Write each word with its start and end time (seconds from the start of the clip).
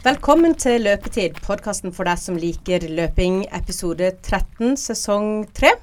Velkommen 0.00 0.54
til 0.56 0.86
Løpetid, 0.86 1.34
podkasten 1.44 1.92
for 1.92 2.08
deg 2.08 2.16
som 2.16 2.38
liker 2.40 2.86
løping, 2.88 3.42
episode 3.52 4.06
13, 4.24 4.78
sesong 4.80 5.42
3. 5.52 5.74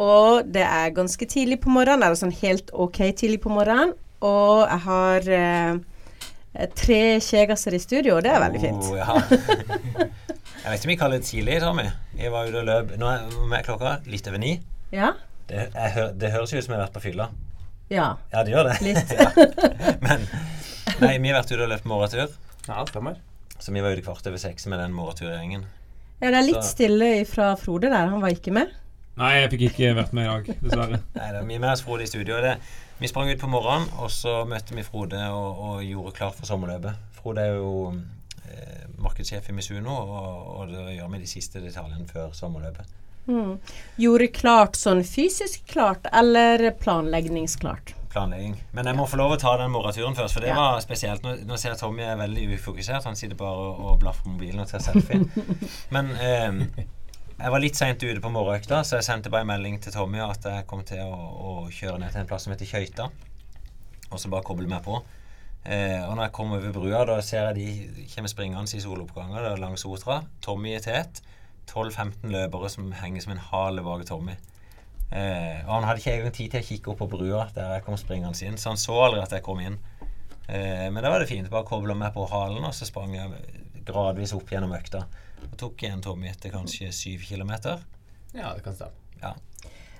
Og 0.00 0.48
det 0.48 0.62
er 0.64 0.94
ganske 0.96 1.28
tidlig 1.28 1.58
på 1.60 1.68
morgenen, 1.74 2.06
eller 2.06 2.16
sånn 2.16 2.32
helt 2.38 2.72
ok 2.72 3.02
tidlig 3.20 3.42
på 3.44 3.52
morgenen. 3.52 3.92
Og 4.24 4.62
jeg 4.62 4.80
har 4.86 5.28
eh, 5.36 6.64
tre 6.80 7.02
kjegasser 7.20 7.76
i 7.76 7.82
studio, 7.84 8.16
og 8.16 8.24
det 8.24 8.32
er 8.32 8.40
veldig 8.46 8.64
fint. 8.64 8.88
Oh, 8.88 8.96
ja. 8.96 9.20
Jeg 10.64 10.64
vet 10.64 10.80
ikke 10.80 10.88
om 10.88 10.94
vi 10.94 10.98
kaller 11.04 11.20
det 11.20 11.28
tidlig, 11.28 11.60
Tommy. 11.60 11.86
Jeg 12.16 12.32
var 12.32 12.48
ute 12.48 12.64
og 12.64 12.66
løp 12.66 12.96
Nå 12.98 13.12
er, 13.12 13.62
klokka 13.68 13.98
litt 14.08 14.32
over 14.32 14.40
ni. 14.40 14.56
Ja? 14.88 15.12
Det, 15.52 15.68
jeg, 15.76 16.10
det 16.16 16.32
høres 16.32 16.56
jo 16.56 16.58
ut 16.58 16.64
som 16.64 16.78
jeg 16.78 16.80
har 16.80 16.86
vært 16.88 16.96
på 16.96 17.04
fylla. 17.04 17.28
Ja. 17.92 18.14
Ja, 18.32 18.40
det 18.40 18.56
gjør 18.56 18.72
det. 18.72 18.80
Litt. 18.88 19.16
ja. 19.20 19.30
Men 20.00 20.24
nei, 21.04 21.18
vi 21.20 21.28
har 21.28 21.42
vært 21.42 21.52
ute 21.52 21.64
og 21.66 21.74
løpt 21.76 21.88
morgentur. 21.88 22.38
Ja, 22.68 22.84
stemmer. 22.86 23.18
Så 23.58 23.72
vi 23.74 23.80
var 23.82 23.96
ute 23.96 24.04
kvart 24.06 24.26
over 24.30 24.38
seks 24.38 24.66
med 24.70 24.78
den 24.78 24.92
morgenturgjengen. 24.94 25.64
ja, 26.20 26.30
det 26.30 26.36
er 26.38 26.46
litt 26.46 26.62
Så- 26.62 26.74
stille 26.76 27.24
fra 27.26 27.54
Frode 27.56 27.88
der. 27.90 28.08
Han 28.12 28.20
var 28.22 28.30
ikke 28.34 28.52
med. 28.52 28.68
Nei, 29.18 29.32
jeg 29.40 29.50
fikk 29.50 29.62
ikke 29.72 29.94
vært 29.96 30.12
med 30.14 30.24
i 30.24 30.28
dag, 30.28 30.60
dessverre. 30.62 31.00
Nei, 31.18 31.30
det 31.32 31.40
er 31.40 31.46
mye 31.48 31.58
mer 31.64 31.76
Frode 31.82 32.04
i 32.04 32.06
studio. 32.06 32.36
Det, 32.44 32.52
vi 33.00 33.08
sprang 33.10 33.30
ut 33.32 33.40
på 33.40 33.48
morgenen, 33.50 33.88
og 33.98 34.10
så 34.14 34.44
møtte 34.46 34.76
vi 34.78 34.84
Frode 34.86 35.18
og, 35.34 35.58
og 35.58 35.82
gjorde 35.82 36.14
klart 36.14 36.36
for 36.38 36.46
sommerløpet. 36.46 36.94
Frode 37.18 37.42
er 37.42 37.56
jo 37.58 37.72
eh, 38.46 38.84
markedssjef 39.02 39.48
i 39.50 39.56
Misuno, 39.56 39.90
og, 39.90 40.46
og 40.60 40.68
det 40.70 40.84
gjør 41.00 41.10
vi 41.16 41.18
de 41.24 41.26
siste 41.30 41.58
detaljene 41.64 42.06
før 42.06 42.30
sommerløpet. 42.36 42.94
Mm. 43.28 43.58
Gjorde 44.00 44.30
klart 44.32 44.78
sånn 44.78 45.02
fysisk 45.04 45.66
klart, 45.68 46.06
eller 46.16 46.70
planleggingsklart? 46.80 47.94
Planlegging. 48.12 48.56
Men 48.76 48.88
jeg 48.90 48.98
må 48.98 49.06
få 49.08 49.18
lov 49.20 49.34
å 49.34 49.40
ta 49.40 49.54
den 49.60 49.72
moraturen 49.72 50.16
først, 50.18 50.36
for 50.36 50.44
det 50.44 50.54
var 50.56 50.78
spesielt. 50.84 51.24
Nå, 51.24 51.34
nå 51.48 51.58
ser 51.60 51.74
jeg 51.74 51.80
Tommy 51.82 52.04
er 52.06 52.20
veldig 52.20 52.46
ufokusert. 52.56 53.06
Han 53.08 53.18
sitter 53.18 53.38
bare 53.38 53.66
og, 53.68 53.82
og 53.92 53.98
blaffer 54.02 54.30
mobilen 54.30 54.64
og 54.64 54.70
tar 54.70 54.84
selfie. 54.84 55.22
Men 55.94 56.10
eh, 56.16 56.86
jeg 57.38 57.54
var 57.54 57.62
litt 57.62 57.78
seint 57.78 58.02
ute 58.02 58.22
på 58.24 58.32
morgenøkta, 58.34 58.82
så 58.82 58.98
jeg 58.98 59.06
sendte 59.06 59.30
bare 59.30 59.46
en 59.46 59.52
melding 59.52 59.78
til 59.82 59.94
Tommy 59.94 60.22
at 60.24 60.48
jeg 60.48 60.66
kom 60.70 60.82
til 60.88 61.04
å, 61.04 61.14
å 61.14 61.52
kjøre 61.70 62.00
ned 62.02 62.10
til 62.14 62.24
en 62.24 62.30
plass 62.30 62.48
som 62.48 62.54
heter 62.54 62.66
Kjøyta, 62.66 63.06
og 64.08 64.18
så 64.18 64.32
bare 64.32 64.46
koble 64.48 64.66
meg 64.70 64.82
på. 64.86 64.98
Eh, 65.68 66.00
og 66.02 66.14
når 66.16 66.28
jeg 66.28 66.34
kommer 66.34 66.58
over 66.58 66.74
brua, 66.74 67.04
da 67.06 67.18
ser 67.22 67.50
jeg 67.50 67.58
de 67.58 68.06
kommer 68.14 68.32
springende 68.32 68.78
i 68.78 68.82
soloppganger 68.82 69.52
er 69.52 69.62
langs 69.62 69.84
Otra. 69.86 70.22
Tommy 70.44 70.74
i 70.74 70.82
tet. 70.82 71.22
12-15 71.68 72.30
løpere 72.32 72.70
som 72.72 72.92
henger 72.96 73.24
som 73.24 73.34
en 73.34 73.42
hale 73.50 73.84
bak 73.84 74.06
Tommy. 74.08 74.38
Eh, 75.08 75.62
og 75.64 75.70
han 75.72 75.86
hadde 75.88 76.02
ikke 76.02 76.14
engang 76.18 76.34
tid 76.36 76.52
til 76.52 76.60
å 76.60 76.66
kikke 76.66 76.90
opp 76.92 76.98
på 77.00 77.08
brua 77.14 77.46
der 77.54 77.78
jeg 77.78 77.84
kom 77.86 77.96
springende 77.96 78.36
inn, 78.44 78.58
så 78.60 78.74
han 78.74 78.80
så 78.80 78.96
aldri 79.06 79.22
at 79.22 79.32
jeg 79.32 79.44
kom 79.46 79.62
inn. 79.64 79.78
Eh, 80.48 80.88
men 80.92 81.00
da 81.00 81.12
var 81.12 81.24
det 81.24 81.30
fint. 81.30 81.48
Bare 81.52 81.68
kobla 81.68 81.96
meg 81.96 82.12
på 82.16 82.26
halen, 82.28 82.64
og 82.64 82.76
så 82.76 82.88
sprang 82.88 83.16
jeg 83.16 83.84
gradvis 83.88 84.34
opp 84.36 84.52
gjennom 84.52 84.74
økta. 84.76 85.06
Og 85.48 85.56
tok 85.60 85.84
igjen 85.84 86.04
Tommy 86.04 86.28
etter 86.30 86.52
kanskje 86.52 86.90
syv 86.92 87.24
kilometer. 87.28 87.80
Ja, 88.34 88.52
det 88.52 88.64
kan 88.66 88.76
stemme. 88.76 88.96
Ja. 89.22 89.34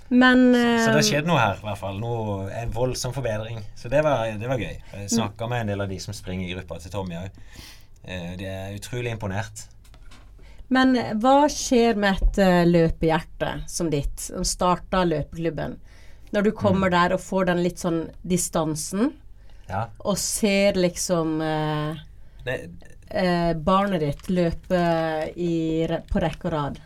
Men 0.09 0.55
Så 0.55 0.89
det 0.89 0.95
har 0.95 1.05
skjedd 1.05 1.27
noe 1.29 1.41
her, 1.41 1.59
i 1.61 1.67
hvert 1.67 1.81
fall. 1.81 1.99
Noe, 2.01 2.47
en 2.57 2.71
voldsom 2.73 3.13
forbedring. 3.13 3.61
Så 3.77 3.91
det 3.93 4.01
var, 4.07 4.25
det 4.41 4.49
var 4.49 4.61
gøy. 4.61 4.79
Jeg 4.95 5.11
snakka 5.13 5.49
med 5.53 5.67
en 5.67 5.73
del 5.75 5.85
av 5.85 5.91
de 5.91 5.99
som 6.01 6.17
springer 6.17 6.49
i 6.49 6.55
gruppa 6.55 6.79
til 6.81 6.93
Tommy 6.95 7.19
òg. 7.21 7.43
Eh, 8.09 8.31
de 8.41 8.49
er 8.49 8.77
utrolig 8.77 9.13
imponert. 9.13 9.67
Men 10.69 10.95
hva 11.23 11.49
skjer 11.49 11.97
med 11.97 12.19
et 12.21 12.39
eh, 12.45 12.63
løpehjerte 12.69 13.53
som 13.71 13.89
ditt, 13.93 14.21
som 14.29 14.45
starta 14.45 15.05
løpeklubben? 15.09 15.79
Når 16.35 16.45
du 16.45 16.51
kommer 16.53 16.93
der 16.93 17.15
og 17.17 17.23
får 17.25 17.49
den 17.49 17.63
litt 17.65 17.81
sånn 17.81 18.03
distansen, 18.23 19.15
Ja. 19.69 19.87
og 20.01 20.17
ser 20.17 20.77
liksom 20.81 21.41
eh, 21.45 21.97
Det, 22.45 22.55
eh, 23.11 23.53
barnet 23.55 24.01
ditt 24.01 24.29
løpe 24.33 24.83
i, 25.37 25.87
på 26.09 26.21
rekke 26.25 26.49
og 26.49 26.53
rad. 26.53 26.79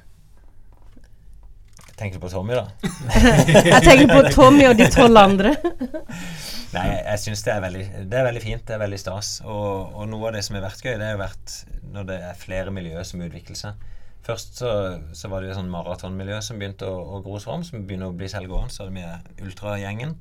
Tenker 2.03 2.19
du 2.19 2.25
på 2.25 2.33
Tommy, 2.33 2.59
da? 2.59 2.67
Jeg 3.73 3.83
tenker 3.87 4.11
på 4.11 4.35
Tommy 4.35 4.67
og 4.69 4.77
de 4.79 4.89
tolv 4.93 5.23
andre. 5.23 5.55
Nei, 6.73 6.87
jeg, 6.89 7.01
jeg 7.05 7.21
syns 7.21 7.43
det, 7.45 7.55
det 8.09 8.17
er 8.17 8.25
veldig 8.25 8.41
fint. 8.41 8.63
Det 8.65 8.75
er 8.75 8.81
veldig 8.81 8.99
stas. 9.01 9.33
Og, 9.45 9.93
og 9.93 10.07
noe 10.09 10.31
av 10.31 10.39
det 10.39 10.41
som 10.47 10.57
har 10.57 10.65
vært 10.65 10.81
gøy, 10.81 10.95
det 10.97 11.11
har 11.11 11.19
vært 11.21 11.57
når 11.93 12.07
det 12.09 12.17
er 12.31 12.39
flere 12.41 12.73
miljøer 12.73 13.05
som 13.05 13.21
utvikler 13.21 13.59
seg. 13.59 13.83
Først 14.25 14.63
så, 14.63 14.71
så 15.13 15.29
var 15.29 15.43
det 15.43 15.51
jo 15.51 15.59
sånn 15.59 15.69
maratonmiljø 15.69 16.39
som 16.47 16.61
begynte 16.61 16.89
å, 16.89 16.97
å 17.19 17.21
gro 17.25 17.37
fram, 17.43 17.65
som 17.67 17.85
begynner 17.85 18.09
å 18.09 18.17
bli 18.17 18.31
selvgående. 18.33 18.73
Så 18.73 18.87
er 18.87 18.93
det 18.93 19.03
vi 19.03 19.49
ultragjengen. 19.49 20.15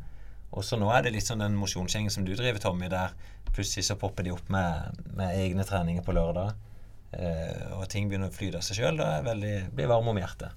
Og 0.52 0.68
så 0.68 0.80
nå 0.80 0.90
er 0.92 1.06
det 1.06 1.14
litt 1.16 1.30
sånn 1.30 1.44
den 1.44 1.56
mosjonsgjengen 1.56 2.12
som 2.12 2.28
du 2.28 2.34
driver, 2.36 2.60
Tommy, 2.60 2.92
der 2.92 3.16
plutselig 3.56 3.88
så 3.88 3.96
popper 4.00 4.28
de 4.28 4.36
opp 4.36 4.52
med, 4.52 5.00
med 5.16 5.38
egne 5.40 5.64
treninger 5.68 6.04
på 6.04 6.16
lørdag. 6.18 6.52
Eh, 7.12 7.72
og 7.76 7.90
ting 7.92 8.08
begynner 8.08 8.32
å 8.32 8.36
flyte 8.36 8.62
av 8.62 8.66
seg 8.66 8.80
sjøl. 8.80 9.00
Da 9.00 9.08
er 9.10 9.18
jeg 9.20 9.28
veldig, 9.28 9.56
blir 9.76 9.90
varm 9.92 10.08
om 10.12 10.20
hjertet. 10.22 10.56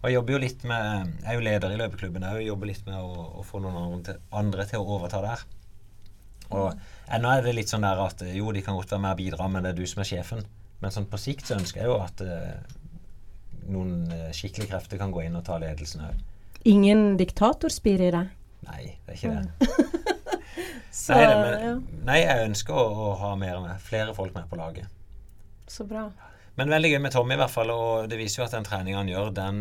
Og 0.00 0.08
jeg 0.08 0.16
jobber 0.16 0.34
jo 0.34 0.40
litt 0.42 0.64
med 0.66 1.12
Jeg 1.22 1.30
er 1.30 1.38
jo 1.38 1.44
leder 1.46 1.74
i 1.74 1.78
løpeklubben 1.80 2.26
òg. 2.26 2.40
Jobber 2.46 2.72
litt 2.72 2.88
med 2.88 2.98
å, 2.98 3.28
å 3.40 3.46
få 3.46 3.62
noen 3.62 3.78
andre 3.78 4.02
til, 4.08 4.22
andre 4.42 4.66
til 4.70 4.82
å 4.82 4.98
overta 4.98 5.22
der. 5.24 5.44
Og 6.54 6.74
ennå 7.14 7.32
er 7.32 7.42
det 7.42 7.56
litt 7.56 7.70
sånn 7.70 7.86
der 7.86 8.00
at 8.02 8.22
jo, 8.30 8.50
de 8.54 8.62
kan 8.62 8.78
godt 8.78 8.92
være 8.94 9.02
med 9.02 9.16
og 9.16 9.20
bidra, 9.22 9.48
men 9.50 9.66
det 9.66 9.74
er 9.74 9.78
du 9.80 9.86
som 9.90 10.02
er 10.02 10.10
sjefen. 10.10 10.44
Men 10.82 10.92
sånn 10.94 11.08
på 11.10 11.18
sikt 11.20 11.48
så 11.48 11.56
ønsker 11.56 11.82
jeg 11.82 11.90
jo 11.90 11.98
at 12.02 12.22
eh, 12.22 12.56
noen 13.70 14.10
eh, 14.12 14.32
skikkelige 14.34 14.70
krefter 14.74 15.00
kan 15.00 15.14
gå 15.14 15.24
inn 15.26 15.38
og 15.38 15.46
ta 15.46 15.58
ledelsen 15.62 16.04
òg. 16.06 16.20
Ingen 16.66 17.14
diktatorspir 17.18 18.02
i 18.08 18.10
deg. 18.14 18.34
Nei, 18.66 18.82
det 19.06 19.14
er 19.14 19.18
ikke 19.18 19.34
det. 19.36 19.70
Så, 20.90 21.14
Nei, 21.14 21.22
det, 21.22 21.34
men, 21.38 21.56
ja, 21.62 21.72
nei, 22.08 22.20
jeg 22.24 22.50
ønsker 22.50 22.78
å, 22.78 22.86
å 23.06 23.10
ha 23.22 23.32
mer 23.38 23.60
med, 23.62 23.82
flere 23.86 24.14
folk 24.16 24.34
med 24.34 24.48
på 24.50 24.58
laget. 24.58 24.90
Så 25.70 25.86
bra. 25.88 26.08
Men 26.56 26.72
veldig 26.72 26.90
gøy 26.94 27.00
med 27.04 27.12
Tommy, 27.12 27.36
i 27.36 27.40
hvert 27.40 27.52
fall. 27.52 27.70
Og 27.74 28.08
det 28.10 28.18
viser 28.20 28.42
jo 28.42 28.46
at 28.46 28.54
den 28.56 28.66
treninga 28.66 29.02
han 29.02 29.10
gjør, 29.12 29.32
den, 29.36 29.58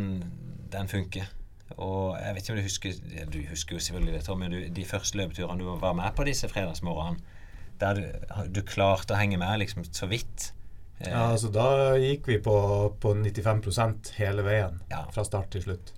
den 0.72 0.92
funker. 0.92 1.28
Og 1.76 2.16
jeg 2.22 2.36
vet 2.36 2.44
ikke 2.44 2.54
om 2.54 2.60
du 2.60 2.64
husker 2.68 2.92
ja, 3.12 3.24
Du 3.26 3.40
husker 3.50 3.76
jo 3.76 3.82
selvfølgelig 3.82 4.14
det, 4.14 4.26
Tommy. 4.28 4.50
Du, 4.52 4.60
de 4.76 4.86
første 4.88 5.18
løpeturene 5.20 5.66
du 5.66 5.72
var 5.82 5.96
med 5.98 6.14
på 6.16 6.28
disse 6.28 6.48
fredagsmorgenene, 6.52 7.34
der 7.82 7.98
du, 8.00 8.06
du 8.56 8.62
klarte 8.64 9.16
å 9.16 9.20
henge 9.20 9.40
med 9.42 9.60
liksom 9.64 9.84
så 9.90 10.08
vidt. 10.12 10.52
Eh, 11.02 11.10
Ja, 11.12 11.26
altså 11.34 11.50
Da 11.52 11.96
gikk 12.00 12.30
vi 12.32 12.40
på, 12.40 12.56
på 13.02 13.16
95 13.18 14.14
hele 14.20 14.46
veien. 14.46 14.80
Ja. 14.94 15.04
Fra 15.12 15.26
start 15.28 15.52
til 15.56 15.66
slutt. 15.66 15.92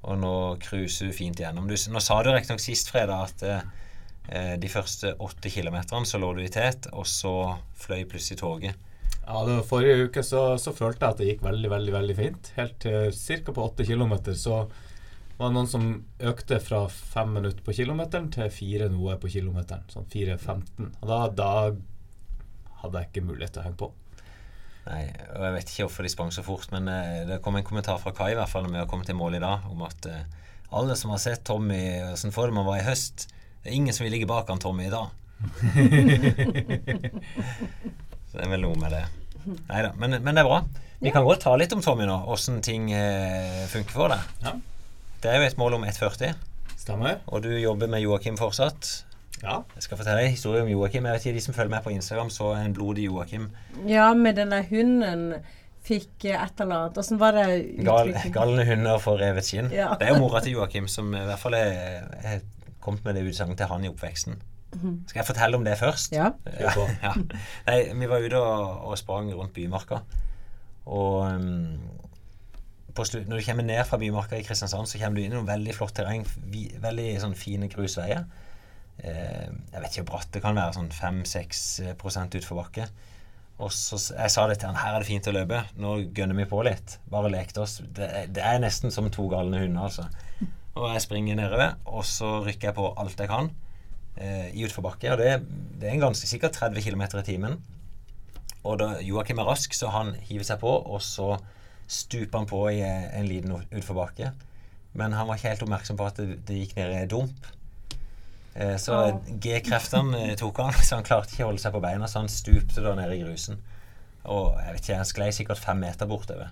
Og 0.00 0.16
nå 0.18 0.34
cruiser 0.64 1.10
du 1.10 1.14
fint 1.14 1.38
igjennom. 1.38 1.68
Du, 1.68 1.76
nå 1.92 2.00
sa 2.02 2.22
du 2.24 2.32
riktignok 2.32 2.62
sist 2.64 2.90
fredag 2.90 3.28
at 3.28 3.46
eh, 3.46 4.54
de 4.58 4.68
første 4.72 5.12
åtte 5.20 5.52
kilometerne 5.52 6.08
så 6.08 6.18
lå 6.18 6.32
du 6.38 6.42
i 6.42 6.50
tet, 6.52 6.88
og 6.96 7.06
så 7.06 7.34
fløy 7.78 8.06
plutselig 8.08 8.40
toget. 8.40 8.86
Ja, 9.30 9.44
det 9.46 9.52
var 9.60 9.66
Forrige 9.68 10.08
uke 10.08 10.22
så, 10.26 10.40
så 10.58 10.72
følte 10.74 11.04
jeg 11.04 11.14
at 11.14 11.20
det 11.20 11.26
gikk 11.28 11.42
veldig 11.44 11.68
veldig, 11.70 11.92
veldig 11.94 12.14
fint. 12.18 12.48
Helt 12.56 12.80
til 12.82 13.12
ca. 13.14 13.52
på 13.54 13.66
8 13.68 13.84
km 13.86 14.14
så 14.34 14.56
var 15.38 15.44
det 15.52 15.54
noen 15.54 15.68
som 15.70 15.84
økte 16.32 16.58
fra 16.60 16.80
5 16.90 17.30
minutter 17.36 17.62
på 17.64 17.72
kilometeren 17.78 18.26
til 18.34 18.50
4 18.50 18.88
noe 18.90 19.14
på 19.22 19.30
kilometeren. 19.30 19.86
Sånn 19.92 20.08
4.15. 20.10 20.90
Og 20.98 21.06
da, 21.12 21.20
da 21.30 21.52
hadde 22.82 22.98
jeg 22.98 23.08
ikke 23.12 23.28
mulighet 23.28 23.54
til 23.54 23.62
å 23.62 23.66
henge 23.68 23.78
på. 23.84 23.88
Nei, 24.88 25.04
og 25.36 25.46
Jeg 25.46 25.54
vet 25.54 25.70
ikke 25.70 25.86
hvorfor 25.86 26.08
de 26.08 26.12
sprang 26.16 26.34
så 26.34 26.42
fort, 26.42 26.66
men 26.74 26.90
eh, 26.90 27.22
det 27.30 27.38
kom 27.44 27.54
en 27.54 27.68
kommentar 27.70 28.02
fra 28.02 28.14
Kai 28.16 28.32
i 28.32 28.38
hvert 28.40 28.50
fall 28.50 28.66
når 28.66 28.74
vi 28.74 28.82
har 28.82 28.90
kommet 28.90 29.06
til 29.12 29.20
mål 29.20 29.38
i 29.38 29.44
dag, 29.46 29.70
om 29.70 29.86
at 29.86 30.10
eh, 30.10 30.26
alle 30.74 30.98
som 30.98 31.14
har 31.14 31.22
sett 31.22 31.46
Tommy 31.46 31.78
sånn 32.18 32.34
form 32.34 32.58
han 32.58 32.66
var 32.66 32.80
i 32.80 32.86
høst 32.86 33.28
Det 33.62 33.70
er 33.70 33.78
ingen 33.78 33.94
som 33.94 34.06
vil 34.06 34.14
ligge 34.16 34.28
bak 34.30 34.50
han 34.50 34.58
Tommy 34.58 34.88
i 34.88 34.92
dag. 34.92 35.14
så 38.26 38.34
det 38.34 38.44
er 38.44 38.52
vel 38.56 38.66
noe 38.66 38.76
med 38.82 38.98
det. 38.98 39.06
Nei 39.46 39.82
da, 39.86 39.92
men, 39.96 40.18
men 40.22 40.36
det 40.36 40.42
er 40.44 40.48
bra. 40.48 40.62
Vi 41.00 41.12
kan 41.14 41.24
godt 41.24 41.40
ta 41.46 41.54
litt 41.56 41.72
om 41.72 41.80
Tommy 41.84 42.04
nå, 42.08 42.16
åssen 42.28 42.58
ting 42.64 42.90
eh, 42.92 43.62
funker 43.72 43.94
for 43.96 44.12
deg. 44.12 44.34
Ja. 44.44 44.54
Det 45.22 45.30
er 45.32 45.40
jo 45.40 45.46
et 45.48 45.60
mål 45.60 45.78
om 45.78 45.86
1,40, 45.88 46.34
Stemmer? 46.80 47.20
og 47.28 47.42
du 47.44 47.50
jobber 47.56 47.88
med 47.92 48.02
Joakim 48.04 48.36
fortsatt. 48.40 48.90
Ja. 49.40 49.62
Jeg 49.76 49.86
skal 49.86 50.00
fortelle 50.00 50.26
en 50.26 50.34
historie 50.34 50.60
om 50.64 50.68
Joakim. 50.68 51.06
Jeg 51.08 51.16
vet 51.16 51.26
ikke, 51.26 51.38
De 51.38 51.44
som 51.46 51.56
følger 51.56 51.72
med 51.72 51.84
på 51.84 51.92
Instagram, 51.94 52.28
så 52.32 52.52
en 52.58 52.74
blodig 52.76 53.06
Joakim. 53.08 53.48
Ja, 53.88 54.10
med 54.14 54.36
denne 54.36 54.60
hunden 54.68 55.30
fikk 55.86 56.26
et 56.28 56.60
eller 56.60 56.76
annet. 56.84 56.98
Åssen 57.00 57.20
var 57.20 57.32
det 57.36 57.46
Gal, 57.84 58.12
galne 58.34 58.66
hunder 58.68 59.00
får 59.00 59.20
revet 59.24 59.48
skinn. 59.48 59.70
Ja. 59.72 59.94
Det 59.96 60.08
er 60.08 60.14
jo 60.14 60.20
mora 60.24 60.42
til 60.44 60.58
Joakim 60.58 60.88
som 60.92 61.14
i 61.16 61.24
hvert 61.24 61.40
fall 61.40 61.56
er, 61.56 62.04
er 62.20 62.42
kommet 62.84 63.04
med 63.08 63.16
det 63.16 63.24
utsagnet 63.30 63.56
til 63.60 63.70
han 63.72 63.84
i 63.84 63.92
oppveksten. 63.92 64.36
Skal 64.70 65.20
jeg 65.20 65.26
fortelle 65.26 65.58
om 65.58 65.64
det 65.66 65.78
først? 65.80 66.12
Ja. 66.14 66.30
Ja, 66.46 66.74
ja. 67.06 67.14
Nei, 67.66 67.78
vi 67.90 68.10
var 68.10 68.22
ute 68.22 68.38
og, 68.38 68.84
og 68.90 68.98
sprang 69.00 69.30
rundt 69.34 69.54
Bymarka. 69.56 70.02
Og 70.90 71.26
um, 71.26 71.80
når 72.96 73.38
du 73.38 73.44
kommer 73.46 73.66
ned 73.66 73.82
fra 73.86 73.98
Bymarka 73.98 74.38
i 74.38 74.44
Kristiansand, 74.46 74.88
så 74.90 74.98
kommer 75.00 75.18
du 75.18 75.24
inn 75.24 75.32
i 75.32 75.36
noe 75.36 75.48
veldig 75.48 75.74
flott 75.76 75.94
terreng. 75.98 76.26
Vi, 76.52 76.68
veldig 76.82 77.08
sånn 77.22 77.36
fine 77.38 77.70
grusveier. 77.72 78.26
Eh, 79.00 79.46
jeg 79.46 79.80
vet 79.80 79.94
ikke 79.94 80.02
hvor 80.02 80.10
bratt 80.10 80.34
det 80.34 80.42
kan 80.44 80.58
være, 80.58 80.74
sånn 80.76 80.90
5-6 80.92 81.62
utfor 82.40 82.60
bakke. 82.60 82.90
Og 83.60 83.72
så 83.76 83.98
jeg 84.16 84.32
sa 84.32 84.46
det 84.48 84.58
til 84.60 84.70
han, 84.70 84.78
her 84.80 84.96
er 84.96 85.04
det 85.04 85.08
fint 85.10 85.28
å 85.28 85.34
løpe. 85.36 85.62
Nå 85.80 85.96
gønner 86.16 86.38
vi 86.38 86.48
på 86.50 86.62
litt. 86.66 86.98
Bare 87.12 87.32
lekte 87.32 87.64
oss. 87.64 87.78
Det, 87.84 88.08
det 88.34 88.44
er 88.44 88.62
nesten 88.62 88.92
som 88.94 89.08
to 89.12 89.26
galne 89.32 89.60
hunder, 89.62 89.88
altså. 89.88 90.06
Og 90.78 90.92
jeg 90.94 91.02
springer 91.02 91.36
nedover, 91.36 91.74
og 91.90 92.04
så 92.06 92.38
rykker 92.44 92.70
jeg 92.70 92.76
på 92.76 92.92
alt 93.02 93.18
jeg 93.18 93.28
kan 93.28 93.50
eh, 94.20 94.50
i 94.54 94.64
utforbakke. 94.66 95.10
Og 95.12 95.20
det, 95.20 95.32
det 95.80 95.88
er 95.88 95.96
en 95.96 96.06
ganske 96.08 96.28
sikkert 96.28 96.58
30 96.60 96.84
km 96.86 97.06
i 97.20 97.26
timen. 97.26 97.58
Og 98.60 98.76
da 98.80 98.92
Joakim 99.00 99.40
er 99.40 99.48
rask, 99.48 99.74
så 99.74 99.90
han 99.94 100.12
hiver 100.28 100.44
seg 100.46 100.60
på, 100.60 100.70
og 100.70 101.00
så 101.04 101.34
stuper 101.90 102.42
han 102.42 102.50
på 102.50 102.60
i 102.70 102.82
eh, 102.84 103.08
en 103.18 103.28
liten 103.28 103.56
utforbakke. 103.56 104.32
Men 104.98 105.14
han 105.14 105.28
var 105.28 105.38
ikke 105.38 105.52
helt 105.54 105.64
oppmerksom 105.66 105.98
på 105.98 106.10
at 106.10 106.20
det, 106.20 106.40
det 106.48 106.60
gikk 106.64 106.76
ned 106.78 106.92
i 106.92 107.00
en 107.04 107.10
dump. 107.10 107.50
Eh, 108.54 108.76
så 108.82 108.96
oh. 108.96 109.20
G-kreftene 109.42 110.24
eh, 110.24 110.36
tok 110.38 110.62
han, 110.64 110.74
så 110.86 110.98
han 110.98 111.06
klarte 111.06 111.34
ikke 111.34 111.46
å 111.46 111.52
holde 111.52 111.62
seg 111.62 111.74
på 111.76 111.82
beina, 111.84 112.08
så 112.10 112.24
han 112.24 112.32
stupte 112.32 112.84
da 112.84 112.96
ned 112.98 113.14
i 113.14 113.22
grusen. 113.22 113.60
Og 114.28 114.58
jeg 114.60 114.74
vet 114.74 114.82
ikke, 114.84 114.98
han 115.00 115.08
sklei 115.08 115.30
sikkert 115.34 115.62
fem 115.62 115.80
meter 115.80 116.10
bortover. 116.10 116.50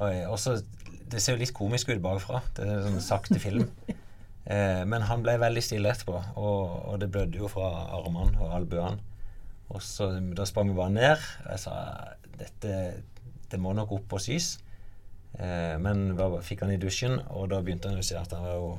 Og, 0.00 0.08
eh, 0.10 0.24
og 0.26 0.40
så 0.42 0.58
Det 1.04 1.20
ser 1.22 1.36
jo 1.36 1.44
litt 1.44 1.54
komisk 1.54 1.90
ut 1.92 2.00
bakfra. 2.02 2.40
Det 2.56 2.64
er 2.64 2.80
sånn 2.82 3.02
sakte 3.04 3.38
film. 3.38 3.68
Eh, 4.44 4.82
men 4.84 5.06
han 5.08 5.24
ble 5.24 5.38
veldig 5.40 5.62
stille 5.64 5.92
etterpå, 5.92 6.18
og, 6.36 6.74
og 6.90 7.00
det 7.00 7.08
blødde 7.12 7.40
jo 7.40 7.48
fra 7.48 7.70
armene 7.96 8.36
og 8.44 8.52
albuene. 8.58 9.00
Og 9.72 9.80
så 9.82 10.10
Da 10.36 10.44
sprang 10.44 10.68
vi 10.68 10.76
bare 10.76 10.92
ned. 10.92 11.22
Jeg 11.48 11.62
sa 11.62 11.74
dette 12.38 13.02
det 13.50 13.60
må 13.60 13.72
nok 13.76 13.92
opp 13.94 14.16
og 14.16 14.22
sys. 14.22 14.58
Eh, 15.38 15.76
men 15.82 16.10
hva, 16.18 16.28
fikk 16.44 16.64
han 16.64 16.74
i 16.74 16.80
dusjen, 16.80 17.20
og 17.30 17.48
da 17.52 17.60
begynte 17.62 17.90
han 17.90 18.00
å 18.00 18.04
si 18.04 18.16
at 18.18 18.32
han 18.34 18.44
var 18.44 18.58
jo 18.58 18.70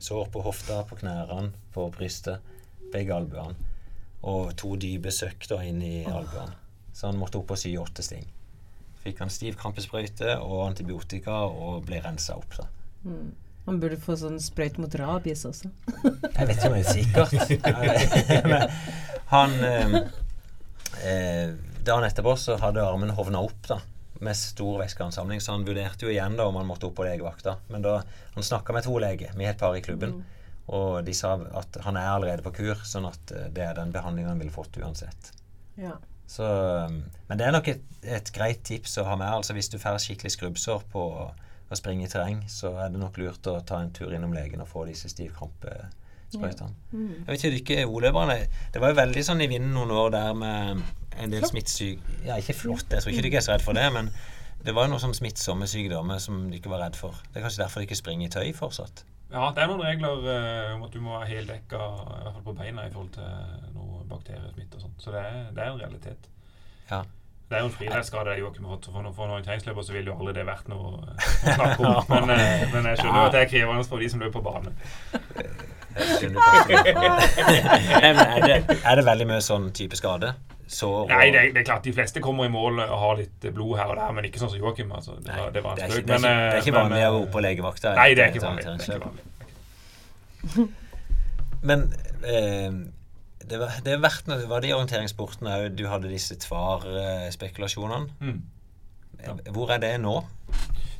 sår 0.00 0.30
på 0.32 0.42
hofta, 0.44 0.80
på 0.88 1.00
knærne, 1.02 1.52
på 1.74 1.86
brystet, 1.94 2.40
begge 2.92 3.14
albuene. 3.16 3.68
Og 4.30 4.52
to 4.60 4.74
dype 4.80 5.12
søkk 5.14 5.46
da 5.50 5.60
inn 5.64 5.80
i 5.84 6.04
albuene. 6.08 6.56
Så 6.92 7.08
han 7.08 7.20
måtte 7.20 7.40
opp 7.40 7.54
og 7.54 7.60
sy 7.60 7.72
åtte 7.80 8.04
sting. 8.04 8.26
Fikk 9.00 9.22
han 9.22 9.32
stiv 9.32 9.56
krampesprøyte 9.60 10.34
og 10.44 10.66
antibiotika 10.66 11.42
og 11.48 11.86
ble 11.88 12.02
rensa 12.04 12.36
opp. 12.36 12.58
da. 12.58 12.66
Mm. 13.04 13.30
Han 13.70 13.78
burde 13.78 14.00
få 14.02 14.16
sånn 14.18 14.40
sprøyt 14.42 14.80
mot 14.82 14.94
rabies 14.98 15.44
også. 15.46 15.70
Jeg 16.02 16.46
vet 16.48 16.56
ikke 16.56 16.70
om 16.70 16.74
det 16.74 16.80
er 16.82 16.90
sikkert. 16.90 18.72
Han 19.34 19.54
eh, 19.62 19.94
eh, 21.06 21.52
Dagen 21.86 22.04
etterpå 22.08 22.34
så 22.34 22.56
hadde 22.58 22.82
armen 22.82 23.14
hovna 23.14 23.44
opp 23.46 23.68
da 23.70 23.78
med 24.20 24.36
stor 24.36 24.80
væskeansamling, 24.82 25.40
så 25.40 25.54
han 25.54 25.62
vurderte 25.64 26.04
jo 26.04 26.10
igjen 26.12 26.34
da 26.36 26.44
om 26.50 26.58
han 26.58 26.66
måtte 26.68 26.90
opp 26.90 26.98
på 26.98 27.06
legevakta. 27.06 27.54
Men 27.72 27.86
da 27.86 27.94
han 28.34 28.44
snakka 28.44 28.74
med 28.76 28.84
to 28.84 28.98
leger, 29.00 29.30
vi 29.32 29.46
er 29.46 29.54
et 29.54 29.62
par 29.62 29.78
i 29.78 29.80
klubben, 29.80 30.18
og 30.68 30.98
de 31.06 31.14
sa 31.16 31.38
at 31.56 31.78
han 31.86 31.96
er 31.96 32.10
allerede 32.10 32.44
på 32.44 32.52
kur, 32.58 32.82
sånn 32.84 33.08
at 33.08 33.32
eh, 33.32 33.46
det 33.54 33.64
er 33.64 33.78
den 33.78 33.94
behandlinga 33.94 34.34
han 34.34 34.42
ville 34.42 34.52
fått 34.52 34.76
uansett. 34.82 35.30
Ja. 35.80 35.94
Så, 36.30 36.44
um, 36.44 37.00
men 37.30 37.40
det 37.40 37.46
er 37.46 37.54
nok 37.56 37.70
et, 37.72 37.86
et 38.04 38.28
greit 38.34 38.60
tips 38.66 38.98
å 39.00 39.06
ha 39.08 39.16
med. 39.16 39.30
altså 39.30 39.56
Hvis 39.56 39.72
du 39.72 39.80
får 39.82 40.02
skikkelig 40.04 40.34
skrubbsår 40.36 40.84
på 40.92 41.06
å 41.70 41.78
springe 41.78 42.06
i 42.06 42.10
terreng, 42.10 42.42
så 42.50 42.72
er 42.82 42.90
det 42.92 43.00
nok 43.00 43.18
lurt 43.20 43.46
å 43.50 43.60
ta 43.66 43.80
en 43.82 43.92
tur 43.94 44.12
innom 44.14 44.34
legen 44.34 44.62
og 44.62 44.68
få 44.70 44.84
disse 44.88 45.10
stivkrampesprøytene. 45.12 46.74
Mm. 46.90 47.12
Jeg 47.20 47.28
vet 47.28 47.44
ikke, 47.44 47.60
ikke 47.60 47.86
oløperne 47.86 48.36
Det 48.74 48.82
var 48.82 48.92
jo 48.92 48.98
veldig 48.98 49.24
sånn 49.26 49.44
i 49.44 49.48
vinden 49.50 49.72
noen 49.76 49.94
år 49.94 50.10
der 50.16 50.34
med 50.34 50.82
en 51.20 51.32
del 51.32 51.46
smittsyk... 51.46 52.02
Ja, 52.26 52.40
ikke 52.40 52.58
flott, 52.58 52.90
jeg 52.90 53.04
tror 53.04 53.14
ikke 53.14 53.28
dere 53.28 53.42
er 53.42 53.46
så 53.46 53.54
redd 53.54 53.64
for 53.66 53.78
det, 53.78 53.86
men 53.94 54.10
det 54.64 54.74
var 54.76 54.86
jo 54.86 54.92
noen 54.92 55.04
sånn 55.06 55.16
smittsomme 55.16 55.68
sykdommer 55.70 56.20
som 56.20 56.42
de 56.50 56.58
ikke 56.58 56.72
var 56.72 56.82
redd 56.84 56.98
for. 56.98 57.16
Det 57.30 57.40
er 57.40 57.46
kanskje 57.46 57.62
derfor 57.62 57.80
de 57.80 57.88
ikke 57.88 58.00
springer 58.02 58.28
i 58.28 58.34
tøy 58.34 58.50
fortsatt. 58.56 59.04
Ja, 59.30 59.46
det 59.54 59.62
er 59.62 59.70
noen 59.70 59.84
regler 59.84 60.24
uh, 60.26 60.74
om 60.74 60.82
at 60.88 60.94
du 60.94 61.00
må 61.04 61.14
være 61.14 61.30
heldekka, 61.30 61.78
i 61.78 62.24
hvert 62.24 62.34
fall 62.34 62.46
på 62.48 62.56
beina, 62.58 62.84
i 62.84 62.92
forhold 62.92 63.12
til 63.14 63.72
noe 63.76 64.02
bakteriesmitte 64.10 64.80
og 64.80 64.84
sånt. 64.84 64.98
Så 65.04 65.14
det 65.14 65.22
er, 65.22 65.38
det 65.54 65.62
er 65.62 65.70
en 65.70 65.80
realitet. 65.80 66.28
Ja. 66.90 67.04
Det 67.50 67.56
er 67.58 67.64
jo 67.64 67.66
en 67.66 67.72
friidrettsskade 67.74 68.34
Joakim 68.38 68.66
For 68.70 69.02
noen, 69.02 69.14
for 69.14 69.26
noen 69.26 69.40
orienteringsløper 69.40 69.82
så 69.82 69.94
ville 69.96 70.12
jo 70.12 70.14
aldri 70.20 70.36
det 70.36 70.44
vært 70.46 70.68
noe 70.70 70.92
å 70.92 71.00
snakke 71.56 71.82
om. 71.82 72.04
Men, 72.12 72.30
eh, 72.36 72.62
men 72.70 72.86
jeg 72.92 73.00
skjønner 73.00 73.18
jo 73.18 73.24
at 73.24 73.34
det 73.34 73.40
er 73.40 73.48
krevende 73.50 73.86
for 73.90 73.98
de 73.98 74.10
som 74.12 74.22
løper 74.22 74.38
på 74.38 74.44
bane. 74.46 74.70
Nei, 75.90 76.30
men 78.14 78.22
er, 78.22 78.40
det, 78.44 78.58
er 78.92 79.00
det 79.00 79.04
veldig 79.08 79.26
mye 79.32 79.40
sånn 79.42 79.66
type 79.74 79.98
skade? 79.98 80.30
Sår 80.70 80.94
og 81.00 81.10
Nei, 81.10 81.26
det 81.34 81.40
er, 81.40 81.50
det 81.50 81.64
er 81.64 81.66
klart 81.72 81.82
de 81.88 81.96
fleste 81.96 82.22
kommer 82.22 82.46
i 82.46 82.52
mål 82.54 82.78
og 82.84 82.94
har 83.02 83.18
litt 83.18 83.48
blod 83.50 83.74
her 83.80 83.90
og 83.90 83.98
der, 83.98 84.14
men 84.14 84.30
ikke 84.30 84.38
sånn 84.44 84.52
som 84.52 84.62
Joakim. 84.62 84.94
Altså. 84.94 85.18
Det, 85.18 85.34
var, 85.34 85.50
det 85.50 85.64
var 85.66 85.74
det 85.74 85.82
en 85.82 85.90
er 85.90 85.94
spøk. 85.96 86.06
det 86.06 86.14
er 86.14 86.18
ikke, 86.22 86.30
det 86.30 86.54
er 86.54 86.62
ikke 86.62 86.70
eh, 86.70 86.76
men, 86.78 86.84
vanlig 86.86 87.02
å 87.02 87.10
rope 87.16 87.26
gå 87.26 87.34
på 87.34 87.42
legevakta. 87.48 87.96
Nei, 87.98 88.08
det 88.14 88.22
er 88.22 88.30
ikke 88.30 88.46
vanlig. 88.46 88.62
Men 91.66 91.88
eh, 92.22 92.70
det, 93.50 93.58
var, 93.60 93.76
det 93.84 93.92
har 93.96 94.02
vært 94.04 94.26
det 94.30 94.48
var 94.50 94.60
de 94.64 94.72
orienteringssportene 94.76 95.56
òg 95.64 95.76
du 95.78 95.84
hadde 95.90 96.08
disse 96.12 96.36
tvarspekulasjonene. 96.40 98.08
Mm. 98.20 98.42
Ja. 99.20 99.34
Hvor 99.52 99.70
er 99.74 99.80
det 99.82 99.96
nå? 100.00 100.20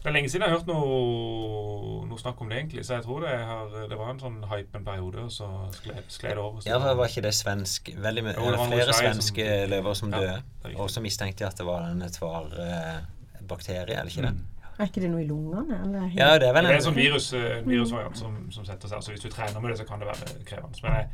Det 0.01 0.09
er 0.09 0.15
lenge 0.17 0.31
siden 0.33 0.45
jeg 0.47 0.51
har 0.53 0.59
hørt 0.59 0.69
noe, 0.69 2.07
noe 2.09 2.19
snakk 2.21 2.39
om 2.41 2.49
det, 2.49 2.59
egentlig. 2.63 2.85
Så 2.89 2.95
jeg 2.97 3.05
tror 3.05 3.21
det, 3.25 3.33
har, 3.49 3.73
det 3.91 3.97
var 4.01 4.13
en 4.15 4.21
sånn 4.23 4.39
hype 4.49 4.79
en 4.79 4.85
periode, 4.87 5.25
og 5.27 5.33
så 5.35 5.49
skled, 5.77 6.07
skled 6.09 6.37
det 6.39 6.41
over. 6.45 6.61
Så 6.65 6.71
Ja, 6.71 6.79
det 6.85 6.95
var 6.97 7.11
ikke 7.13 7.25
det 7.27 7.33
svensk 7.37 7.91
Veldig 8.01 8.23
Jo, 8.25 8.47
det 8.47 8.61
var 8.63 8.71
flere 8.73 8.95
svenske 8.97 9.45
som- 9.49 9.71
løver 9.75 9.99
som 10.01 10.13
Ja, 10.15 10.21
døde. 10.23 10.39
det 10.63 10.71
er. 10.73 10.79
Og 10.81 10.89
så 10.91 11.03
mistenkte 11.05 11.45
jeg 11.45 11.53
at 11.53 11.59
det 11.61 11.67
var 11.69 11.85
en 11.91 12.01
tvar-bakterie, 12.01 13.97
er 13.99 14.05
det 14.09 14.13
ikke 14.17 14.27
det? 14.29 14.33
Mm. 14.39 14.47
Er 14.81 14.87
ikke 14.89 15.01
det 15.05 15.11
noe 15.13 15.21
i 15.21 15.27
lungene? 15.29 15.77
Eller? 15.85 16.05
Ja, 16.17 16.39
det 16.41 16.49
er 16.49 16.55
vel 16.57 16.65
Det 16.65 16.71
er 16.71 16.77
en 16.79 16.81
en 16.81 16.87
sånn 16.89 16.97
virus, 16.97 17.33
eh, 17.37 17.59
en 17.59 17.69
virusvariant 17.69 18.17
som, 18.17 18.39
som 18.51 18.65
setter 18.65 18.89
seg. 18.89 19.03
Så 19.05 19.13
hvis 19.13 19.21
du 19.21 19.29
trener 19.29 19.61
med 19.61 19.71
det, 19.75 19.79
så 19.83 19.85
kan 19.89 20.01
det 20.01 20.09
være 20.09 20.45
krevende. 20.49 20.81
Men 20.83 20.93
jeg, 20.97 21.09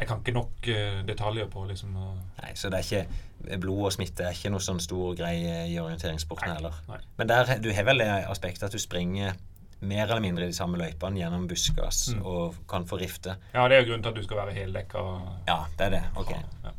jeg 0.00 0.08
kan 0.08 0.22
ikke 0.22 0.32
nok 0.34 0.68
eh, 0.72 1.02
detaljer 1.06 1.46
på 1.52 1.66
liksom 1.68 1.94
å- 2.00 2.16
Nei, 2.42 2.54
så 2.56 2.70
det 2.72 2.80
er 2.80 2.88
ikke 2.88 3.58
blod 3.60 3.84
og 3.86 3.92
smitte 3.92 4.24
er 4.26 4.32
ikke 4.36 4.50
noe 4.52 4.60
sånn 4.64 4.80
stor 4.80 5.14
greie 5.16 5.66
i 5.68 5.76
orienteringssporten 5.80 6.48
Nei, 6.48 6.56
heller. 6.56 6.74
nei. 6.88 6.98
Men 7.18 7.28
der, 7.30 7.54
du 7.60 7.70
har 7.72 7.84
vel 7.88 7.98
det 8.02 8.08
aspektet 8.28 8.64
at 8.68 8.72
du 8.72 8.78
springer 8.82 9.36
mer 9.80 10.02
eller 10.10 10.20
mindre 10.20 10.44
i 10.44 10.50
de 10.50 10.56
samme 10.56 10.76
løypene 10.76 11.16
gjennom 11.22 11.46
buskas 11.48 12.10
Mm. 12.14 12.24
og 12.26 12.54
kan 12.68 12.84
få 12.84 12.98
rifte. 13.00 13.36
Ja, 13.54 13.66
det 13.68 13.76
er 13.78 13.80
jo 13.84 13.88
grunnen 13.92 14.02
til 14.02 14.10
at 14.10 14.16
du 14.18 14.22
skal 14.26 14.36
være 14.42 14.52
heldekka. 14.58 15.04
Ja, 15.48 15.64
det 15.78 15.86
er 15.86 15.90
det. 15.90 16.02
Ok. 16.16 16.34
Ja. 16.64 16.72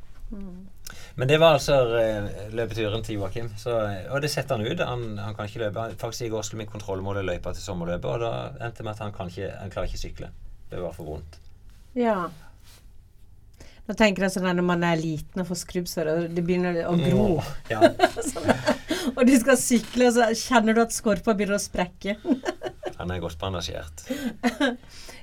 Men 1.15 1.27
det 1.27 1.37
var 1.39 1.53
altså 1.57 1.75
eh, 1.97 2.27
løpeturen 2.53 3.03
til 3.03 3.15
Joakim. 3.19 3.49
Så, 3.57 3.73
og 4.11 4.21
det 4.21 4.29
setter 4.31 4.57
han 4.57 4.65
ut. 4.67 4.79
Han, 4.85 5.17
han 5.17 5.35
kan 5.35 5.47
ikke 5.49 5.63
løpe. 5.65 5.87
Faktisk 5.99 6.27
I 6.27 6.29
går 6.29 6.41
skulle 6.47 6.65
vi 6.65 6.71
kontrollmåle 6.71 7.23
løypa 7.25 7.53
til 7.55 7.63
sommerløpet, 7.63 8.05
og 8.05 8.19
da 8.23 8.31
endte 8.65 8.77
det 8.81 8.85
med 8.85 8.93
at 8.93 8.99
han, 9.05 9.13
kan 9.15 9.27
ikke, 9.31 9.49
han 9.59 9.71
klarer 9.73 9.89
ikke 9.91 10.01
sykle. 10.03 10.29
Det 10.71 10.79
var 10.83 10.93
for 10.95 11.03
vondt. 11.09 11.39
Ja. 11.95 12.27
Nå 13.91 13.95
tenker 13.99 14.23
jeg 14.23 14.31
sånn 14.31 14.45
når 14.55 14.63
man 14.63 14.83
er 14.87 14.95
liten 14.95 15.41
og 15.43 15.49
får 15.49 15.57
skrubbsår, 15.65 16.07
og 16.07 16.27
det 16.31 16.43
begynner 16.47 16.77
å 16.87 16.93
gro, 16.95 17.25
Ja. 17.67 17.89
og 19.17 19.25
du 19.27 19.33
skal 19.35 19.57
sykle, 19.59 20.07
og 20.07 20.15
så 20.15 20.29
kjenner 20.39 20.77
du 20.77 20.79
at 20.85 20.95
skorpa 20.95 21.35
begynner 21.35 21.57
å 21.57 21.59
sprekke. 21.59 22.13
Han 23.01 23.11
er 23.11 23.19
godt 23.23 23.39
bandasjert. 23.41 24.05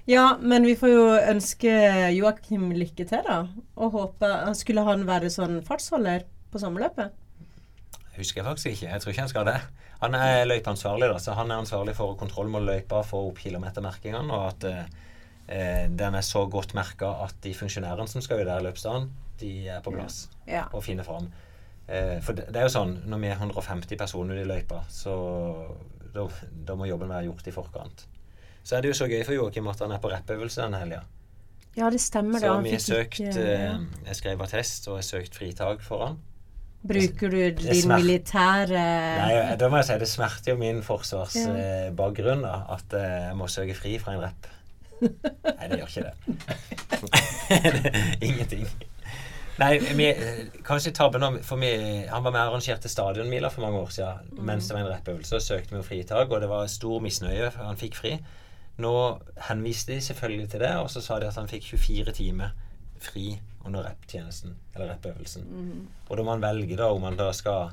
Ja, 0.09 0.39
men 0.41 0.65
vi 0.65 0.73
får 0.77 0.89
jo 0.89 1.01
ønske 1.17 1.73
Joakim 2.17 2.71
lykke 2.73 3.05
til, 3.11 3.25
da. 3.27 3.43
Og 3.77 3.93
håpe 3.93 4.31
Skulle 4.57 4.81
han 4.87 5.03
være 5.05 5.29
sånn 5.29 5.59
fartsholder 5.67 6.23
på 6.49 6.63
sommerløpet? 6.63 7.13
Husker 8.17 8.41
jeg 8.41 8.47
faktisk 8.47 8.71
ikke. 8.71 8.87
Jeg 8.89 9.03
tror 9.05 9.13
ikke 9.13 9.25
han 9.27 9.33
skal 9.35 9.51
det. 9.51 9.59
Han 10.01 10.17
er 10.17 10.49
løypeansvarlig, 10.49 11.11
da, 11.13 11.21
så 11.21 11.37
han 11.37 11.53
er 11.53 11.61
ansvarlig 11.61 11.93
for 11.99 12.15
å 12.15 12.17
kontrollmåle 12.21 12.79
løypa, 12.79 13.03
få 13.05 13.27
opp 13.29 13.43
kilometermerkingene, 13.45 14.33
og 14.33 14.49
at 14.49 14.67
eh, 15.49 15.85
eh, 15.85 15.89
den 15.91 16.15
er 16.15 16.21
så 16.27 16.47
godt 16.51 16.75
merka 16.75 17.11
at 17.25 17.35
de 17.43 17.55
funksjonærene 17.55 18.09
som 18.09 18.21
skal 18.25 18.41
ut 18.41 18.47
der 18.47 18.61
i 18.61 18.67
løpsdagen, 18.69 19.11
de 19.41 19.53
er 19.69 19.81
på 19.81 19.91
plass 19.95 20.29
Ja. 20.47 20.65
og 20.73 20.83
finner 20.85 21.05
fram. 21.05 21.31
Eh, 21.89 22.21
for 22.21 22.33
det, 22.35 22.47
det 22.49 22.57
er 22.57 22.63
jo 22.69 22.75
sånn, 22.75 22.97
når 23.09 23.19
vi 23.23 23.27
er 23.29 23.37
150 23.41 23.97
personer 23.97 24.43
i 24.43 24.45
løypa, 24.45 24.83
så 24.89 25.15
da, 26.15 26.27
da 26.67 26.75
må 26.75 26.85
jobben 26.89 27.09
være 27.09 27.25
gjort 27.31 27.47
i 27.49 27.55
forkant. 27.55 28.07
Så 28.65 28.77
er 28.77 28.83
det 28.83 28.91
jo 28.91 28.99
så 29.05 29.09
gøy 29.09 29.23
for 29.25 29.33
Joakim 29.33 29.69
at 29.69 29.79
han 29.81 29.93
er 29.93 29.99
på 30.03 30.11
rappøvelse 30.13 30.61
denne 30.61 30.79
helga. 30.83 31.03
Ja, 31.77 31.89
det 31.91 32.01
stemmer. 32.01 32.41
Så 32.43 32.53
Han 32.53 32.65
vi 32.65 32.71
har 32.75 32.79
søkt 32.83 33.21
ikke- 33.21 33.41
ja. 33.41 33.79
Jeg 34.07 34.17
skrev 34.17 34.41
attest, 34.43 34.89
og 34.89 34.97
jeg 34.99 35.05
har 35.05 35.23
søkt 35.23 35.35
fritak 35.39 35.81
for 35.83 36.07
han. 36.07 36.19
Bruker 36.89 37.31
du 37.31 37.51
din 37.51 37.89
militære 37.89 38.69
Nei, 39.19 39.57
da 39.57 39.69
må 39.69 39.77
jeg 39.81 39.85
si 39.89 39.99
det 39.99 40.09
smerter 40.09 40.53
jo 40.53 40.57
min 40.57 40.83
forsvarsbakgrunn 40.83 42.43
da, 42.43 42.53
at 42.75 42.93
eh, 42.95 43.27
jeg 43.29 43.37
må 43.39 43.49
søke 43.51 43.75
fri 43.75 43.97
fra 43.99 44.15
en 44.15 44.23
rep. 44.23 44.47
Nei, 45.01 45.69
det 45.69 45.81
gjør 45.81 45.91
ikke 45.91 46.07
det. 46.09 46.15
Ingenting. 48.29 48.67
Nei, 49.59 49.73
vi, 49.83 50.07
eh, 50.07 50.45
kanskje 50.67 50.93
tabben 50.95 51.41
For 51.43 51.59
vi, 51.59 51.71
han 52.07 52.23
var 52.25 52.31
med 52.31 52.41
og 52.41 52.53
arrangerte 52.53 52.89
stadionmiler 52.89 53.51
for 53.51 53.67
mange 53.67 53.81
år 53.81 53.91
siden 53.95 54.45
mens 54.47 54.69
det 54.69 54.77
var 54.77 54.85
en 54.85 54.93
rappøvelse. 54.93 55.35
og 55.37 55.43
søkte 55.43 55.75
vi 55.75 55.81
om 55.81 55.85
fritak, 55.85 56.31
og 56.31 56.41
det 56.41 56.49
var 56.49 56.67
stor 56.67 57.01
misnøye. 57.01 57.51
for 57.51 57.65
Han 57.65 57.77
fikk 57.77 57.97
fri. 57.97 58.19
Nå 58.79 58.95
henviste 59.49 59.95
de 59.95 60.01
selvfølgelig 60.01 60.51
til 60.51 60.61
det, 60.61 60.77
og 60.77 60.91
så 60.91 61.01
sa 61.01 61.19
de 61.19 61.27
at 61.27 61.35
han 61.35 61.49
fikk 61.49 61.65
24 61.65 62.13
timer 62.13 62.55
fri 63.03 63.41
under 63.65 63.83
rapptjenesten, 63.83 64.55
eller 64.75 64.93
rappøvelsen. 64.93 65.45
Og 66.09 66.17
da 66.17 66.23
må 66.23 66.31
han 66.31 66.43
velge 66.43 66.77
da 66.77 66.93
om 66.95 67.03
han 67.03 67.19
da 67.19 67.33
skal 67.33 67.73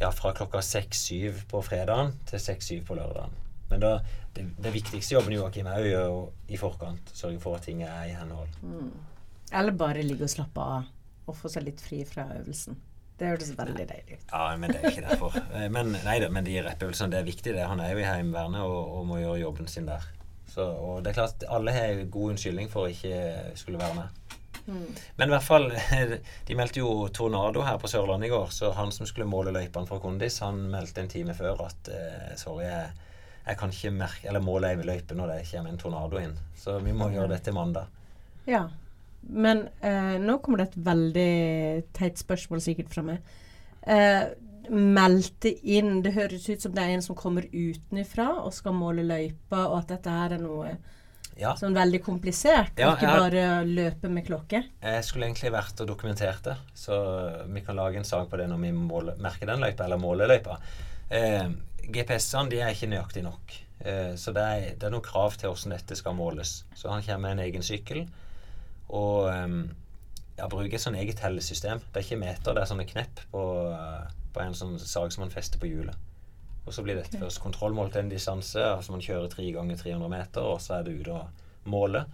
ja, 0.00 0.10
fra 0.10 0.32
klokka 0.32 0.58
6-7 0.58 1.46
på 1.50 1.62
fredagen 1.62 2.12
til 2.26 2.42
6-7 2.42 2.84
på 2.86 2.94
lørdagen. 2.98 3.30
Men 3.70 3.80
da, 3.84 3.90
det, 4.34 4.44
det 4.58 4.72
viktigste 4.74 5.14
jobben 5.14 5.34
Joakim 5.36 5.68
er 5.70 5.80
å 5.84 5.88
gjøre 5.90 6.20
i 6.50 6.58
forkant. 6.60 7.12
Sørge 7.14 7.40
for 7.42 7.56
at 7.58 7.66
ting 7.68 7.82
er 7.86 8.08
i 8.10 8.14
henhold. 8.18 8.50
Eller 9.52 9.74
bare 9.78 10.02
ligge 10.06 10.26
og 10.26 10.32
slappe 10.32 10.62
av 10.62 10.88
og 11.30 11.36
få 11.38 11.50
seg 11.52 11.66
litt 11.68 11.82
fri 11.82 12.00
fra 12.08 12.24
øvelsen. 12.40 12.78
Det 13.20 13.28
høres 13.28 13.50
veldig 13.54 13.84
deilig 13.84 14.16
ut. 14.16 14.30
Ja, 14.32 14.44
men 14.56 14.72
det 14.72 14.78
er 14.80 14.90
ikke 14.90 15.04
derfor. 15.04 15.34
Eh, 15.52 15.66
Men, 15.70 15.92
nei 16.06 16.16
men 16.32 16.46
de 16.46 16.54
rappøvelsene, 16.64 17.10
det 17.12 17.18
er 17.20 17.26
viktig. 17.28 17.52
det. 17.54 17.66
Han 17.68 17.82
er 17.84 17.92
jo 17.92 18.00
i 18.00 18.06
Heimevernet 18.08 18.62
og, 18.64 18.94
og 18.96 19.04
må 19.10 19.18
gjøre 19.20 19.42
jobben 19.42 19.68
sin 19.68 19.86
der. 19.90 20.06
Så, 20.50 20.64
og 20.64 21.04
det 21.04 21.12
er 21.12 21.18
klart, 21.20 21.44
alle 21.46 21.74
har 21.76 22.00
god 22.10 22.32
unnskyldning 22.32 22.70
for 22.72 22.88
å 22.88 22.90
ikke 22.90 23.52
skulle 23.60 23.78
være 23.78 23.98
med. 24.00 24.16
Men 24.70 25.28
i 25.28 25.32
hvert 25.32 25.46
fall 25.46 25.64
De 26.48 26.56
meldte 26.58 26.78
jo 26.82 26.90
tornado 27.14 27.62
her 27.66 27.78
på 27.80 27.88
Sørlandet 27.90 28.28
i 28.28 28.32
går, 28.32 28.50
så 28.54 28.72
han 28.76 28.90
som 28.94 29.06
skulle 29.08 29.28
måle 29.28 29.52
løypene 29.54 29.88
for 29.88 30.02
Kondis, 30.02 30.40
han 30.44 30.60
meldte 30.72 31.02
en 31.04 31.10
time 31.12 31.34
før 31.36 31.62
at 31.68 31.90
eh, 31.94 32.32
sorry, 32.40 32.66
jeg, 32.66 32.90
jeg 33.50 33.58
kan 33.60 33.72
ikke 33.74 33.90
merke 33.96 34.28
Eller 34.30 34.42
måle 34.44 34.70
ei 34.70 34.76
løype 34.86 35.16
når 35.18 35.32
det 35.34 35.40
kommer 35.50 35.72
en 35.72 35.80
tornado 35.80 36.20
inn. 36.22 36.36
Så 36.56 36.78
vi 36.84 36.92
må 36.96 37.10
gjøre 37.12 37.32
det 37.34 37.42
til 37.46 37.56
mandag. 37.56 37.86
Ja. 38.48 38.68
Men 39.28 39.66
eh, 39.84 40.16
nå 40.22 40.38
kommer 40.40 40.62
det 40.62 40.70
et 40.70 40.78
veldig 40.86 41.32
teit 41.96 42.20
spørsmål 42.22 42.62
sikkert 42.64 42.94
fra 42.94 43.02
meg. 43.04 43.18
Eh, 43.82 44.30
meldte 44.70 45.50
inn 45.72 46.02
Det 46.04 46.12
høres 46.14 46.46
ut 46.48 46.62
som 46.62 46.72
det 46.76 46.82
er 46.84 46.94
en 46.94 47.02
som 47.04 47.16
kommer 47.18 47.46
utenfra 47.50 48.28
og 48.44 48.52
skal 48.54 48.76
måle 48.76 49.02
løypa, 49.08 49.64
og 49.66 49.80
at 49.82 49.94
dette 49.96 50.14
her 50.14 50.36
er 50.36 50.42
noe 50.42 50.72
Ja. 51.40 51.54
sånn 51.56 51.72
veldig 51.74 52.02
komplisert, 52.04 52.76
Ja, 52.78 52.92
ikke 52.94 53.08
jeg 53.08 53.20
bare 53.24 53.64
løpe 53.64 54.10
med 54.12 54.26
klokke. 54.26 54.62
Jeg 54.82 55.04
skulle 55.04 55.24
egentlig 55.26 55.52
vært 55.54 55.80
og 55.80 55.88
dokumentert 55.88 56.42
det, 56.44 56.56
så 56.74 57.46
vi 57.48 57.62
kan 57.64 57.76
lage 57.76 57.96
en 57.96 58.04
sak 58.04 58.28
på 58.28 58.36
det 58.36 58.48
når 58.50 58.60
vi 58.60 58.72
måler, 58.72 59.16
merker 59.16 59.46
den 59.46 59.60
løypa, 59.60 59.84
eller 59.84 59.96
måler 59.98 60.28
løypa. 60.28 60.58
Eh, 61.10 61.48
GPS-ene 61.94 62.52
de 62.52 62.62
er 62.62 62.72
ikke 62.74 62.90
nøyaktige 62.90 63.26
nok. 63.26 63.54
Eh, 63.80 64.14
så 64.20 64.34
det 64.36 64.42
er, 64.44 64.66
det 64.76 64.88
er 64.88 64.94
noen 64.94 65.04
krav 65.04 65.36
til 65.38 65.52
hvordan 65.52 65.76
dette 65.76 65.98
skal 65.98 66.16
måles. 66.16 66.60
Så 66.76 66.92
han 66.92 67.04
kommer 67.06 67.28
med 67.28 67.38
en 67.38 67.46
egen 67.46 67.64
sykkel 67.66 68.04
og 68.90 69.30
eh, 69.30 69.48
ja, 70.40 70.48
bruker 70.48 70.76
et 70.76 70.82
sånn 70.82 70.98
eget 71.00 71.20
tellesystem. 71.20 71.82
Det 71.90 72.00
er 72.00 72.06
ikke 72.06 72.20
meter, 72.20 72.56
det 72.56 72.64
er 72.64 72.70
sånne 72.70 72.88
knepp 72.88 73.24
på, 73.32 73.44
eh, 73.74 74.14
på 74.34 74.44
en 74.44 74.56
sånn 74.56 74.78
sag 74.80 75.12
som 75.14 75.24
man 75.26 75.34
fester 75.34 75.60
på 75.62 75.70
hjulet. 75.70 76.08
Og 76.66 76.74
så 76.76 76.84
blir 76.84 76.98
dette 76.98 77.14
okay. 77.14 77.24
først 77.24 77.42
kontrollmålt 77.42 77.96
en 77.96 78.10
distanse, 78.12 78.60
altså 78.62 78.94
man 78.94 79.04
kjører 79.04 79.30
tre 79.32 79.46
ganger 79.54 79.78
300 79.80 80.12
meter, 80.12 80.44
og 80.44 80.60
så 80.62 80.78
er 80.78 80.86
det 80.86 80.98
ute 81.00 81.16
og 81.16 81.70
måler. 81.70 82.04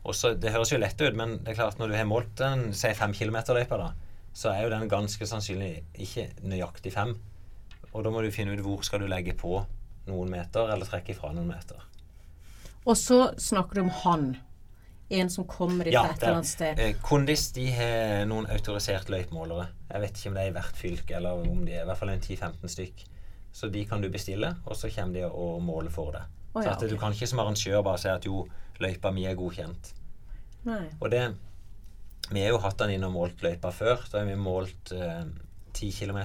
Og 0.00 0.16
så, 0.16 0.32
Det 0.34 0.52
høres 0.54 0.72
jo 0.72 0.80
lett 0.80 1.00
ut, 1.00 1.16
men 1.16 1.38
det 1.44 1.52
er 1.52 1.60
klart 1.60 1.78
når 1.78 1.92
du 1.92 1.96
har 1.98 2.08
målt 2.08 2.32
den, 2.40 2.70
si 2.76 2.92
fem 2.96 3.12
kilometer-løypa, 3.16 3.76
da, 3.76 3.90
så 4.32 4.54
er 4.54 4.64
jo 4.64 4.72
den 4.72 4.88
ganske 4.88 5.26
sannsynlig 5.28 5.82
ikke 6.00 6.30
nøyaktig 6.40 6.94
fem. 6.94 7.18
Og 7.92 8.04
da 8.04 8.12
må 8.14 8.22
du 8.22 8.30
finne 8.34 8.54
ut 8.54 8.62
hvor 8.64 8.84
skal 8.86 9.02
du 9.02 9.08
legge 9.10 9.34
på 9.38 9.58
noen 10.10 10.30
meter, 10.30 10.70
eller 10.72 10.86
trekke 10.88 11.14
ifra 11.14 11.32
noen 11.34 11.50
meter. 11.50 11.82
Og 12.86 12.96
så 12.96 13.30
snakker 13.38 13.80
du 13.80 13.82
om 13.86 13.92
han. 14.04 14.30
En 15.10 15.30
som 15.30 15.44
kommer 15.44 15.84
fra 15.88 15.92
Ja, 15.92 16.04
et 16.06 16.22
eller 16.22 16.36
annet 16.38 16.46
sted. 16.46 16.78
Eh, 16.78 16.94
Kondis 17.02 17.48
de 17.52 17.66
har 17.74 18.26
noen 18.30 18.46
autoriserte 18.46 19.10
løypemålere. 19.10 19.66
Jeg 19.90 20.04
vet 20.04 20.20
ikke 20.20 20.30
om 20.30 20.36
det 20.38 20.42
er 20.44 20.52
i 20.52 20.54
hvert 20.54 20.76
fylke, 20.78 21.16
eller 21.18 21.42
om 21.50 21.64
de 21.66 21.74
er 21.74 21.82
i 21.82 21.88
hvert 21.88 21.98
fall 21.98 22.12
en 22.14 22.22
10-15 22.22 22.70
stykk. 22.76 23.02
Så 23.52 23.68
de 23.74 23.82
kan 23.90 24.00
du 24.00 24.06
bestille, 24.08 24.52
og 24.64 24.78
så 24.78 24.90
kommer 24.94 25.18
de 25.18 25.24
og 25.26 25.58
måler 25.66 25.90
for 25.90 26.14
deg. 26.14 26.28
Så 26.54 26.62
ja, 26.62 26.76
at 26.76 26.86
du 26.90 26.96
kan 26.98 27.14
ikke 27.14 27.26
som 27.26 27.42
arrangør 27.42 27.82
bare 27.86 27.98
si 27.98 28.08
at 28.10 28.26
jo, 28.26 28.44
løypa 28.82 29.10
mi 29.14 29.26
er 29.26 29.34
godkjent. 29.38 29.92
Nei. 30.66 30.84
Og 31.00 31.10
det 31.10 31.24
Vi 32.30 32.42
har 32.44 32.52
jo 32.52 32.58
hatt 32.62 32.78
den 32.78 32.92
inn 32.94 33.04
og 33.04 33.10
målt 33.16 33.42
løypa 33.42 33.72
før. 33.74 34.04
Da 34.12 34.20
har 34.20 34.28
vi 34.28 34.36
målt 34.38 34.92
eh, 34.94 35.24
10 35.74 35.90
km. 35.90 36.20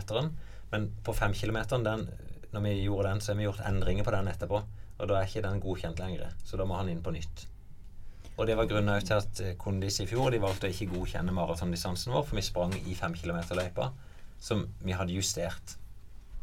Men 0.72 0.90
på 1.04 1.14
5 1.14 1.34
km, 1.34 1.60
når 2.52 2.64
vi 2.64 2.74
gjorde 2.84 3.10
den, 3.10 3.22
så 3.22 3.32
har 3.32 3.38
vi 3.38 3.48
gjort 3.48 3.66
endringer 3.68 4.08
på 4.08 4.14
den 4.16 4.32
etterpå. 4.32 4.62
Og 4.96 5.10
da 5.10 5.20
er 5.20 5.28
ikke 5.28 5.44
den 5.44 5.62
godkjent 5.64 6.00
lenger. 6.00 6.32
Så 6.44 6.58
da 6.58 6.66
må 6.68 6.78
han 6.80 6.90
inn 6.90 7.04
på 7.04 7.14
nytt. 7.16 7.48
Og 8.36 8.48
det 8.48 8.58
var 8.60 8.68
grunnen 8.68 9.04
til 9.04 9.16
at 9.16 9.42
eh, 9.44 9.56
Kondis 9.60 10.02
i 10.04 10.08
fjor 10.10 10.34
de 10.34 10.42
valgte 10.44 10.68
å 10.68 10.74
ikke 10.74 10.92
godkjenne 10.92 11.36
maratondistansen 11.36 12.12
vår, 12.12 12.26
for 12.28 12.40
vi 12.40 12.44
sprang 12.44 12.76
i 12.84 12.96
5 12.96 13.16
km-løypa 13.22 13.90
som 14.44 14.66
vi 14.84 14.96
hadde 14.96 15.16
justert. 15.16 15.78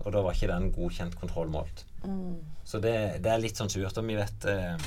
Og 0.02 0.12
da 0.14 0.22
var 0.24 0.36
ikke 0.36 0.50
den 0.50 0.70
godkjent 0.74 1.18
kontrollmålt. 1.20 1.84
Så 2.66 2.80
det, 2.82 2.94
det 3.22 3.30
er 3.30 3.42
litt 3.42 3.60
sånn 3.60 3.70
surt. 3.70 4.00
Og 4.00 4.08
vi 4.08 4.16
vet 4.18 4.48
eh, 4.50 4.86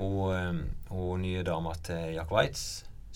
hun, 0.00 0.32
eh, 0.32 0.62
hun 0.90 1.22
nye 1.24 1.44
dama 1.46 1.76
til 1.86 2.16
Jack 2.16 2.32
Waitz, 2.32 2.64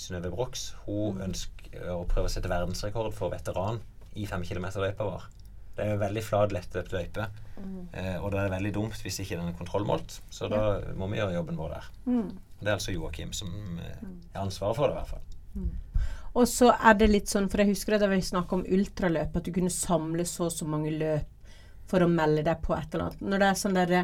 Synnøve 0.00 0.32
Brox, 0.32 0.70
hun 0.84 1.20
ønsker 1.25 1.90
å 1.92 2.04
prøve 2.08 2.28
å 2.28 2.32
sette 2.32 2.50
verdensrekord 2.50 3.12
for 3.16 3.32
veteran 3.32 3.80
i 4.18 4.26
5 4.26 4.46
km-løypa 4.48 5.06
vår. 5.06 5.28
Det 5.76 5.84
er 5.86 5.94
jo 5.94 6.00
veldig 6.02 6.22
flat, 6.26 6.52
lettløpt 6.52 6.92
løype. 6.92 7.26
Eh, 7.92 8.16
og 8.18 8.30
det 8.32 8.40
er 8.42 8.52
veldig 8.52 8.72
dumt 8.74 9.02
hvis 9.04 9.20
ikke 9.22 9.38
den 9.38 9.50
er 9.52 9.58
kontrollmålt. 9.58 10.20
Så 10.32 10.48
da 10.50 10.80
må 10.98 11.08
vi 11.10 11.20
gjøre 11.20 11.36
jobben 11.38 11.60
vår 11.60 11.76
der. 11.76 11.90
Det 12.60 12.68
er 12.68 12.76
altså 12.76 12.94
Joakim 12.94 13.32
som 13.36 13.52
eh, 13.80 14.08
er 14.34 14.42
ansvaret 14.42 14.76
for 14.76 14.88
det, 14.88 14.94
i 14.94 14.98
hvert 14.98 15.14
fall. 15.14 15.26
Og 16.38 16.46
så 16.46 16.70
er 16.76 16.94
det 16.98 17.10
litt 17.10 17.30
sånn, 17.30 17.48
for 17.50 17.62
jeg 17.62 17.72
husker 17.72 17.98
da 17.98 18.08
vi 18.10 18.20
snakka 18.22 18.58
om 18.58 18.66
ultraløp, 18.66 19.36
at 19.36 19.46
du 19.46 19.54
kunne 19.54 19.72
samle 19.74 20.26
så 20.28 20.46
og 20.46 20.54
så 20.54 20.68
mange 20.68 20.92
løp 20.94 21.54
for 21.90 22.04
å 22.04 22.10
melde 22.10 22.44
deg 22.46 22.60
på 22.62 22.74
et 22.76 22.92
eller 22.92 23.08
annet. 23.08 23.24
Når 23.24 23.42
det 23.42 23.48
er 23.48 23.58
sånn 23.58 23.78
der 23.78 23.94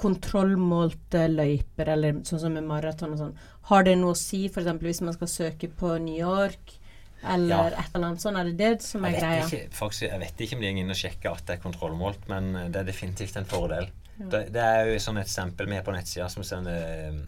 kontrollmålte 0.00 1.26
løyper, 1.32 1.90
eller 1.96 2.22
sånn 2.28 2.42
som 2.44 2.54
med 2.54 2.68
maraton 2.68 3.16
og 3.16 3.20
sånn, 3.20 3.34
har 3.68 3.84
det 3.84 3.96
noe 3.98 4.14
å 4.14 4.18
si 4.18 4.44
f.eks. 4.48 4.70
hvis 4.80 5.02
man 5.04 5.16
skal 5.16 5.32
søke 5.32 5.68
på 5.80 5.96
New 6.00 6.16
York, 6.16 6.76
eller 7.22 7.70
Ja. 7.70 7.80
et 7.82 7.94
eller 7.94 8.06
annet 8.06 8.20
sånn? 8.22 8.36
Er 8.40 8.44
det 8.44 8.56
det 8.56 8.82
som 8.82 9.04
er 9.04 9.10
Jeg 9.10 9.20
greia? 9.20 9.46
ikke, 9.46 9.74
faktisk, 9.76 10.02
jeg 10.02 10.20
vet 10.20 10.40
ikke 10.40 10.56
om 10.56 10.60
de 10.62 10.72
går 10.72 10.80
inn 10.84 10.90
og 10.90 10.96
sjekker 10.96 11.32
at 11.32 11.46
det 11.46 11.58
er 11.58 11.62
kontrollmålt, 11.62 12.28
men 12.28 12.54
eh, 12.56 12.68
det 12.68 12.76
er 12.80 12.84
definitivt 12.84 13.36
en 13.36 13.44
fordel. 13.44 13.90
Det, 14.20 14.52
det 14.52 14.60
er 14.62 14.86
jo 14.92 14.98
sånn 15.00 15.18
et 15.18 15.28
stempel 15.32 15.66
med 15.68 15.84
på 15.84 15.92
nettsida 15.92 16.28
som 16.28 16.44
sender 16.44 16.76
eh, 16.76 17.20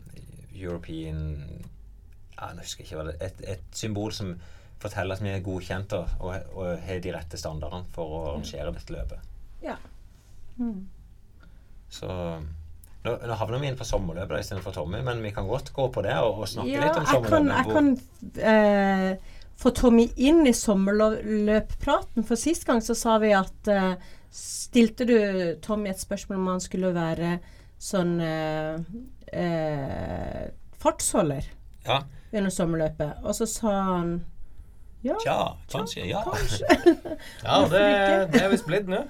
European 0.55 1.23
ja, 2.43 2.49
jeg 2.53 2.59
husker 2.65 2.85
ikke 2.85 2.97
hva 2.99 3.05
det 3.11 3.15
et, 3.23 3.41
et 3.55 3.63
symbol 3.73 4.13
som 4.13 4.35
forteller 4.83 5.15
at 5.15 5.23
vi 5.23 5.31
er 5.31 5.45
godkjente 5.47 5.99
og, 6.21 6.33
og, 6.57 6.73
har 6.83 6.99
de 7.05 7.13
rette 7.15 7.39
standardene 7.39 7.87
for 7.95 8.05
å 8.17 8.23
arrangere 8.33 8.73
dette 8.75 8.93
løpet. 8.97 9.31
Ja. 9.63 9.77
Så 11.93 12.09
nå, 12.09 13.13
nå 13.15 13.37
havner 13.39 13.63
vi 13.63 13.69
inn 13.71 13.79
på 13.79 13.87
sommerløpet 13.87 14.43
istedenfor 14.43 14.75
Tommy, 14.75 15.03
men 15.07 15.23
vi 15.23 15.33
kan 15.35 15.47
godt 15.49 15.73
gå 15.77 15.89
på 15.95 16.03
det 16.03 16.17
og, 16.19 16.43
og 16.43 16.51
snakke 16.51 16.73
Ja, 16.73 16.87
litt 16.87 16.99
om 16.99 17.07
sommerløpet. 17.07 17.55
jeg 17.55 17.65
kan, 17.71 17.93
jeg 18.35 18.43
kan 18.43 19.17
eh, 19.17 19.32
få 19.61 19.71
Tommy 19.77 20.09
inn 20.17 20.47
i 20.47 20.55
sommerløppraten. 20.57 22.27
For 22.27 22.41
sist 22.41 22.67
gang 22.69 22.83
så 22.85 22.97
sa 22.99 23.19
vi 23.23 23.33
at 23.37 23.71
uh, 23.71 23.95
Stilte 24.33 25.05
du 25.05 25.17
Tommy 25.61 25.91
et 25.91 26.01
spørsmål 26.01 26.39
om 26.39 26.47
han 26.55 26.63
skulle 26.65 26.95
være 26.97 27.35
sånn 27.83 28.15
uh, 28.17 28.79
uh, 29.29 30.45
fartsholder 30.81 31.51
Ja, 31.85 31.99
under 32.33 32.55
sommerløpet? 32.55 33.21
Og 33.27 33.37
så 33.37 33.49
sa 33.51 33.75
han 33.91 34.15
ja. 35.05 35.19
tja, 35.21 35.37
kanskje. 35.69 36.07
Ja. 36.09 36.23
Ja, 37.45 37.61
det, 37.69 37.85
det 38.33 38.41
er 38.41 38.49
visst 38.55 38.65
blitt 38.71 38.89
nå. 38.89 39.03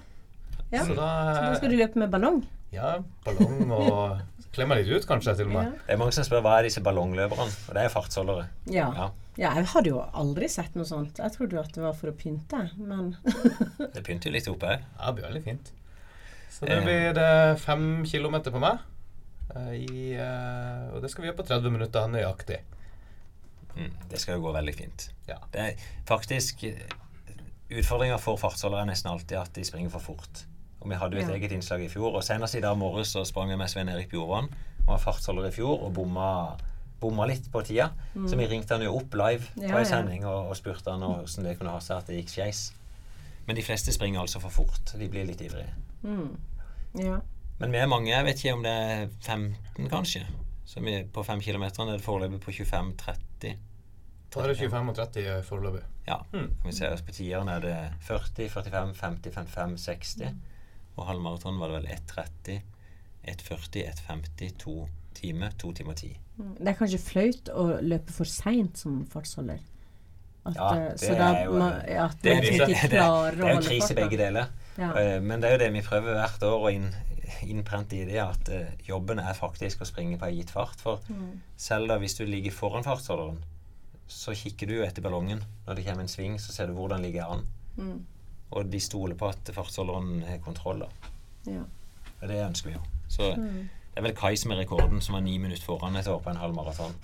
Ja. 0.73 0.83
Så 0.89 0.97
da 0.97 1.09
Så 1.37 1.41
da 1.45 1.55
skal 1.61 1.71
du 1.71 1.79
løpe 1.79 2.03
med 2.03 2.11
ballong? 2.11 2.43
Ja, 2.73 2.97
ballong 3.27 3.71
og 3.77 4.47
klemme 4.57 4.79
litt 4.81 4.89
ut, 4.91 5.07
kanskje, 5.09 5.37
til 5.39 5.51
og 5.51 5.55
med. 5.55 5.75
Det 5.87 5.95
er 5.95 6.01
mange 6.01 6.15
som 6.17 6.27
spør 6.27 6.43
hva 6.45 6.59
er 6.59 6.67
disse 6.69 6.83
ballongløperne, 6.85 7.47
og 7.47 7.77
det 7.77 7.85
er 7.85 7.93
fartsholdere. 7.93 8.49
Ja. 8.73 8.89
Ja. 8.97 9.11
Ja. 9.37 9.55
Jeg 9.57 9.67
hadde 9.73 9.89
jo 9.89 10.01
aldri 10.13 10.49
sett 10.49 10.75
noe 10.75 10.85
sånt. 10.85 11.19
Jeg 11.19 11.33
trodde 11.33 11.57
jo 11.57 11.61
at 11.63 11.73
det 11.73 11.83
var 11.83 11.93
for 11.95 12.11
å 12.13 12.17
pynte, 12.17 12.71
men 12.79 13.17
Det 13.95 14.03
pynter 14.05 14.31
jo 14.31 14.35
litt 14.37 14.49
oppe 14.49 14.67
her. 14.67 14.85
Ja, 14.99 15.07
det 15.11 15.15
blir 15.21 15.29
veldig 15.31 15.45
fint. 15.45 15.73
Så 16.53 16.67
det 16.69 16.77
Eh. 16.79 16.85
blir 16.85 17.15
det 17.17 17.59
fem 17.61 18.05
kilometer 18.07 18.51
på 18.53 18.61
meg. 18.61 18.79
eh, 19.57 19.73
I, 19.73 20.13
eh, 20.17 20.95
og 20.95 21.03
det 21.03 21.11
skal 21.11 21.23
vi 21.25 21.29
gjøre 21.31 21.41
på 21.43 21.47
30 21.49 21.71
minutter 21.73 22.09
nøyaktig. 22.09 22.61
Mm, 23.77 23.91
det 24.11 24.21
skal 24.21 24.37
jo 24.37 24.43
gå 24.47 24.53
veldig 24.53 24.75
fint. 24.77 25.09
Ja. 25.29 25.39
Det 25.53 25.61
er 25.61 25.75
faktisk 26.07 26.65
Utfordringa 27.73 28.19
for 28.21 28.37
fartsholdere 28.37 28.83
er 28.85 28.89
nesten 28.91 29.09
alltid 29.09 29.39
at 29.41 29.53
de 29.57 29.63
springer 29.65 29.89
for 29.95 30.05
fort. 30.05 30.43
Og 30.83 30.91
Vi 30.91 30.95
hadde 31.01 31.17
jo 31.17 31.23
et 31.23 31.29
Ja. 31.31 31.35
eget 31.39 31.53
innslag 31.57 31.81
i 31.85 31.89
fjor, 31.89 32.13
og 32.15 32.23
senest 32.23 32.55
i 32.55 32.61
dag 32.61 32.77
morges 32.77 33.15
så 33.15 33.25
sprang 33.25 33.49
jeg 33.49 33.57
med 33.59 33.69
Svein 33.71 33.89
Erik 33.89 34.11
Bjorvann. 34.11 34.51
Han 34.85 34.87
var 34.87 34.99
fartsholder 34.99 35.47
i 35.49 35.51
fjor 35.55 35.81
og 35.87 35.95
bomma, 35.95 36.59
bomma 37.03 37.27
litt 37.29 37.49
på 37.53 37.63
tida. 37.67 37.91
Så 38.15 38.39
vi 38.39 38.47
ringte 38.51 38.77
han 38.79 38.85
jo 38.87 38.95
opp 39.01 39.15
live 39.19 39.49
Ja, 39.59 39.73
på 39.75 39.81
en 39.81 39.85
ja. 39.85 39.89
sending 39.91 40.25
og, 40.29 40.53
og 40.53 40.57
spurte 40.59 40.95
han 40.95 41.03
hvordan 41.03 41.49
det 41.49 41.57
kunne 41.59 41.75
ha 41.75 41.83
seg 41.83 41.99
at 41.99 42.09
det 42.13 42.21
gikk 42.23 42.33
skeis. 42.37 42.63
Men 43.49 43.59
de 43.59 43.65
fleste 43.67 43.91
springer 43.95 44.23
altså 44.23 44.39
for 44.43 44.55
fort. 44.55 44.95
De 44.95 45.09
blir 45.11 45.27
litt 45.29 45.43
ivrige. 45.43 45.75
mm. 46.07 46.33
Ja. 47.03 47.19
Men 47.59 47.73
vi 47.73 47.79
er 47.79 47.87
mange. 47.91 48.11
Jeg 48.11 48.25
vet 48.27 48.41
ikke 48.41 48.55
om 48.57 48.63
det 48.65 48.71
er 48.73 49.03
15, 49.23 49.89
kanskje. 49.93 50.23
Så 50.67 50.81
vi 50.83 50.95
er 50.97 51.05
på 51.15 51.23
5 51.27 51.41
km 51.45 51.63
er 51.69 51.93
det 51.93 52.03
foreløpig 52.05 52.41
på 52.43 52.51
25-30. 52.57 53.53
Da 54.33 54.41
er 54.43 54.49
det 54.49 54.57
25 54.59 54.89
og 54.91 54.97
30 54.97 55.43
foreløpig. 55.47 55.83
Ja. 56.09 56.17
Mm. 56.33 56.49
Vi 56.65 56.73
ser 56.75 56.95
oss 56.95 57.03
på 57.07 57.13
tieren 57.15 57.49
er 57.53 57.61
det 57.63 57.77
40, 58.09 58.49
45, 58.51 58.95
50, 58.99 59.35
55, 59.37 59.77
60. 59.85 60.35
Og 60.97 61.07
halvmaraton 61.09 61.61
var 61.61 61.71
det 61.73 61.83
vel 61.83 61.91
1.30, 61.95 62.59
1.40, 63.31 63.85
1.50, 63.93 64.57
2 64.65 64.77
timer, 65.15 65.51
2 65.59 65.73
timer 65.73 65.95
10. 65.95 66.17
Mm. 66.39 66.55
Det 66.59 66.69
er 66.69 66.79
kanskje 66.79 66.99
flaut 66.99 67.51
å 67.55 67.67
løpe 67.83 68.13
for 68.13 68.25
seint 68.25 68.77
som 68.79 69.05
fartsholder. 69.07 69.59
At, 70.45 70.57
Ja, 70.57 70.71
eh, 70.75 70.89
det 70.91 71.01
så 71.01 71.15
da 71.19 71.29
er 71.35 71.45
jo- 71.45 71.53
må, 71.53 71.69
ja, 71.89 72.09
Det 72.23 72.33
er, 72.33 72.41
det, 72.41 72.51
det, 72.51 72.67
det, 72.69 72.91
det 72.91 72.99
er 72.99 73.55
jo 73.55 73.61
krise 73.61 73.89
farta. 73.89 73.95
begge 73.95 74.17
deler. 74.19 74.47
Ja. 74.79 74.93
Eh, 74.99 75.21
Men 75.21 75.41
det 75.41 75.49
er 75.51 75.53
jo 75.53 75.59
det 75.65 75.73
vi 75.73 75.83
prøver 75.83 76.15
hvert 76.19 76.43
år 76.43 76.67
å 76.67 76.73
inn, 76.75 76.89
innprente 77.47 77.93
i 77.97 78.05
det, 78.05 78.19
at 78.21 78.49
uh, 78.49 78.67
jobben 78.89 79.19
er 79.19 79.35
faktisk 79.35 79.81
å 79.81 79.87
springe 79.87 80.19
på 80.19 80.27
ei 80.27 80.37
gitt 80.41 80.51
fart. 80.51 80.77
For 80.81 80.99
Mm. 81.09 81.41
selv 81.57 81.89
da 81.89 81.99
hvis 81.99 82.17
du 82.19 82.25
ligger 82.27 82.51
foran 82.51 82.83
fartsholderen, 82.85 83.39
så 84.09 84.33
kikker 84.35 84.67
du 84.67 84.75
jo 84.75 84.83
etter 84.85 85.01
ballongen. 85.03 85.45
Når 85.67 85.75
det 85.77 85.85
kommer 85.87 86.01
en 86.03 86.09
sving, 86.09 86.35
så 86.39 86.53
ser 86.53 86.67
du 86.67 86.73
hvordan 86.75 87.01
ligger 87.03 87.25
an. 87.31 87.47
Mm. 87.79 88.05
Og 88.53 88.71
de 88.71 88.81
stoler 88.81 89.15
på 89.15 89.29
at 89.29 89.55
fartsholderen 89.55 90.23
har 90.27 90.39
kontroll. 90.39 90.81
da. 90.81 90.87
Ja. 91.47 91.63
Og 92.23 92.29
det 92.29 92.37
ønsker 92.47 92.67
vi 92.67 92.73
jo. 92.75 92.83
Så 93.09 93.35
Mm. 93.37 93.69
Det 93.93 94.01
er 94.01 94.07
vel 94.07 94.15
Kai 94.17 94.37
som 94.41 94.55
er 94.55 94.63
rekorden, 94.63 95.03
som 95.05 95.19
var 95.19 95.25
ni 95.25 95.35
minutter 95.39 95.65
foran 95.67 95.99
et 96.01 96.09
år 96.09 96.23
på 96.25 96.33
en 96.33 96.41
halv 96.41 96.57
maraton. 96.57 96.95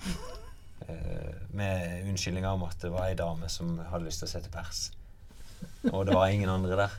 Eh, 0.87 1.35
med 1.53 2.07
unnskyldninger 2.09 2.49
om 2.49 2.63
at 2.65 2.81
det 2.81 2.89
var 2.93 3.11
ei 3.11 3.17
dame 3.17 3.49
som 3.51 3.75
hadde 3.91 4.07
lyst 4.07 4.23
til 4.23 4.29
å 4.29 4.31
sette 4.31 4.49
pers. 4.53 4.87
Og 5.91 6.07
det 6.07 6.15
var 6.15 6.31
ingen 6.33 6.49
andre 6.49 6.77
der. 6.79 6.95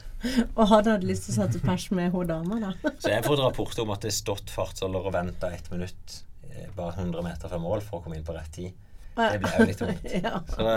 Og 0.54 0.68
hadde 0.70 0.94
hatt 0.94 1.06
lyst 1.06 1.26
til 1.26 1.34
å 1.34 1.38
sette 1.40 1.62
pers 1.64 1.88
med 1.96 2.12
hun 2.14 2.28
dama, 2.28 2.60
da. 2.62 2.92
Så 3.00 3.10
jeg 3.10 3.24
får 3.24 3.42
rapport 3.42 3.82
om 3.82 3.90
at 3.94 4.04
det 4.06 4.12
stått 4.14 4.52
fartsholder 4.52 5.08
og 5.10 5.16
venta 5.16 5.50
ett 5.56 5.70
minutt 5.72 6.20
eh, 6.50 6.68
bare 6.76 6.94
100 6.94 7.24
meter 7.26 7.50
fra 7.50 7.58
mål 7.62 7.82
for 7.86 7.98
å 7.98 8.04
komme 8.04 8.20
inn 8.20 8.26
på 8.26 8.36
rett 8.36 8.52
tid. 8.54 8.76
Det 9.16 9.40
ble 9.42 9.54
jo 9.56 9.68
litt 9.72 9.82
vondt. 9.82 10.06
ja. 10.28 10.36
Så 10.54 10.68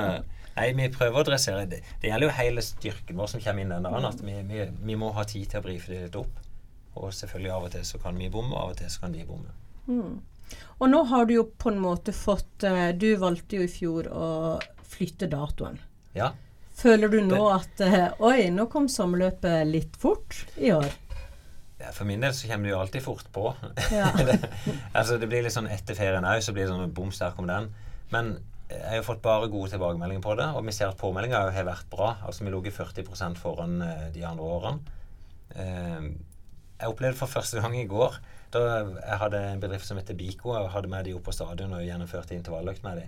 nei, 0.58 0.70
vi 0.80 0.90
prøver 0.96 1.22
å 1.22 1.28
dressere 1.28 1.68
det. 1.70 1.84
Det 2.02 2.10
gjelder 2.10 2.32
jo 2.32 2.38
hele 2.40 2.66
styrken 2.66 3.20
vår 3.20 3.36
som 3.36 3.44
kommer 3.44 3.62
inn 3.62 3.76
den 3.76 3.86
dagen. 3.86 4.10
At 4.10 4.26
vi, 4.26 4.40
vi, 4.50 4.66
vi 4.90 4.98
må 5.00 5.14
ha 5.14 5.28
tid 5.30 5.52
til 5.52 5.62
å 5.62 5.66
brife 5.68 5.94
det 5.94 6.08
litt 6.08 6.18
opp. 6.20 6.43
Og 7.00 7.14
selvfølgelig 7.16 7.52
av 7.56 7.68
og 7.68 7.74
til 7.74 7.86
så 7.88 8.00
kan 8.02 8.20
vi 8.20 8.30
bomme, 8.34 8.54
og 8.54 8.62
av 8.62 8.76
og 8.76 8.80
til 8.82 8.92
så 8.94 9.06
kan 9.06 9.16
de 9.16 9.26
bomme. 9.28 9.54
Mm. 9.88 10.22
Og 10.80 10.90
nå 10.90 11.02
har 11.10 11.26
du 11.26 11.36
jo 11.38 11.46
på 11.58 11.72
en 11.72 11.80
måte 11.82 12.14
fått 12.16 12.64
eh, 12.68 12.92
Du 12.96 13.16
valgte 13.20 13.58
jo 13.58 13.66
i 13.66 13.72
fjor 13.72 14.08
å 14.12 14.28
flytte 14.94 15.28
datoen. 15.32 15.80
Ja. 16.14 16.32
Føler 16.78 17.10
du 17.10 17.20
nå 17.26 17.42
at 17.54 17.82
eh, 17.82 18.12
Oi, 18.26 18.50
nå 18.54 18.68
kom 18.72 18.90
sommerløpet 18.92 19.66
litt 19.70 19.98
fort 20.00 20.44
i 20.58 20.74
år. 20.76 20.90
Ja, 21.82 21.92
For 21.92 22.08
min 22.08 22.24
del 22.24 22.34
så 22.36 22.48
kommer 22.50 22.70
det 22.70 22.74
jo 22.74 22.82
alltid 22.82 23.06
fort 23.06 23.30
på. 23.34 23.50
Ja. 23.92 24.12
det, 24.28 24.40
altså 24.94 25.20
det 25.22 25.30
blir 25.32 25.46
litt 25.46 25.56
sånn 25.56 25.72
etter 25.72 25.98
ferien 25.98 26.26
òg, 26.28 26.42
så 26.46 26.56
blir 26.56 26.68
det 26.68 26.74
sånn 26.74 26.96
bom 26.96 27.12
sterk 27.14 27.40
om 27.42 27.50
den. 27.50 27.72
Men 28.14 28.36
jeg 28.74 29.00
har 29.00 29.06
fått 29.06 29.22
bare 29.22 29.50
gode 29.52 29.74
tilbakemeldinger 29.74 30.24
på 30.24 30.36
det, 30.40 30.48
og 30.56 30.66
vi 30.66 30.74
ser 30.74 30.90
at 30.90 31.00
påmeldinga 31.00 31.44
har 31.54 31.68
vært 31.68 31.90
bra. 31.92 32.16
Altså 32.26 32.46
vi 32.46 32.54
lå 32.54 32.62
40 32.64 33.38
foran 33.42 33.82
eh, 33.86 34.06
de 34.16 34.24
andre 34.28 34.54
årene. 34.58 35.00
Jeg 36.84 36.92
opplevde 36.92 37.16
for 37.16 37.32
første 37.32 37.62
gang 37.64 37.76
i 37.80 37.88
går 37.88 38.18
da 38.54 38.62
jeg 38.84 39.18
hadde 39.18 39.40
en 39.54 39.62
bedrift 39.64 39.88
som 39.88 39.98
heter 39.98 40.14
Biko, 40.14 40.52
og 40.54 40.68
hadde 40.76 40.90
med 40.92 41.08
de 41.08 41.14
opp 41.18 41.24
på 41.26 41.34
stadion 41.34 41.72
og 41.74 41.82
gjennomførte 41.82 42.36
intervalløkt 42.36 42.84
med 42.86 43.00
de. 43.02 43.06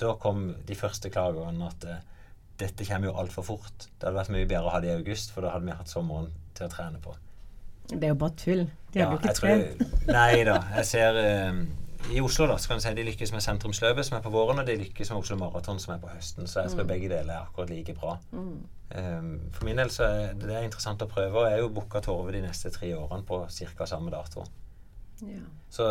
Da 0.00 0.14
kom 0.18 0.48
de 0.66 0.74
første 0.74 1.10
klagene 1.12 1.68
at 1.68 1.86
uh, 1.86 2.00
dette 2.58 2.86
kommer 2.88 3.12
jo 3.12 3.14
altfor 3.20 3.46
fort. 3.46 3.86
Det 3.86 4.08
hadde 4.08 4.16
vært 4.18 4.32
mye 4.34 4.48
bedre 4.48 4.66
å 4.66 4.72
ha 4.74 4.80
det 4.82 4.90
i 4.90 4.96
august, 4.96 5.30
for 5.34 5.46
da 5.46 5.52
hadde 5.54 5.68
vi 5.68 5.76
hatt 5.78 5.92
sommeren 5.92 6.32
til 6.56 6.66
å 6.66 6.72
trene 6.72 6.98
på. 7.04 7.14
Det 7.92 8.00
er 8.02 8.14
jo 8.14 8.18
bare 8.24 8.34
tull. 8.42 8.64
De 8.90 9.02
har 9.04 9.12
jo 9.12 9.20
ikke 9.20 9.30
jeg 9.30 9.38
tror- 9.38 9.62
trent. 9.62 9.96
Nei 10.18 10.42
da. 10.48 10.56
Jeg 10.80 10.88
ser 10.90 11.20
eh, 11.22 11.60
I 12.12 12.20
Oslo 12.20 12.46
da, 12.46 12.56
så 12.58 12.68
kan 12.68 12.78
du 12.78 12.82
si 12.84 12.92
de 12.94 13.02
lykkes 13.02 13.32
med 13.34 13.42
sentrumsløpet, 13.42 14.06
som 14.06 14.16
er 14.16 14.22
på 14.22 14.30
våren, 14.30 14.60
og 14.62 14.66
de 14.66 14.76
lykkes 14.78 15.10
med 15.10 15.18
Oslo 15.18 15.36
Maraton, 15.40 15.80
som 15.82 15.94
er 15.94 15.98
på 16.02 16.10
høsten. 16.12 16.46
Så 16.46 16.62
jeg 16.62 16.70
tror 16.70 16.86
begge 16.86 17.08
deler 17.10 17.34
er 17.34 17.40
akkurat 17.40 17.70
like 17.70 17.94
bra. 17.94 18.16
Mm. 18.32 18.60
Um, 18.96 19.32
for 19.52 19.66
min 19.66 19.78
del 19.78 19.90
så 19.90 20.06
er 20.06 20.36
det 20.38 20.54
er 20.54 20.68
interessant 20.68 21.02
å 21.02 21.08
prøve, 21.10 21.34
og 21.40 21.48
jeg 21.50 21.58
er 21.58 21.64
jo 21.64 21.72
booka 21.74 22.00
Torve 22.04 22.32
de 22.36 22.44
neste 22.44 22.70
tre 22.70 22.92
årene 22.94 23.26
på 23.26 23.40
ca. 23.50 23.88
samme 23.90 24.14
dato. 24.14 24.46
Ja. 25.22 25.42
Så 25.70 25.88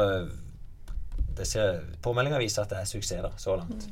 det 1.38 1.48
ser, 1.48 1.81
påmeldinga 2.01 2.39
viser 2.39 2.63
at 2.63 2.72
det 2.72 2.79
er 2.79 2.89
suksess 2.89 3.24
da, 3.25 3.34
så 3.38 3.60
langt. 3.60 3.89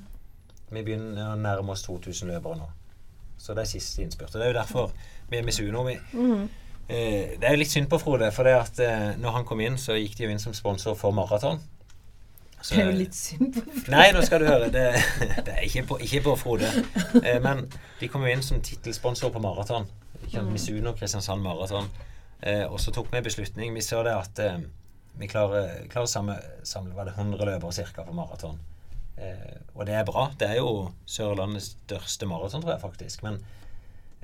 Vi 0.71 0.81
begynner 0.81 1.33
å 1.33 1.37
nærme 1.37 1.75
oss 1.75 1.83
2000 1.83 2.31
løpere 2.31 2.61
nå. 2.61 2.69
Så 3.37 3.53
det 3.53 3.65
er 3.65 3.73
siste 3.75 4.01
innspurt. 4.01 4.31
Og 4.31 4.39
det 4.39 4.47
er 4.47 4.53
jo 4.53 4.59
derfor 4.61 4.93
vi 5.29 5.37
er 5.37 5.43
Misuno. 5.43 5.83
Vi, 5.83 5.99
Mm. 6.13 6.49
Eh, 6.89 7.39
det 7.39 7.47
er 7.47 7.53
jo 7.55 7.61
litt 7.61 7.71
synd 7.71 7.87
på 7.87 7.97
Frode, 7.97 8.27
for 8.35 8.43
det 8.43 8.53
at 8.59 8.79
eh, 8.83 9.13
når 9.15 9.37
han 9.37 9.45
kom 9.47 9.61
inn, 9.63 9.77
så 9.79 9.95
gikk 9.95 10.17
de 10.17 10.25
jo 10.25 10.33
inn 10.33 10.41
som 10.41 10.53
sponsor 10.53 10.97
for 10.99 11.15
maraton. 11.15 11.61
Så- 12.63 12.75
Det 12.77 12.81
er 12.83 12.91
jo 12.91 12.97
litt 12.97 13.15
synd 13.17 13.49
på 13.57 13.61
Frode. 13.65 13.91
Nei, 13.91 14.05
nå 14.15 14.21
skal 14.23 14.39
du 14.39 14.45
høre. 14.47 14.69
Det, 14.71 14.83
det 15.45 15.53
er 15.57 15.63
ikke 15.67 15.81
på, 15.89 15.97
ikke 16.05 16.21
på 16.29 16.35
Frode. 16.39 16.69
Eh, 17.19 17.39
men 17.43 17.65
de 17.99 18.07
kom 18.07 18.23
jo 18.23 18.31
inn 18.31 18.43
som 18.45 18.61
tittelsponsor 18.63 19.33
på 19.35 19.41
maraton. 19.43 19.89
Sant, 20.31 20.47
Misuno 20.53 20.93
Kristiansand 20.95 21.43
Maraton. 21.43 21.89
Eh, 22.41 22.63
og 22.71 22.79
så 22.79 22.93
tok 22.95 23.11
vi 23.11 23.19
en 23.19 23.25
beslutning. 23.27 23.73
Vi 23.75 23.83
så 23.83 23.99
det 24.07 24.13
at 24.15 24.39
eh, 24.39 24.61
vi 25.19 25.27
klarer, 25.27 25.83
klarer 25.91 26.07
å 26.07 26.13
samle, 26.13 26.37
samle 26.65 26.95
var 26.95 27.05
det 27.11 27.17
100 27.19 27.45
løpere 27.51 27.85
ca. 27.93 28.07
på 28.07 28.15
maraton. 28.15 28.57
Eh, 29.19 29.59
og 29.75 29.85
det 29.85 29.93
er 29.99 30.07
bra. 30.07 30.29
Det 30.39 30.47
er 30.53 30.61
jo 30.61 30.71
Sørlandets 31.05 31.73
største 31.83 32.25
maraton, 32.31 32.63
tror 32.63 32.77
jeg 32.77 32.81
faktisk. 32.81 33.23
Men 33.27 33.41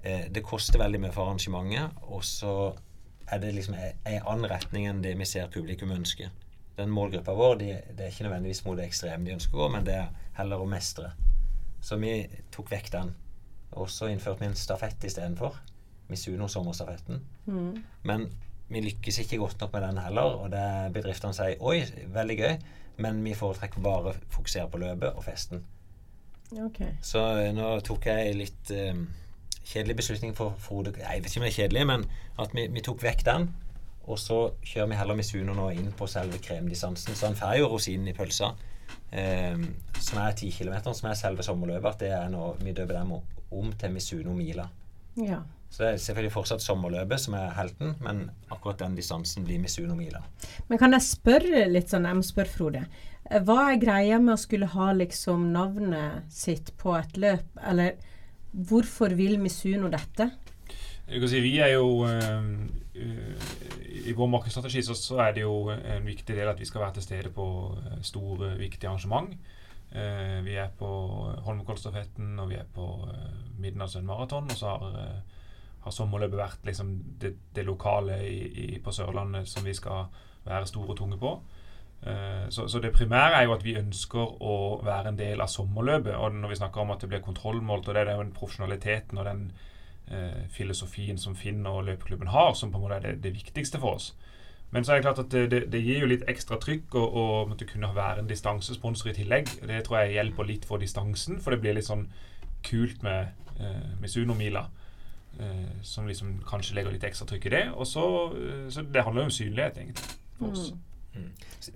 eh, 0.04 0.30
det 0.32 0.44
koster 0.48 0.80
veldig 0.82 1.04
mye 1.04 1.12
for 1.14 1.28
arrangementet, 1.28 1.92
og 2.08 2.24
så 2.26 2.56
er 3.30 3.44
det 3.44 3.52
liksom 3.54 3.76
en 3.78 4.24
annen 4.26 4.48
retning 4.50 4.88
enn 4.90 5.04
det 5.04 5.12
vi 5.20 5.28
ser 5.30 5.52
publikum 5.54 5.92
ønsker. 5.94 6.32
Den 6.80 6.92
målgruppa 6.96 7.36
vår 7.36 7.58
de, 7.60 7.72
det 7.96 8.06
er 8.06 8.14
ikke 8.14 8.28
nødvendigvis 8.30 8.64
mot 8.66 8.78
det 8.80 8.88
ekstreme 8.88 9.28
de 9.28 9.36
ønsker 9.36 9.58
å 9.58 9.66
gå, 9.66 9.72
men 9.76 9.88
det 9.88 9.98
er 10.00 10.14
heller 10.40 10.64
å 10.64 10.70
mestre. 10.70 11.12
Så 11.84 12.00
vi 12.00 12.14
tok 12.54 12.72
vekk 12.72 12.92
den. 12.96 13.12
Og 13.80 13.90
så 13.92 14.10
innførte 14.10 14.44
vi 14.44 14.50
en 14.50 14.58
stafett 14.58 15.04
istedenfor. 15.06 15.58
Misuno 16.10 16.48
sommerstafetten. 16.50 17.20
Mm. 17.46 17.74
Men 18.10 18.30
vi 18.70 18.82
lykkes 18.86 19.20
ikke 19.24 19.38
godt 19.42 19.62
nok 19.62 19.74
med 19.74 19.86
den 19.88 20.02
heller, 20.04 20.36
og 20.44 20.52
det 20.54 20.66
bedriftene 20.94 21.36
sier 21.36 21.62
oi, 21.66 21.82
veldig 22.14 22.38
gøy, 22.38 22.56
men 23.04 23.22
vi 23.26 23.36
foretrekker 23.38 23.82
bare 23.84 24.12
å 24.12 24.18
fokusere 24.34 24.70
på 24.70 24.82
løpet 24.82 25.16
og 25.16 25.26
festen. 25.26 25.64
Okay. 26.66 26.96
Så 27.06 27.22
eh, 27.38 27.52
nå 27.54 27.72
tok 27.86 28.08
jeg 28.10 28.32
en 28.32 28.40
litt 28.40 28.72
um, 28.74 29.04
kjedelig 29.70 30.00
beslutning 30.00 30.32
for 30.38 30.56
Frode 30.58 30.96
Jeg 30.98 31.22
vet 31.22 31.30
ikke 31.30 31.42
om 31.42 31.46
det 31.46 31.52
er 31.52 31.58
kjedelig, 31.60 31.84
men 31.92 32.06
at 32.42 32.56
vi, 32.58 32.66
vi 32.74 32.86
tok 32.86 33.04
vekk 33.06 33.26
den. 33.28 33.50
Og 34.10 34.18
så 34.18 34.40
kjører 34.66 34.90
vi 34.90 34.98
heller 34.98 35.18
Misuno 35.20 35.54
nå 35.54 35.70
inn 35.78 35.92
på 35.98 36.08
selve 36.10 36.42
kremdistansen. 36.42 37.16
Så 37.16 37.30
han 37.30 37.38
får 37.38 37.60
jo 37.60 37.70
rosinen 37.70 38.10
i 38.10 38.16
pølsa. 38.18 38.56
Eh, 39.12 39.62
som 40.00 40.22
er 40.24 40.34
10 40.34 40.52
km, 40.58 40.80
som 40.94 41.12
er 41.12 41.20
selve 41.20 41.46
sommerløpet. 41.46 42.02
Det 42.06 42.12
er 42.18 42.28
nå 42.34 42.56
Vi 42.64 42.74
døper 42.74 42.98
dem 42.98 43.14
om 43.14 43.72
til 43.78 43.94
Misuno 43.94 44.34
Mila. 44.34 44.68
Ja. 45.18 45.44
Så 45.70 45.84
det 45.84 45.90
er 45.90 46.02
selvfølgelig 46.02 46.34
fortsatt 46.34 46.64
sommerløpet 46.66 47.22
som 47.22 47.36
er 47.38 47.54
helten, 47.54 47.94
men 48.02 48.24
akkurat 48.50 48.80
den 48.82 48.96
distansen 48.98 49.46
blir 49.46 49.60
Misuno 49.62 49.94
Mila. 49.96 50.24
Men 50.68 50.82
kan 50.82 50.96
jeg 50.98 51.06
spørre 51.06 51.68
litt 51.70 51.92
sånn, 51.94 52.08
jeg 52.10 52.18
må 52.18 52.26
spørre 52.26 52.54
Frode. 52.54 52.84
Hva 53.46 53.58
er 53.70 53.82
greia 53.82 54.18
med 54.18 54.34
å 54.34 54.42
skulle 54.42 54.70
ha 54.74 54.92
liksom 54.98 55.52
navnet 55.54 56.26
sitt 56.34 56.72
på 56.82 56.96
et 56.98 57.20
løp, 57.22 57.60
eller 57.70 58.00
hvorfor 58.50 59.14
vil 59.18 59.38
Misuno 59.42 59.92
dette? 59.94 60.32
Du 61.10 61.20
kan 61.20 61.30
si, 61.30 61.42
vi 61.42 61.56
er 61.62 61.76
jo 61.76 62.06
øh, 62.06 62.50
eh, 62.98 63.54
I 64.06 64.14
vår 64.18 64.28
markedsstrategi 64.28 64.82
så, 64.84 64.96
så 64.96 65.18
er 65.24 65.34
det 65.36 65.42
jo 65.42 65.70
en 65.72 66.06
viktig 66.06 66.36
del 66.36 66.48
at 66.48 66.60
vi 66.60 66.66
skal 66.66 66.82
være 66.82 66.94
til 67.00 67.04
stede 67.04 67.32
på 67.36 67.46
eh, 67.78 68.00
store, 68.02 68.54
viktige 68.60 68.90
arrangement. 68.90 69.34
Eh, 69.92 70.40
vi 70.46 70.56
er 70.56 70.70
på 70.80 70.90
Holmenkollstafetten, 71.46 72.40
og 72.40 72.50
vi 72.50 72.56
er 72.56 72.68
på 72.76 72.88
eh, 73.10 73.30
Midnattssønn 73.60 74.06
maraton. 74.06 74.50
Og 74.52 74.58
så 74.58 74.74
har, 74.74 75.00
eh, 75.04 75.40
har 75.86 75.96
sommerløpet 75.96 76.38
vært 76.38 76.68
liksom 76.70 76.92
det, 77.22 77.36
det 77.56 77.66
lokale 77.66 78.20
i, 78.28 78.42
i, 78.66 78.68
på 78.84 78.92
Sørlandet 78.92 79.48
som 79.50 79.66
vi 79.66 79.74
skal 79.74 80.06
være 80.46 80.68
store 80.70 80.94
og 80.94 80.98
tunge 80.98 81.18
på. 81.20 81.34
Eh, 82.06 82.46
Så, 82.50 82.68
så 82.68 82.80
det 82.80 82.94
primære 82.96 83.42
er 83.42 83.44
jo 83.44 83.54
at 83.54 83.66
vi 83.66 83.78
ønsker 83.78 84.38
å 84.42 84.82
være 84.86 85.10
en 85.10 85.18
del 85.20 85.42
av 85.42 85.50
sommerløpet. 85.52 86.16
Og 86.16 86.34
når 86.34 86.50
vi 86.50 86.56
snakker 86.62 86.82
om 86.82 86.92
at 86.92 87.02
det 87.02 87.10
blir 87.10 87.26
kontrollmålt, 87.26 87.88
og 87.88 87.96
det 87.96 88.08
er 88.08 88.16
jo 88.16 88.24
den 88.24 88.38
profesjonaliteten 88.38 89.18
og 89.18 89.26
den 89.26 89.52
eh, 90.12 90.42
filosofien 90.54 91.18
som 91.18 91.36
Finn 91.36 91.66
og 91.70 91.84
løpeklubben 91.88 92.34
har, 92.34 92.54
som 92.54 92.72
på 92.72 92.80
en 92.80 92.86
måte 92.86 93.00
er 93.00 93.08
det, 93.08 93.16
det 93.24 93.36
viktigste 93.38 93.82
for 93.82 94.00
oss. 94.00 94.14
Men 94.72 94.86
så 94.86 94.94
er 94.94 95.00
det 95.00 95.08
klart 95.08 95.22
at 95.24 95.32
det, 95.34 95.48
det, 95.52 95.62
det 95.74 95.82
gir 95.82 96.04
jo 96.04 96.10
litt 96.12 96.28
ekstra 96.30 96.60
trykk 96.62 96.94
å, 97.00 97.02
å 97.02 97.24
måtte 97.50 97.66
kunne 97.70 97.90
være 97.96 98.22
en 98.22 98.30
distansesponsor 98.30 99.12
i 99.12 99.16
tillegg. 99.18 99.50
Det 99.66 99.80
tror 99.88 100.04
jeg 100.04 100.20
hjelper 100.20 100.50
litt 100.50 100.68
for 100.70 100.82
distansen, 100.82 101.40
for 101.42 101.56
det 101.56 101.64
blir 101.64 101.78
litt 101.78 101.90
sånn 101.90 102.06
kult 102.66 103.02
med 103.06 103.32
eh, 103.58 103.96
Misuno-mila. 104.02 104.68
Eh, 105.40 105.82
som 105.82 106.08
liksom 106.08 106.42
kanskje 106.48 106.76
legger 106.76 106.92
litt 106.92 107.06
ekstra 107.08 107.26
trykk 107.30 107.46
i 107.48 107.56
det. 107.56 107.64
Og 107.72 107.88
så, 107.88 108.06
eh, 108.36 108.70
så 108.70 108.84
det 108.84 109.04
handler 109.06 109.24
jo 109.26 109.32
om 109.32 109.36
synlighet, 109.40 109.78
egentlig. 109.82 110.18
For 110.38 110.52
oss. 110.52 110.72
Mm. 111.16 111.30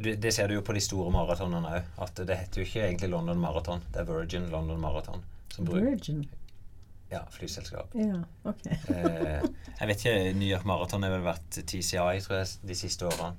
Det, 0.04 0.16
det 0.22 0.34
ser 0.34 0.48
du 0.48 0.58
jo 0.58 0.64
på 0.66 0.76
de 0.76 0.82
store 0.84 1.12
maratonene 1.14 1.78
òg. 1.80 1.92
At 2.04 2.20
det 2.28 2.38
heter 2.38 2.62
jo 2.62 2.68
ikke 2.68 2.86
egentlig 2.86 3.10
London 3.10 3.40
Marathon. 3.40 3.82
Det 3.94 4.04
er 4.04 4.10
Virgin 4.10 4.50
London 4.52 4.82
Marathon. 4.82 5.24
Virgin. 5.58 6.26
Ja, 7.14 7.24
flyselskap. 7.34 7.94
Ja, 8.00 8.20
ok. 8.50 8.64
Eh, 8.90 9.42
jeg 9.80 9.90
vet 9.90 10.04
ikke, 10.04 10.16
New 10.38 10.50
York 10.50 10.66
Marathon 10.70 11.04
har 11.06 11.14
vel 11.14 11.26
vært 11.26 11.60
TCI 11.70 12.20
tror 12.26 12.40
jeg, 12.42 12.54
de 12.68 12.78
siste 12.78 13.06
årene. 13.10 13.34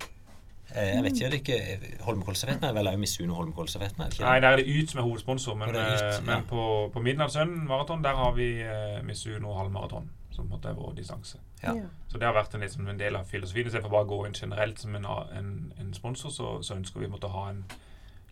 Eh, 0.74 0.94
jeg 0.94 1.02
vet 1.04 1.18
ikke, 1.18 1.28
det 1.30 1.36
er 1.36 1.42
ikke 1.42 2.04
Holmenkollstafetten 2.06 2.64
er 2.66 2.72
vel 2.74 2.88
òg 2.88 2.96
Misuno 2.98 3.34
Holmenkollstafetten? 3.36 4.06
Nei, 4.24 4.38
der 4.40 4.48
er 4.54 4.56
det 4.62 4.64
Yt 4.72 4.90
som 4.94 5.02
er 5.02 5.06
hovedsponsor, 5.06 5.58
men, 5.60 5.74
er 5.76 5.90
Yt, 5.92 6.02
eh, 6.02 6.12
ja. 6.16 6.20
men 6.30 6.46
på, 6.48 6.64
på 6.94 7.02
Midnattssønnen 7.04 7.66
maraton 7.68 8.02
der 8.02 8.16
har 8.18 8.32
vi 8.38 8.48
eh, 8.64 9.02
Misuno 9.06 9.52
halvmaraton, 9.58 10.08
som 10.32 10.48
på 10.48 10.48
en 10.48 10.54
måte 10.56 10.72
er 10.72 10.78
vår 10.78 10.94
distanse. 10.98 11.38
Ja. 11.62 11.74
Så 12.10 12.18
det 12.18 12.26
har 12.26 12.34
vært 12.36 12.54
en, 12.56 12.64
liksom, 12.64 12.88
en 12.90 12.98
del 13.00 13.16
av 13.20 13.28
filosofien. 13.28 13.68
Istedenfor 13.70 13.92
bare 13.92 14.08
å 14.08 14.10
gå 14.14 14.22
inn 14.28 14.34
generelt 14.40 14.80
som 14.82 14.96
en, 14.98 15.06
en, 15.38 15.52
en 15.80 15.92
sponsor, 15.96 16.32
så, 16.34 16.54
så 16.64 16.74
ønsker 16.80 17.04
vi 17.04 17.12
måtte 17.12 17.30
ha 17.32 17.44
en 17.52 17.62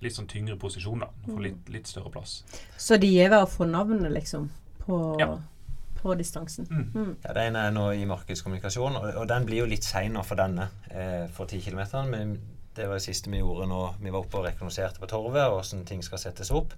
litt 0.03 0.17
sånn 0.17 0.27
tyngre 0.27 0.57
posisjon, 0.59 1.05
da. 1.05 1.13
Få 1.29 1.37
Mm. 1.37 1.43
litt, 1.45 1.69
litt 1.71 1.87
større 1.87 2.11
plass. 2.11 2.41
Så 2.77 2.97
de 2.99 3.13
er 3.23 3.29
ved 3.31 3.45
å 3.45 3.47
få 3.47 3.69
navnet, 3.71 4.11
liksom, 4.11 4.49
på, 4.87 4.99
Ja. 5.21 5.29
på 6.03 6.15
distansen. 6.19 6.67
Mm. 6.71 6.89
Mm. 6.95 7.17
Ja, 7.25 7.33
Det 7.33 7.45
ene 7.49 7.67
er 7.69 7.75
nå 7.75 7.89
i 7.95 8.05
markedskommunikasjon, 8.11 8.97
og, 8.97 9.07
og 9.23 9.29
den 9.31 9.47
blir 9.47 9.63
jo 9.63 9.69
litt 9.71 9.85
seinere 9.87 10.25
for 10.27 10.37
denne 10.41 10.69
eh, 10.91 11.29
for 11.31 11.47
10 11.47 11.61
km. 11.69 11.83
Men 12.11 12.35
det 12.77 12.87
var 12.89 12.97
det 12.99 13.05
siste 13.05 13.31
vi 13.31 13.39
gjorde 13.43 13.69
nå 13.69 13.83
vi 14.01 14.11
var 14.11 14.23
oppe 14.25 14.39
og 14.41 14.47
rekognoserte 14.49 15.01
på 15.03 15.07
Torvet, 15.11 15.45
og 15.49 15.61
hvordan 15.61 15.85
ting 15.87 16.03
skal 16.03 16.19
settes 16.19 16.51
opp. 16.51 16.75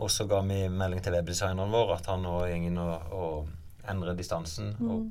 Og 0.00 0.10
så 0.10 0.24
ga 0.28 0.40
vi 0.46 0.62
melding 0.72 1.02
til 1.04 1.12
webdesigneren 1.12 1.70
vår 1.72 1.96
at 1.98 2.06
han 2.08 2.22
nå 2.24 2.38
går 2.40 2.54
inn 2.56 2.78
og, 2.80 3.12
og 3.12 3.88
endrer 3.90 4.16
distansen 4.16 4.74
og 4.80 5.10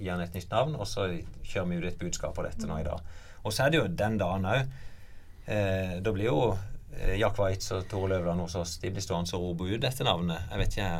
gir 0.00 0.12
han 0.14 0.22
et 0.24 0.34
nytt 0.36 0.50
navn. 0.52 0.76
Og 0.80 0.86
så 0.88 1.08
kjører 1.44 1.68
vi 1.68 1.76
ut 1.82 1.88
et 1.90 1.98
budskap 2.00 2.34
på 2.36 2.44
dette 2.46 2.66
nå 2.68 2.78
i 2.80 2.86
dag. 2.86 3.00
Og 3.44 3.52
så 3.52 3.66
er 3.66 3.70
det 3.74 3.80
jo 3.82 3.88
den 4.00 4.16
dagen 4.20 4.46
òg. 4.48 4.70
Eh, 5.50 5.98
da 6.00 6.12
blir 6.14 6.28
jo 6.30 6.38
eh, 6.96 7.16
Jack 7.20 7.38
Waitz 7.40 7.70
og 7.76 7.86
Tore 7.90 8.08
Løvland 8.14 8.40
hos 8.44 8.56
oss 8.60 8.78
de 8.80 8.90
blir 8.92 9.04
stående 9.04 9.34
og 9.36 9.44
rope 9.50 9.68
ut 9.74 9.80
dette 9.82 10.04
navnet. 10.06 10.48
Jeg 10.50 10.62
vet 10.62 10.76
ikke 10.78 10.90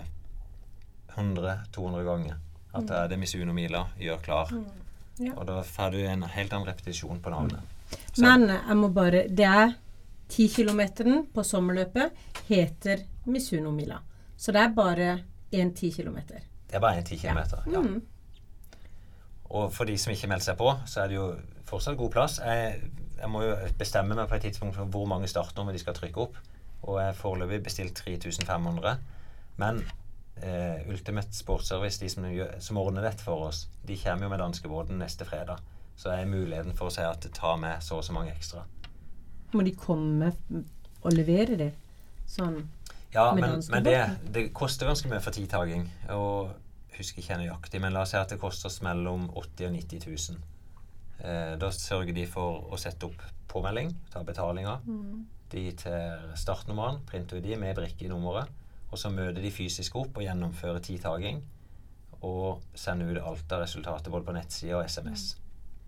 100-200 1.16 2.04
ganger. 2.04 2.36
At 2.74 2.86
det 2.86 2.96
er 2.96 3.08
det 3.10 3.18
Misuno 3.18 3.52
Mila 3.52 3.84
gjør 3.98 4.20
klar. 4.22 4.52
Ja. 5.20 5.32
Og 5.36 5.46
da 5.48 5.60
får 5.66 5.90
du 5.92 5.98
en 6.06 6.22
helt 6.22 6.52
annen 6.52 6.68
repetisjon 6.68 7.18
på 7.20 7.30
navnet. 7.30 7.60
Så- 8.14 8.22
Men 8.22 8.46
jeg 8.48 8.76
må 8.76 8.88
bare 8.94 9.24
Det 9.28 9.44
er 9.44 9.74
10 10.28 10.48
km 10.48 10.80
på 11.34 11.42
sommerløpet 11.42 12.12
heter 12.48 13.02
Misuno-mila. 13.26 13.98
Så 14.36 14.52
det 14.52 14.60
er 14.62 14.68
bare 14.74 15.18
én 15.52 15.74
10 15.74 15.90
km. 15.90 16.16
Det 16.68 16.74
er 16.76 16.80
bare 16.80 17.00
én 17.00 17.04
10 17.04 17.16
km. 17.18 17.38
Ja. 17.72 17.80
Mm. 17.80 18.02
Og 19.50 19.72
for 19.72 19.84
de 19.84 19.98
som 19.98 20.12
ikke 20.12 20.28
melder 20.30 20.44
seg 20.44 20.56
på, 20.60 20.70
så 20.86 21.02
er 21.02 21.08
det 21.08 21.16
jo 21.16 21.34
fortsatt 21.66 21.98
god 21.98 22.10
plass. 22.14 22.38
Jeg, 22.38 22.80
jeg 23.20 23.30
må 23.32 23.42
jo 23.42 23.56
bestemme 23.78 24.14
meg 24.14 24.28
på 24.28 24.34
et 24.38 24.42
tidspunkt 24.42 24.76
for 24.76 24.84
hvor 24.84 25.06
mange 25.10 25.28
startnummer 25.28 25.72
de 25.72 25.78
skal 25.82 25.94
trykke 25.94 26.16
opp. 26.22 26.36
Og 26.82 26.98
jeg 27.00 27.06
har 27.10 27.18
foreløpig 27.18 27.62
bestilt 27.66 27.94
3500. 27.98 28.96
Men 29.60 29.82
eh, 30.42 30.88
Ultimate 30.90 31.34
Sportsservice, 31.36 32.00
de 32.00 32.08
som, 32.12 32.26
som 32.60 32.80
ordner 32.80 33.04
dette 33.06 33.24
for 33.24 33.48
oss, 33.48 33.66
de 33.86 33.98
kommer 34.00 34.26
jo 34.26 34.32
med 34.32 34.42
danskebåten 34.42 35.00
neste 35.00 35.26
fredag. 35.28 35.60
Så 36.00 36.12
er 36.14 36.28
muligheten 36.28 36.76
for 36.78 36.88
å 36.88 36.94
si 36.94 37.04
at 37.04 37.26
ta 37.36 37.54
med 37.60 37.82
så 37.84 38.00
og 38.00 38.06
så 38.06 38.16
mange 38.16 38.32
ekstra. 38.32 38.64
Må 39.52 39.64
de 39.66 39.74
komme 39.76 40.30
og 41.00 41.12
levere 41.12 41.58
det? 41.58 41.72
Sånn 42.30 42.60
Ja, 43.10 43.32
Med 43.34 43.42
men, 43.42 43.62
men 43.72 43.84
det, 43.84 43.96
det 44.30 44.44
koster 44.54 44.86
ganske 44.86 45.10
mye 45.10 45.22
for 45.24 45.34
tidtaking. 45.34 45.88
Og 46.14 46.52
husker 46.94 47.22
ikke 47.22 47.40
nøyaktig, 47.40 47.80
men 47.82 47.94
la 47.96 48.04
oss 48.04 48.14
si 48.14 48.20
at 48.20 48.30
det 48.30 48.38
koster 48.40 48.70
oss 48.70 48.80
mellom 48.86 49.26
80 49.34 49.66
og 49.66 49.74
90 49.74 50.06
000. 50.06 50.40
Eh, 51.20 51.52
da 51.60 51.72
sørger 51.74 52.14
de 52.16 52.26
for 52.30 52.70
å 52.70 52.78
sette 52.80 53.08
opp 53.08 53.24
påmelding, 53.50 53.92
ta 54.12 54.22
betalinga. 54.26 54.78
De 55.50 55.64
til 55.74 56.34
startnummeren, 56.38 57.00
printer 57.08 57.40
ut 57.40 57.44
de 57.44 57.58
med 57.58 57.74
brikke 57.76 58.06
i 58.06 58.12
nummeret. 58.12 58.59
Og 58.90 58.98
så 58.98 59.10
møter 59.14 59.42
de 59.42 59.52
fysisk 59.54 59.96
opp 60.00 60.18
og 60.18 60.24
gjennomfører 60.24 60.82
tidtaking. 60.84 61.42
Og 62.26 62.60
sender 62.76 63.14
ut 63.14 63.22
alt 63.22 63.54
av 63.54 63.64
resultatet 63.64 64.12
både 64.12 64.26
på 64.26 64.34
nettside 64.36 64.76
og 64.76 64.84
SMS. 64.90 65.30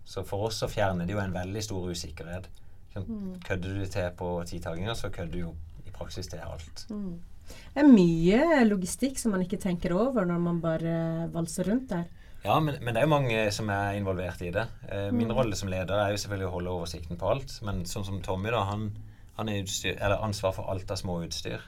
Så 0.05 0.23
for 0.27 0.47
oss 0.49 0.59
så 0.63 0.67
fjerner 0.71 1.07
det 1.07 1.15
jo 1.15 1.21
en 1.23 1.35
veldig 1.35 1.63
stor 1.63 1.91
usikkerhet. 1.91 2.49
Sånn, 2.93 3.37
Kødder 3.45 3.77
du 3.79 3.85
til 3.89 4.09
på 4.17 4.31
tidtakinga, 4.49 4.95
så 4.97 5.09
kødder 5.13 5.31
du 5.33 5.39
jo 5.39 5.53
i 5.87 5.93
praksis 5.93 6.29
til 6.29 6.43
alt. 6.43 6.85
Det 6.89 7.81
er 7.81 7.87
mye 7.89 8.65
logistikk 8.67 9.17
som 9.19 9.33
man 9.35 9.43
ikke 9.45 9.61
tenker 9.61 9.95
over 9.97 10.27
når 10.27 10.43
man 10.43 10.59
bare 10.63 10.97
valser 11.33 11.67
rundt 11.71 11.89
der. 11.91 12.05
Ja, 12.43 12.57
men, 12.59 12.75
men 12.83 12.91
det 12.91 12.99
er 12.99 13.07
jo 13.07 13.13
mange 13.13 13.43
som 13.55 13.69
er 13.71 13.95
involvert 13.95 14.41
i 14.43 14.51
det. 14.51 14.65
Eh, 14.91 15.09
min 15.15 15.31
rolle 15.31 15.55
som 15.55 15.69
leder 15.71 15.95
er 15.95 16.11
jo 16.11 16.19
selvfølgelig 16.19 16.49
å 16.49 16.55
holde 16.57 16.73
oversikten 16.75 17.19
på 17.19 17.29
alt. 17.31 17.55
Men 17.63 17.85
sånn 17.87 18.03
som 18.07 18.19
Tommy, 18.25 18.51
da, 18.51 18.65
han, 18.67 18.89
han 19.37 19.51
er 19.51 19.61
utstyr, 19.63 19.95
eller 19.95 20.23
ansvar 20.25 20.55
for 20.57 20.71
alt 20.71 20.91
av 20.91 20.99
småutstyr. 20.99 21.63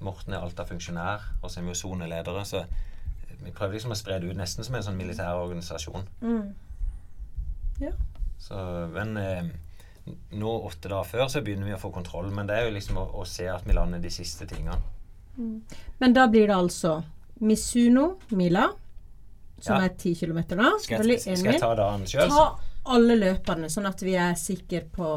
Morten 0.00 0.32
er 0.34 0.40
Alta-funksjonær, 0.44 1.26
og 1.42 1.50
så 1.50 1.60
er 1.60 1.66
vi 1.66 1.72
jo 1.74 1.80
soneledere. 1.82 2.44
Så 2.48 2.64
vi 3.44 3.52
prøver 3.52 3.76
liksom 3.76 3.92
å 3.94 3.98
spre 3.98 4.18
det 4.20 4.30
ut 4.30 4.38
nesten 4.38 4.64
som 4.64 4.74
en 4.78 4.84
sånn 4.86 4.96
militær 5.00 5.40
organisasjon. 5.42 6.06
Ja. 7.80 7.92
Så, 8.40 8.56
men 8.94 9.16
eh, 9.20 9.50
nå, 10.36 10.52
åtte 10.68 10.88
dager 10.88 11.08
før, 11.08 11.26
så 11.32 11.42
begynner 11.44 11.68
vi 11.68 11.76
å 11.76 11.80
få 11.80 11.90
kontroll. 11.94 12.30
Men 12.32 12.48
det 12.48 12.56
er 12.58 12.68
jo 12.68 12.74
liksom 12.76 12.98
å, 13.00 13.06
å 13.20 13.26
se 13.28 13.48
at 13.52 13.66
vi 13.68 13.76
lander 13.76 14.00
de 14.02 14.12
siste 14.12 14.48
tingene. 14.48 14.80
Men 16.00 16.16
da 16.16 16.26
blir 16.28 16.48
det 16.50 16.56
altså 16.56 16.98
Misuno 17.40 18.18
Mila, 18.36 18.66
som 19.60 19.76
Ja. 19.76 19.84
er 19.84 19.94
ti 20.00 20.14
km 20.16 20.40
da. 20.56 20.72
Skal 20.80 21.08
jeg, 21.08 21.20
skal 21.20 21.52
jeg 21.54 21.60
ta 21.60 21.74
dagen 21.76 22.04
sjøl? 22.08 22.28
Ta 22.32 22.48
alle 22.92 23.16
løpene, 23.16 23.68
sånn 23.72 23.88
at 23.88 24.00
vi 24.02 24.14
er 24.16 24.34
sikre 24.40 24.82
på 24.92 25.08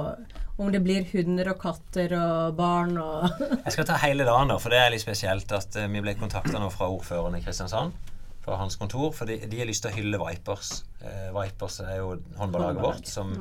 om 0.62 0.70
det 0.74 0.84
blir 0.86 1.06
hunder 1.10 1.50
og 1.54 1.60
katter 1.62 2.14
og 2.18 2.56
barn 2.58 2.98
og 3.02 3.26
Jeg 3.40 3.76
skal 3.76 3.88
ta 3.90 3.98
hele 4.04 4.26
dagen, 4.28 4.52
da, 4.52 4.60
for 4.62 4.74
det 4.74 4.82
er 4.82 4.92
litt 4.94 5.04
spesielt 5.04 5.52
at 5.56 5.78
eh, 5.80 5.90
vi 5.90 6.04
ble 6.04 6.14
kontakta 6.20 6.62
nå 6.62 6.70
fra 6.74 6.90
ordføreren 6.94 7.38
i 7.40 7.44
Kristiansand. 7.44 7.96
Fra 8.44 8.58
hans 8.60 8.76
kontor, 8.76 9.14
for 9.16 9.30
de, 9.30 9.40
de 9.50 9.62
har 9.62 9.70
lyst 9.70 9.86
til 9.86 9.94
å 9.94 9.96
hylle 9.96 10.20
Vipers. 10.20 10.84
Eh, 11.02 11.30
Vipers 11.34 11.80
er 11.86 12.02
jo 12.02 12.18
håndballaget 12.38 12.84
vårt, 12.84 13.08
som 13.10 13.32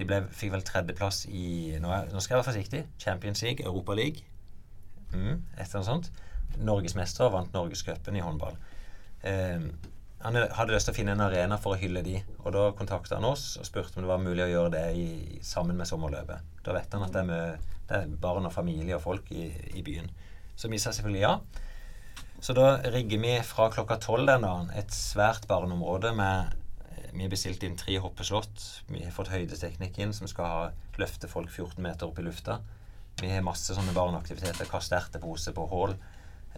de 0.00 0.08
ble, 0.08 0.24
fikk 0.36 0.54
vel 0.56 0.64
tredjeplass 0.66 1.22
i 1.28 1.76
nå, 1.80 1.92
er, 1.92 2.10
nå 2.12 2.20
skal 2.20 2.36
jeg 2.36 2.40
være 2.40 2.48
forsiktig 2.48 2.82
Champions 3.00 3.44
League, 3.46 3.64
Europa 3.64 3.96
League. 3.96 4.26
Mm, 5.14 5.38
et 5.56 5.64
eller 5.64 5.80
annet 5.80 5.90
sånt. 5.90 6.10
Norgesmester 6.60 7.30
vant 7.32 7.54
Norgescupen 7.54 8.18
i 8.18 8.24
håndball. 8.24 8.58
Eh, 9.22 9.64
han 10.20 10.36
hadde 10.36 10.74
lyst 10.74 10.90
til 10.90 10.92
å 10.92 10.98
finne 10.98 11.14
en 11.16 11.22
arena 11.24 11.56
for 11.60 11.72
å 11.72 11.80
hylle 11.80 12.02
de, 12.04 12.18
og 12.42 12.52
da 12.52 12.66
kontakta 12.76 13.16
han 13.16 13.24
oss 13.24 13.54
og 13.56 13.64
spurte 13.64 13.96
om 13.96 14.04
det 14.04 14.10
var 14.10 14.20
mulig 14.20 14.44
å 14.44 14.50
gjøre 14.50 14.72
det 14.74 14.84
i, 14.92 15.08
sammen 15.44 15.78
med 15.80 15.88
sommerløpet. 15.88 16.50
Da 16.66 16.74
vet 16.76 16.92
han 16.92 17.06
at 17.06 17.14
det 17.14 17.22
er, 17.22 17.28
med, 17.30 17.70
det 17.88 18.00
er 18.02 18.10
barn 18.20 18.48
og 18.48 18.52
familie 18.52 18.98
og 18.98 19.04
folk 19.06 19.30
i, 19.32 19.46
i 19.72 19.84
byen. 19.86 20.10
Så 20.60 20.68
vi 20.68 20.80
sa 20.82 20.92
selvfølgelig 20.92 21.22
ja. 21.24 21.38
Så 22.40 22.52
da 22.56 22.66
rigger 22.92 23.20
vi 23.20 23.32
fra 23.44 23.70
klokka 23.72 23.96
tolv 24.00 24.28
den 24.28 24.44
dagen 24.44 24.68
et 24.76 24.92
svært 24.92 25.46
barneområde 25.48 26.12
med 26.16 26.52
eh, 26.90 27.06
Vi 27.14 27.24
har 27.24 27.32
bestilt 27.32 27.64
inn 27.64 27.78
tre 27.80 27.96
hoppeslott. 28.00 28.66
Vi 28.92 29.00
har 29.04 29.14
fått 29.16 29.32
høydeteknikk 29.32 30.02
inn 30.04 30.12
som 30.16 30.28
skal 30.28 30.52
ha, 30.52 30.68
løfte 31.00 31.28
folk 31.32 31.48
14 31.48 31.80
meter 31.84 32.08
opp 32.08 32.20
i 32.20 32.26
lufta. 32.26 32.58
Vi 33.20 33.32
har 33.32 33.44
masse 33.44 33.72
sånne 33.76 33.96
barneaktiviteter. 33.96 34.68
Kaste 34.68 35.00
ertepose 35.00 35.56
på 35.56 35.64
hull. 35.72 35.96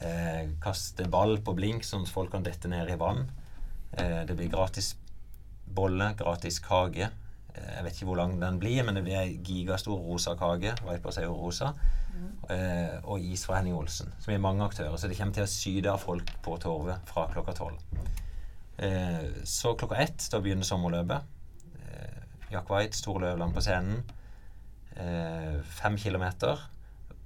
Eh, 0.03 0.51
kaste 0.63 1.07
ball 1.11 1.39
på 1.47 1.55
blink, 1.59 1.87
sånn 1.87 2.07
at 2.07 2.15
folk 2.15 2.35
kan 2.35 2.47
dette 2.47 2.71
ned 2.71 2.91
i 2.91 2.99
vann. 2.99 3.27
Eh, 3.99 4.23
det 4.27 4.37
blir 4.37 4.49
gratis 4.53 4.95
bolle, 5.65 6.13
gratis 6.19 6.59
kake. 6.65 7.09
Eh, 7.55 7.73
jeg 7.77 7.85
vet 7.85 7.99
ikke 7.99 8.09
hvor 8.09 8.21
lang 8.23 8.39
den 8.41 8.61
blir, 8.61 8.83
men 8.87 8.97
det 8.97 9.05
blir 9.05 9.19
ei 9.21 9.37
gigastor 9.45 10.01
rosa 10.01 10.37
kake. 10.39 10.75
Vipers 10.87 11.21
er 11.21 11.29
jo 11.29 11.37
rosa. 11.37 11.73
Eh, 12.51 12.99
og 13.05 13.21
is 13.21 13.45
fra 13.47 13.59
Henning 13.59 13.77
Olsen. 13.77 14.13
Vi 14.27 14.35
er 14.35 14.43
mange 14.43 14.65
aktører. 14.65 14.97
Så 14.97 15.09
det 15.09 15.19
kommer 15.19 15.37
til 15.37 15.47
å 15.47 15.53
syde 15.53 15.93
av 15.93 16.01
folk 16.03 16.33
på 16.45 16.57
Torvet 16.61 17.05
fra 17.09 17.29
klokka 17.33 17.57
tolv. 17.57 17.79
Så 19.47 19.77
klokka 19.79 20.01
ett, 20.03 20.25
da 20.33 20.41
begynner 20.43 20.67
sommerløpet. 20.67 21.29
Jack 22.51 22.71
White, 22.73 22.97
Store 22.99 23.21
Løvland 23.23 23.55
på 23.55 23.63
scenen. 23.63 24.01
Fem 25.77 25.99
kilometer 26.01 26.65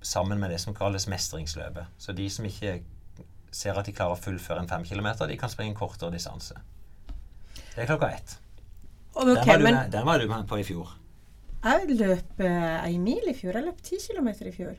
sammen 0.02 0.40
med 0.42 0.52
det 0.52 0.59
som 0.61 0.74
kalles 0.76 1.09
mestringsløpet. 1.09 1.94
Så 1.98 2.12
de 2.12 2.26
som 2.31 2.44
ikke 2.44 2.83
ser 3.54 3.78
at 3.78 3.87
de 3.87 3.94
klarer 3.96 4.16
å 4.16 4.20
fullføre 4.20 4.62
en 4.62 4.70
fem 4.70 4.85
kilometer, 4.87 5.28
de 5.28 5.38
kan 5.40 5.52
springe 5.52 5.74
en 5.74 5.78
kortere 5.78 6.12
distanse. 6.14 6.59
Det 7.56 7.85
er 7.85 7.88
klokka 7.90 8.11
ett. 8.16 8.38
Okay, 9.16 9.35
den, 9.35 9.46
var 9.46 9.59
du 9.59 9.64
men 9.64 9.78
den 9.90 10.06
var 10.06 10.18
du 10.18 10.28
med 10.28 10.48
på 10.48 10.59
i 10.61 10.64
fjor. 10.64 10.90
jeg 11.64 11.96
løp 11.96 12.40
eh, 12.44 12.98
mil 13.00 13.30
i 13.30 13.35
fjor. 13.35 13.56
Jeg 13.56 13.64
løp 13.64 13.80
ti 13.82 14.00
kilometer 14.00 14.50
i 14.50 14.52
fjor. 14.52 14.76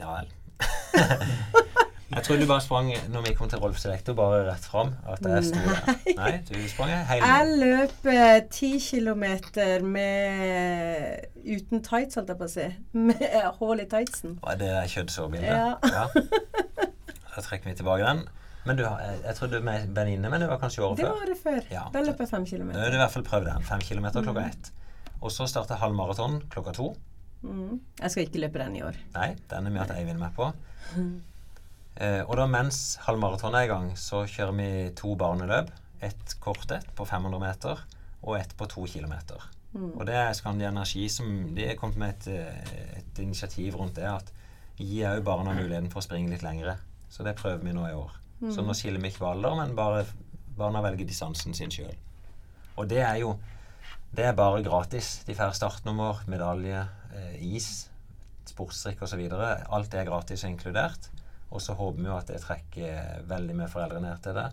Ja 0.00 0.14
vel. 0.14 0.30
jeg 2.10 2.24
tror 2.26 2.40
du 2.40 2.46
bare 2.50 2.60
sprang 2.64 2.88
når 3.12 3.22
vi 3.28 3.34
kom 3.38 3.48
til 3.52 3.60
Rolf 3.62 3.78
Selektor, 3.78 4.14
bare 4.18 4.40
rett 4.48 4.64
fram. 4.66 4.92
At 5.06 5.22
jeg 5.22 5.44
sto 5.50 5.60
der. 5.62 6.16
Nei, 6.18 6.32
du 6.48 6.56
sprang 6.72 6.90
hele 7.10 7.28
Jeg 7.30 7.60
løp 7.60 8.08
ti 8.50 8.70
kilometer 8.82 9.84
med 9.86 11.30
uten 11.44 11.82
tights, 11.86 12.18
holdt 12.18 12.32
jeg 12.34 12.40
på 12.40 12.48
å 12.48 12.52
si. 12.52 12.66
Med 12.98 13.22
hull 13.60 13.80
i 13.84 13.86
tightsen. 13.90 14.38
Var 14.42 14.58
det 14.60 14.72
er 14.82 14.90
kjøttsårbildet? 14.90 15.90
Ja. 15.94 16.06
Da 17.30 17.42
trekker 17.46 17.70
vi 17.70 17.76
tilbake 17.78 18.04
den. 18.06 18.24
Men 18.66 18.76
du 18.76 18.82
jeg, 18.84 19.20
jeg 19.24 19.36
trodde 19.38 19.60
du 19.60 19.64
var 19.64 19.86
venninne, 19.96 20.28
men 20.28 20.42
det 20.42 20.48
var 20.50 20.58
kanskje 20.60 20.82
året 20.84 20.98
Det 21.00 21.06
før? 21.06 21.14
var 21.22 21.30
det 21.30 21.38
før. 21.40 21.60
Ja. 21.72 21.84
Da 21.94 22.02
løp 22.04 22.18
jeg 22.20 22.28
fem 22.28 22.44
kilometer. 22.46 22.76
Da 22.76 22.84
har 22.84 22.92
du 22.92 22.98
i 22.98 23.00
hvert 23.04 23.14
fall 23.14 23.24
prøvd 23.30 23.48
den. 23.48 23.64
Fem 23.70 23.80
kilometer 23.86 24.26
klokka 24.26 24.44
ett. 24.50 24.72
Og 25.20 25.32
så 25.32 25.46
starter 25.48 25.80
halv 25.80 25.94
maraton 25.96 26.40
klokka 26.52 26.74
to. 26.76 26.90
Mm. 27.40 27.78
Jeg 28.02 28.10
skal 28.12 28.26
ikke 28.26 28.42
løpe 28.42 28.60
den 28.60 28.76
i 28.76 28.82
år. 28.84 28.98
Nei, 29.14 29.30
den 29.48 29.66
er 29.70 29.72
vi 29.72 29.80
hatt 29.80 29.94
Eivind 29.96 30.20
med 30.20 30.34
på. 30.36 30.50
Eh, 32.00 32.22
og 32.24 32.36
da 32.40 32.46
mens 32.48 32.96
halvmaraton 33.04 33.54
er 33.54 33.66
i 33.66 33.70
gang, 33.70 33.90
så 33.98 34.24
kjører 34.24 34.56
vi 34.56 34.68
to 34.96 35.14
barneløp. 35.20 35.70
Et 36.00 36.36
kort 36.40 36.70
et 36.72 36.86
på 36.96 37.04
500 37.04 37.40
meter, 37.42 37.82
og 38.22 38.38
et 38.38 38.54
på 38.56 38.68
to 38.70 38.86
kilometer. 38.88 39.42
Og 40.00 40.06
det 40.08 40.16
er 40.18 40.32
Skandi 40.34 40.64
Energi 40.66 41.04
som 41.12 41.54
De 41.54 41.68
har 41.68 41.76
kommet 41.78 41.98
med 42.00 42.14
et, 42.14 42.26
eh, 42.28 42.96
et 42.98 43.18
initiativ 43.22 43.76
rundt 43.76 43.94
det. 44.00 44.08
At 44.08 44.32
gi 44.80 45.02
òg 45.04 45.22
barna 45.22 45.52
muligheten 45.54 45.90
for 45.92 46.00
å 46.00 46.06
springe 46.06 46.30
litt 46.30 46.42
lengre. 46.42 46.78
Så 47.10 47.22
det 47.22 47.36
prøver 47.36 47.62
vi 47.62 47.72
nå 47.76 47.86
i 47.86 47.94
år. 47.94 48.16
Så 48.48 48.64
nå 48.64 48.72
skiller 48.72 49.00
vi 49.00 49.10
ikke 49.10 49.20
på 49.20 49.30
alder, 49.34 49.54
men 49.58 49.76
bare 49.76 50.06
barna 50.56 50.80
velger 50.80 51.06
distansen 51.06 51.52
sin 51.54 51.70
sjøl. 51.70 51.92
Og 52.78 52.88
det 52.88 53.02
er 53.04 53.16
jo 53.20 53.38
Det 54.12 54.24
er 54.24 54.32
bare 54.32 54.64
gratis. 54.64 55.22
De 55.24 55.34
får 55.34 55.52
startnummer, 55.54 56.24
medalje, 56.26 56.80
eh, 57.14 57.54
is, 57.54 57.88
sportsdrikk 58.44 59.02
osv. 59.02 59.20
Alt 59.70 59.90
det 59.92 60.00
er 60.00 60.04
gratis 60.04 60.42
og 60.42 60.50
inkludert. 60.50 61.10
Og 61.50 61.62
så 61.62 61.74
håper 61.74 61.98
vi 61.98 62.06
jo 62.06 62.14
at 62.14 62.28
det 62.30 62.38
trekker 62.44 63.24
veldig 63.30 63.56
mye 63.58 63.70
foreldre 63.70 64.00
ned 64.04 64.20
til 64.22 64.36
det 64.38 64.46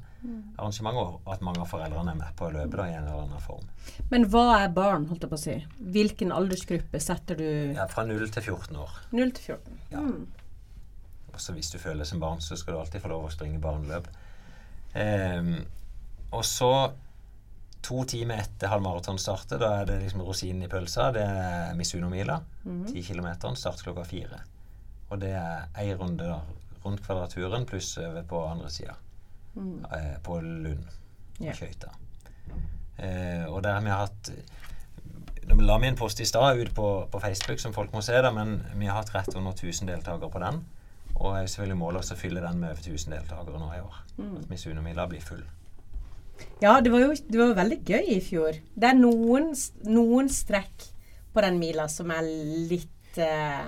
arrangementet, 0.57 1.19
og 1.21 1.29
at 1.33 1.43
mange 1.45 1.61
av 1.61 1.69
foreldrene 1.69 2.13
er 2.15 2.19
med 2.19 2.33
på 2.39 2.49
løpet 2.53 2.73
da, 2.79 2.87
i 2.89 2.95
en 2.97 3.05
eller 3.05 3.27
annen 3.27 3.43
form. 3.43 3.67
Men 4.09 4.25
hva 4.33 4.45
er 4.63 4.73
barn, 4.73 5.05
holdt 5.11 5.27
jeg 5.27 5.31
på 5.31 5.37
å 5.37 5.43
si? 5.43 5.55
Hvilken 5.97 6.33
aldersgruppe 6.33 7.01
setter 7.03 7.37
du 7.39 7.47
Ja, 7.77 7.85
Fra 7.91 8.05
0 8.07 8.25
til 8.33 8.49
14 8.49 8.81
år. 8.81 8.97
0 9.13 9.33
til 9.37 9.53
14? 9.53 9.79
Ja. 9.93 10.03
Mm. 10.03 10.25
Også 11.37 11.53
hvis 11.53 11.69
du 11.69 11.77
føler 11.77 12.01
deg 12.01 12.09
som 12.09 12.23
barn, 12.23 12.41
så 12.41 12.57
skal 12.57 12.73
du 12.73 12.81
alltid 12.81 13.03
få 13.03 13.13
lov 13.13 13.27
å 13.27 13.33
springe 13.33 13.61
barneløp. 13.61 14.09
Um, 14.97 15.53
og 16.33 16.43
så 16.47 16.71
to 17.85 18.03
timer 18.09 18.41
etter 18.41 18.71
halvmaraton 18.71 19.19
starter, 19.21 19.61
da 19.61 19.69
er 19.81 19.87
det 19.87 19.99
liksom 20.01 20.25
rosinen 20.25 20.65
i 20.65 20.71
pølsa. 20.71 21.11
Det 21.15 21.23
er 21.23 21.75
Misunomila. 21.77 22.39
Ti 22.65 22.79
Ti 22.89 23.03
kilometer. 23.11 23.53
Start 23.55 23.85
klokka 23.85 24.03
fire. 24.07 24.41
Og 25.11 25.21
det 25.21 25.35
er 25.37 25.69
ei 25.79 25.91
runde 25.95 26.25
da, 26.25 26.41
rundt 26.83 27.03
Kvadraturen 27.05 27.65
pluss 27.69 27.97
over 28.01 28.23
på 28.27 28.43
andre 28.47 28.69
sida. 28.73 28.95
Eh, 29.57 30.21
på 30.23 30.39
Lund. 30.41 30.85
Ja. 31.39 31.53
Skøyta. 31.53 31.91
Eh, 32.97 33.45
og 33.45 33.61
der 33.63 33.77
har 33.77 33.83
vi 33.85 33.93
hatt 33.93 34.31
Nå 35.47 35.55
la 35.63 35.77
vi 35.79 35.87
en 35.87 35.95
post 35.95 36.19
i 36.19 36.25
stad 36.27 36.59
ut 36.59 36.73
på, 36.75 36.87
på 37.11 37.19
Facebook 37.23 37.61
som 37.61 37.71
folk 37.71 37.93
må 37.95 38.01
se, 38.03 38.17
da, 38.19 38.33
men 38.35 38.57
vi 38.75 38.89
har 38.89 38.97
hatt 38.97 39.13
rett 39.13 39.29
under 39.31 39.53
1000 39.55 39.87
deltakere 39.87 40.27
på 40.33 40.41
den. 40.43 40.57
Og 41.15 41.37
jeg 41.37 41.45
er 41.45 41.51
selvfølgelig 41.53 41.77
målet 41.79 42.11
å 42.11 42.17
fylle 42.19 42.41
den 42.43 42.59
med 42.59 42.73
over 42.73 42.81
1000 42.83 43.15
deltakere 43.15 43.61
nå 43.61 43.69
i 43.77 43.79
år. 43.79 44.01
At 44.41 44.49
Misuno-mila 44.51 45.07
blir 45.07 45.23
full. 45.23 45.45
Ja, 46.61 46.81
det 46.83 46.91
var 46.91 47.05
jo 47.05 47.15
det 47.15 47.39
var 47.39 47.55
veldig 47.57 47.79
gøy 47.87 48.11
i 48.17 48.19
fjor. 48.21 48.59
Det 48.75 48.89
er 48.91 48.99
noen, 48.99 49.53
noen 49.87 50.29
strekk 50.29 50.89
på 51.33 51.45
den 51.45 51.61
mila 51.61 51.87
som 51.91 52.11
er 52.13 52.27
litt 52.27 53.21
eh, 53.21 53.67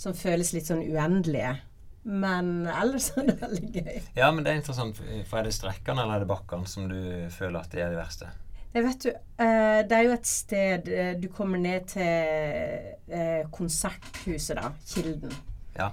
Som 0.00 0.14
føles 0.16 0.54
litt 0.56 0.64
sånn 0.64 0.80
uendelige. 0.80 1.58
Men 2.02 2.64
ellers 2.70 3.10
er 3.18 3.26
det 3.28 3.40
veldig 3.42 3.72
gøy. 3.74 3.96
Ja, 4.16 4.30
men 4.32 4.44
det 4.44 4.52
er 4.52 4.60
interessant. 4.60 5.00
For 5.28 5.40
er 5.40 5.48
det 5.48 5.56
strekkene 5.56 6.04
eller 6.04 6.16
er 6.16 6.24
det 6.24 6.30
bakkene 6.30 6.68
som 6.70 6.88
du 6.88 7.00
føler 7.34 7.60
at 7.60 7.74
de 7.74 7.82
er 7.84 7.92
de 7.92 8.00
verste? 8.00 8.30
Jeg 8.70 8.86
vet 8.86 9.02
du, 9.02 9.10
eh, 9.42 9.80
det 9.82 9.96
er 9.96 10.04
jo 10.06 10.14
et 10.14 10.28
sted 10.30 10.88
eh, 10.94 11.10
du 11.18 11.26
kommer 11.34 11.58
ned 11.58 11.88
til 11.90 13.10
eh, 13.10 13.42
konserthuset, 13.50 14.60
da. 14.60 14.70
Kilden. 14.86 15.34
Ja. 15.74 15.90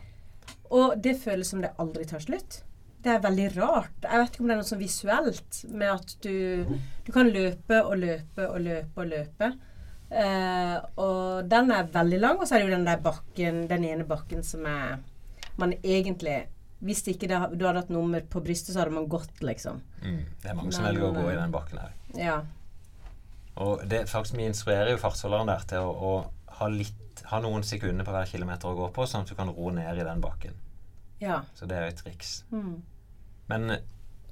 Og 0.69 0.93
det 1.01 1.15
føles 1.23 1.49
som 1.49 1.63
det 1.63 1.73
aldri 1.81 2.05
tar 2.05 2.21
slutt. 2.21 2.61
Det 3.01 3.15
er 3.15 3.23
veldig 3.23 3.47
rart. 3.55 3.97
Jeg 4.03 4.21
vet 4.21 4.29
ikke 4.35 4.43
om 4.43 4.51
det 4.51 4.55
er 4.55 4.61
noe 4.61 4.69
sånn 4.69 4.83
visuelt 4.83 5.59
med 5.71 5.89
at 5.89 6.13
du, 6.21 6.77
du 7.07 7.11
kan 7.15 7.31
løpe 7.33 7.81
og 7.81 7.97
løpe 8.01 8.45
og 8.45 8.61
løpe 8.61 9.03
og 9.03 9.11
løpe. 9.13 9.51
Og 11.03 11.49
den 11.51 11.71
er 11.71 11.91
veldig 11.93 12.19
lang, 12.19 12.41
og 12.41 12.47
så 12.47 12.57
er 12.57 12.61
det 12.63 12.67
jo 12.67 12.75
den 12.75 12.87
der 12.87 13.01
bakken, 13.05 13.61
den 13.71 13.85
ene 13.87 14.05
bakken 14.07 14.43
som 14.45 14.65
er 14.69 14.97
Man 15.57 15.73
egentlig 15.81 16.47
Hvis 16.79 17.01
ikke 17.09 17.25
det, 17.25 17.37
du 17.57 17.65
hadde 17.65 17.81
hatt 17.81 17.89
nummer 17.89 18.21
på 18.21 18.41
brystet, 18.45 18.75
så 18.75 18.83
hadde 18.83 18.93
man 18.93 19.07
gått, 19.09 19.39
liksom. 19.41 19.79
Mm. 20.03 20.19
Det 20.43 20.51
er 20.51 20.57
mange 20.59 20.75
som 20.75 20.85
velger 20.85 21.07
å 21.07 21.15
gå 21.15 21.23
i 21.25 21.33
eh, 21.33 21.39
den 21.39 21.55
bakken 21.55 21.79
her. 21.81 21.95
Ja. 22.13 22.35
Og 23.57 23.81
det 23.89 24.03
faktisk 24.11 24.37
Vi 24.37 24.45
instruerer 24.45 24.91
jo 24.93 24.99
fartsholderen 25.01 25.49
der 25.49 25.65
til 25.71 25.87
å, 25.87 25.89
å 25.89 26.11
ha, 26.59 26.67
litt, 26.69 27.23
ha 27.31 27.39
noen 27.41 27.65
sekunder 27.65 28.05
på 28.05 28.13
hver 28.13 28.29
kilometer 28.29 28.69
å 28.69 28.77
gå 28.77 28.91
på, 28.93 29.07
sånn 29.09 29.25
at 29.25 29.33
du 29.33 29.37
kan 29.39 29.49
ro 29.49 29.71
ned 29.73 29.97
i 29.97 30.05
den 30.05 30.21
bakken. 30.21 30.53
ja. 31.23 31.41
Så 31.57 31.65
det 31.65 31.79
er 31.79 31.87
jo 31.87 31.95
et 31.95 32.03
triks. 32.03 32.35
Mm. 32.53 32.75
Men, 33.47 33.77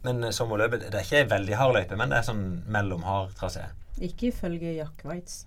men 0.06 0.30
sommerløpet 0.36 0.86
Det 0.92 1.00
er 1.00 1.06
ikke 1.08 1.22
ei 1.24 1.30
veldig 1.32 1.58
hard 1.58 1.76
løype, 1.80 1.98
men 1.98 2.14
det 2.14 2.20
er 2.20 2.30
sånn 2.30 2.46
mellomhard 2.70 3.34
trasé. 3.40 3.70
Ikke 4.04 4.30
ifølge 4.30 4.76
Jack 4.76 5.06
Waitz. 5.08 5.46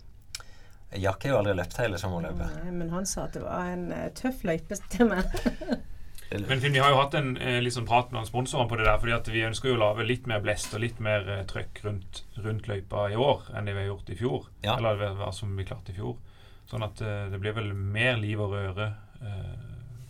Jack 0.96 1.24
har 1.24 1.34
jo 1.34 1.38
aldri 1.42 1.54
løpt 1.58 1.76
hele 1.82 2.00
sommerløpet. 2.00 2.56
Nei, 2.62 2.72
men 2.80 2.90
han 2.94 3.06
sa 3.08 3.26
at 3.26 3.36
det 3.36 3.44
var 3.44 3.68
en 3.74 3.90
uh, 3.92 4.08
tøff 4.16 4.40
løype 4.48 4.78
til 4.94 5.10
meg. 5.10 5.28
Men 6.28 6.60
Finn, 6.60 6.74
vi 6.74 6.80
har 6.80 6.92
jo 6.92 7.00
hatt 7.00 7.16
en 7.18 7.34
uh, 7.36 7.70
sånn 7.72 7.88
prat 7.88 8.12
med 8.14 8.28
sponsorene 8.28 8.70
på 8.70 8.80
det 8.80 8.88
der, 8.88 9.00
fordi 9.02 9.16
at 9.16 9.30
vi 9.32 9.44
ønsker 9.48 9.72
jo 9.72 9.76
å 9.76 9.82
lage 9.82 10.08
litt 10.08 10.28
mer 10.30 10.40
blest 10.44 10.72
og 10.76 10.84
litt 10.84 11.02
mer 11.04 11.28
uh, 11.28 11.42
trøkk 11.48 11.82
rundt, 11.84 12.22
rundt 12.40 12.70
løypa 12.70 13.08
i 13.12 13.20
år 13.20 13.50
enn 13.52 13.68
det 13.68 13.76
vi 13.76 13.84
har 13.84 13.92
gjort 13.92 14.12
i 14.14 14.18
fjor. 14.22 14.48
Ja. 14.64 14.78
Eller 14.78 15.00
det 15.02 15.12
var 15.20 15.36
som 15.36 15.52
vi 15.58 15.68
klarte 15.68 15.92
i 15.92 15.98
fjor. 15.98 16.16
Sånn 16.68 16.84
at 16.84 17.00
det 17.00 17.38
blir 17.40 17.54
vel 17.56 17.70
mer 17.72 18.18
liv 18.20 18.36
og 18.44 18.50
røre 18.52 18.90
eh, 19.24 19.68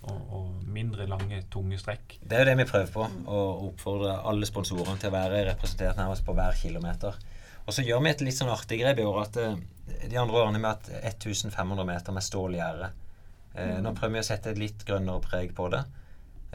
og, 0.09 0.33
og 0.35 0.69
mindre 0.69 1.07
lange, 1.07 1.41
tunge 1.53 1.79
strekk. 1.81 2.19
Det 2.23 2.37
er 2.37 2.45
jo 2.45 2.49
det 2.51 2.57
vi 2.61 2.69
prøver 2.69 2.93
på. 2.93 3.07
Å 3.07 3.43
oppfordre 3.69 4.17
alle 4.31 4.49
sponsorene 4.49 4.99
til 5.01 5.11
å 5.11 5.17
være 5.17 5.45
representert 5.53 5.99
nærmest 6.01 6.27
på 6.27 6.35
hver 6.37 6.57
kilometer. 6.59 7.19
Og 7.69 7.75
så 7.77 7.85
gjør 7.85 8.01
vi 8.01 8.11
et 8.15 8.23
litt 8.25 8.39
sånn 8.39 8.49
artig 8.53 8.79
grep 8.81 8.99
i 9.03 9.05
år 9.05 9.19
at 9.27 9.37
eh, 9.43 9.59
de 10.09 10.17
andre 10.17 10.41
årene 10.41 10.61
med 10.63 10.71
at 10.71 10.89
1500 11.13 11.85
meter 11.85 12.17
med 12.17 12.25
stålgjerde. 12.25 12.89
Eh, 13.55 13.77
Nå 13.85 13.93
prøver 13.99 14.17
vi 14.17 14.23
å 14.23 14.29
sette 14.31 14.55
et 14.55 14.61
litt 14.61 14.85
grønnere 14.89 15.21
preg 15.25 15.53
på 15.57 15.69
det. 15.75 15.83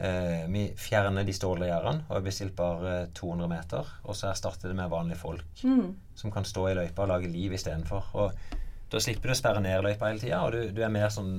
Eh, 0.02 0.42
vi 0.50 0.64
fjerner 0.74 1.22
de 1.22 1.36
stålgjerdene 1.36 2.08
og 2.08 2.16
har 2.16 2.24
bestilt 2.26 2.56
bare 2.58 2.96
200 3.14 3.46
meter. 3.52 3.92
Og 4.10 4.18
så 4.18 4.32
erstatter 4.32 4.72
det 4.72 4.78
med 4.80 4.90
vanlige 4.90 5.20
folk 5.22 5.62
Mm. 5.62 5.94
som 6.18 6.34
kan 6.34 6.44
stå 6.44 6.66
i 6.72 6.74
løypa 6.80 7.02
og 7.06 7.12
lage 7.14 7.30
liv 7.30 7.52
istedenfor. 7.54 8.10
Og 8.14 8.32
da 8.90 8.98
slipper 9.00 9.30
du 9.30 9.34
å 9.34 9.38
sperre 9.38 9.62
ned 9.62 9.82
løypa 9.86 10.10
hele 10.10 10.20
tida, 10.20 10.42
og 10.42 10.52
du, 10.52 10.70
du 10.74 10.82
er 10.82 10.90
mer 10.92 11.08
sånn 11.14 11.32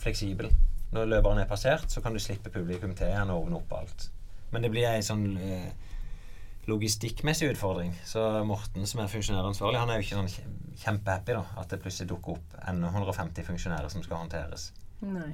fleksibel. 0.00 0.48
Når 0.92 1.06
løperen 1.12 1.38
er 1.44 1.46
passert, 1.52 1.84
så 1.92 2.00
kan 2.02 2.16
du 2.16 2.20
slippe 2.22 2.50
publikum 2.50 2.94
til 2.98 3.06
igjen 3.12 3.30
og 3.30 3.44
ordne 3.44 3.60
opp 3.60 3.72
alt. 3.76 4.08
Men 4.50 4.64
det 4.64 4.70
blir 4.72 4.88
ei 4.90 5.02
sånn 5.06 5.36
eh, 5.38 5.68
logistikkmessig 6.70 7.50
utfordring. 7.52 7.92
Så 8.06 8.22
Morten, 8.48 8.86
som 8.88 9.02
er 9.02 9.10
funksjonæransvarlig, 9.12 9.80
han 9.82 9.90
er 9.92 10.00
jo 10.00 10.06
ikke 10.06 10.18
sånn 10.20 10.32
kje- 10.32 10.80
kjempehappy 10.84 11.36
da, 11.36 11.44
at 11.60 11.70
det 11.72 11.80
plutselig 11.82 12.08
dukker 12.12 12.38
opp 12.38 12.56
enda 12.70 12.88
150 12.94 13.46
funksjonærer 13.50 13.92
som 13.92 14.04
skal 14.06 14.22
håndteres. 14.22 14.70
Nei. 15.04 15.32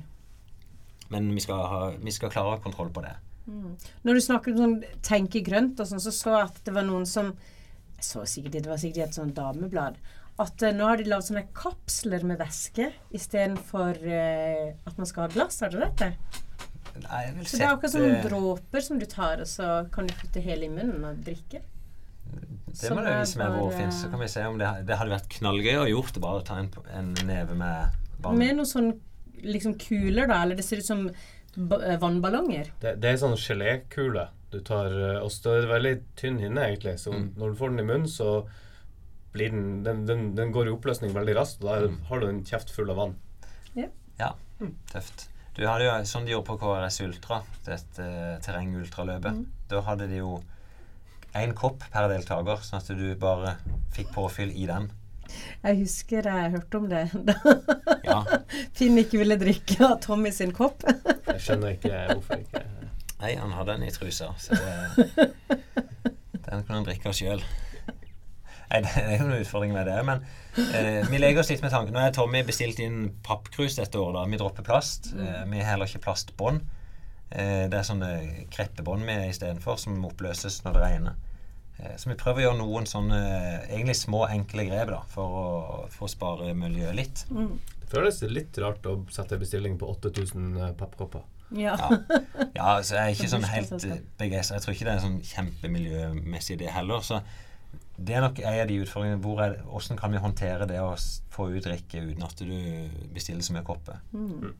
Men 1.12 1.28
vi 1.36 1.42
skal, 1.44 1.62
ha, 1.70 1.80
vi 2.02 2.14
skal 2.14 2.32
klare 2.34 2.50
å 2.50 2.56
ha 2.56 2.62
kontroll 2.64 2.90
på 2.94 3.04
det. 3.04 3.14
Når 3.46 4.16
du 4.18 4.20
snakker 4.24 4.54
om 4.56 4.58
sånn 4.58 5.00
tenke 5.06 5.38
grønt 5.46 5.78
og 5.78 5.86
sånn, 5.86 6.02
så 6.02 6.10
så 6.14 6.32
jeg 6.34 6.48
at 6.48 6.56
det 6.66 6.72
var 6.74 6.86
noen 6.88 7.06
som 7.06 7.28
Jeg 7.96 8.04
så 8.04 8.24
sikkert 8.28 8.56
det 8.58 8.68
var 8.68 8.80
sikkert 8.82 8.98
i 8.98 9.04
et 9.06 9.16
sånt 9.16 9.36
dameblad. 9.38 9.94
At 10.42 10.60
uh, 10.66 10.72
nå 10.76 10.84
har 10.84 10.98
de 11.00 11.06
lagd 11.08 11.24
sånne 11.30 11.46
kapsler 11.56 12.26
med 12.28 12.36
væske 12.42 12.90
istedenfor 13.16 13.96
uh, 14.02 14.74
at 14.84 14.98
man 14.98 15.08
skal 15.08 15.24
ha 15.24 15.30
glass. 15.32 15.62
Har 15.64 15.72
du 15.72 15.78
dette? 15.80 16.10
Nei, 17.02 17.22
jeg 17.26 17.34
vil 17.36 17.44
Så 17.46 17.56
det 17.58 17.66
er 17.66 17.72
akkurat 17.76 17.92
sånne 17.94 18.12
sette- 18.16 18.30
dråper 18.30 18.82
som 18.82 18.98
du 18.98 19.06
tar, 19.06 19.40
og 19.40 19.46
så 19.46 19.90
kan 19.92 20.06
du 20.06 20.14
putte 20.14 20.40
hele 20.42 20.64
i 20.64 20.68
munnen 20.68 21.04
og 21.04 21.16
drikke. 21.26 21.60
Det 22.76 22.90
må 22.92 23.04
du 23.04 23.08
vise 23.20 23.38
meg 23.38 23.52
hvor 23.54 23.70
fins. 23.72 24.02
så 24.02 24.10
kan 24.10 24.20
vi 24.20 24.26
se 24.28 24.42
om 24.44 24.58
det, 24.58 24.68
det 24.86 24.96
hadde 24.98 25.10
vært 25.14 25.28
knallgøy 25.38 25.76
å 25.80 25.86
gjort 25.88 26.12
det. 26.14 26.20
Bare 26.24 26.42
ta 26.44 26.58
en, 26.58 26.70
en 26.92 27.12
neve 27.26 27.54
med 27.56 27.88
vann. 28.20 28.38
Med 28.38 28.56
noen 28.56 28.66
sånn 28.68 28.90
liksom 29.42 29.76
kuler, 29.78 30.26
da. 30.26 30.42
Eller 30.42 30.56
det 30.56 30.64
ser 30.64 30.82
ut 30.82 30.88
som 30.88 31.06
eh, 31.08 31.96
vannballonger. 32.02 32.72
Det, 32.82 32.96
det 33.00 33.12
er 33.14 33.16
sånn 33.22 33.36
gelékule 33.40 34.28
du 34.52 34.60
tar 34.60 34.86
eh, 34.92 35.20
Og 35.24 35.30
så 35.32 35.56
er 35.56 35.64
det 35.64 35.70
veldig 35.72 35.94
tynn 36.16 36.38
hinne, 36.42 36.66
egentlig. 36.68 36.98
Så 37.00 37.12
Mm. 37.14 37.30
når 37.36 37.50
du 37.54 37.56
får 37.62 37.70
den 37.76 37.80
i 37.80 37.88
munnen, 37.92 38.08
så 38.08 38.46
blir 39.32 39.50
den 39.50 39.82
Den, 39.84 40.04
den, 40.06 40.34
den 40.34 40.52
går 40.52 40.66
i 40.68 40.74
oppløsning 40.76 41.12
veldig 41.14 41.34
raskt, 41.36 41.62
og 41.64 41.70
da 41.70 41.88
Mm. 41.88 42.02
har 42.10 42.20
du 42.20 42.26
en 42.28 42.44
kjeft 42.44 42.70
full 42.70 42.90
av 42.90 42.96
vann. 42.96 43.16
Ja, 44.18 44.32
tøft. 44.92 45.28
Du 45.56 45.62
hadde 45.64 45.86
jo 45.86 45.94
sånn 46.04 46.26
de 46.28 46.34
gjorde 46.34 46.50
på 46.50 46.58
KRS 46.60 47.00
Ultra, 47.06 47.40
dette 47.64 48.04
uh, 48.04 48.36
terrengultraløpet. 48.44 49.38
Da 49.70 49.80
hadde 49.86 50.08
de 50.10 50.20
jo 50.20 50.36
én 51.36 51.54
kopp 51.56 51.84
per 51.92 52.10
deltaker, 52.12 52.60
sånn 52.64 52.82
at 52.82 52.90
du 52.92 53.06
bare 53.20 53.56
fikk 53.96 54.12
påfyll 54.12 54.52
i 54.52 54.66
den. 54.68 54.90
Jeg 55.64 55.80
husker 55.80 56.28
jeg 56.28 56.52
hørte 56.52 56.78
om 56.78 56.84
det 56.90 57.00
da 57.26 57.34
Ja. 58.06 58.20
Finn 58.76 59.00
ikke 59.00 59.18
ville 59.18 59.38
drikke 59.40 59.80
av 59.88 59.96
Tommy 60.04 60.30
sin 60.32 60.52
kopp. 60.54 60.84
Jeg 60.86 61.40
skjønner 61.42 61.74
ikke 61.74 62.04
hvorfor 62.12 62.44
ikke 62.44 62.62
Nei, 63.16 63.32
han 63.40 63.54
hadde 63.56 63.78
den 63.78 63.86
i 63.88 63.92
trusa, 63.94 64.28
så 64.36 64.56
det, 64.60 65.06
den 66.46 66.66
kunne 66.68 66.76
han 66.76 66.84
drikke 66.84 67.14
sjøl. 67.16 67.40
Nei, 68.70 68.80
det 68.84 68.94
er 69.02 69.18
jo 69.20 69.28
noen 69.28 69.44
utfordringer 69.44 69.78
med 69.78 69.90
det. 69.90 69.98
Men 70.08 70.24
eh, 70.74 71.02
vi 71.10 71.20
legger 71.20 71.42
oss 71.42 71.52
litt 71.52 71.64
med 71.64 71.74
tanken. 71.74 71.94
Nå 71.94 72.02
har 72.02 72.16
Tommy 72.16 72.42
bestilt 72.46 72.80
inn 72.82 73.10
pappkrus 73.26 73.78
dette 73.80 74.00
året. 74.00 74.18
da. 74.18 74.26
Vi 74.32 74.40
dropper 74.40 74.66
plast. 74.66 75.12
Eh, 75.14 75.44
vi 75.50 75.62
har 75.62 75.74
heller 75.74 75.90
ikke 75.90 76.04
plastbånd. 76.08 76.64
Eh, 77.30 77.66
det 77.70 77.74
er 77.74 77.86
sånne 77.86 78.10
kreppebånd 78.54 79.06
vi 79.06 79.16
istedenfor, 79.30 79.80
som 79.82 80.04
oppløses 80.06 80.60
når 80.64 80.76
det 80.76 80.82
regner. 80.84 81.16
Eh, 81.78 81.94
så 81.98 82.10
vi 82.12 82.18
prøver 82.18 82.42
å 82.42 82.46
gjøre 82.48 82.60
noen 82.60 82.90
sånne 82.90 83.22
eh, 83.22 83.70
egentlig 83.74 83.96
små, 83.98 84.24
enkle 84.30 84.66
grep 84.68 84.92
da, 84.92 85.00
for 85.12 85.40
å, 85.40 85.46
for 85.92 86.06
å 86.06 86.12
spare 86.12 86.52
miljøet 86.58 86.98
litt. 86.98 87.24
Det 87.30 87.90
føles 87.90 88.22
litt 88.30 88.58
rart 88.62 88.86
å 88.86 89.00
sette 89.14 89.38
bestilling 89.40 89.78
på 89.80 89.88
8000 89.96 90.76
pappkopper. 90.78 91.26
Ja. 91.54 91.76
Ja, 91.78 91.98
ja 92.54 92.70
så 92.82 92.96
jeg 92.96 93.02
er 93.02 93.12
ikke 93.14 93.30
sånn 93.30 93.46
helt 93.46 93.74
begeistra. 94.18 94.56
Jeg 94.56 94.64
tror 94.64 94.74
ikke 94.74 94.88
det 94.88 94.94
er 94.96 95.04
sånn 95.04 95.20
kjempemiljømessig 95.26 96.58
det 96.62 96.72
heller. 96.74 97.04
Så 97.06 97.20
det 97.96 98.14
er 98.14 98.24
nok 98.24 98.38
en 98.42 98.60
av 98.60 98.68
de 98.68 98.78
utfordringene. 98.84 99.22
Hvor 99.24 99.40
er, 99.44 99.56
hvordan 99.64 99.98
kan 100.00 100.12
vi 100.12 100.20
håndtere 100.20 100.68
det 100.68 100.78
å 100.84 100.92
få 101.32 101.48
ut 101.54 101.64
drikke 101.64 102.02
uten 102.04 102.26
at 102.26 102.42
du 102.44 102.56
bestiller 103.14 103.44
så 103.44 103.56
mye 103.56 103.64
kopper? 103.66 104.02
Mm. 104.12 104.52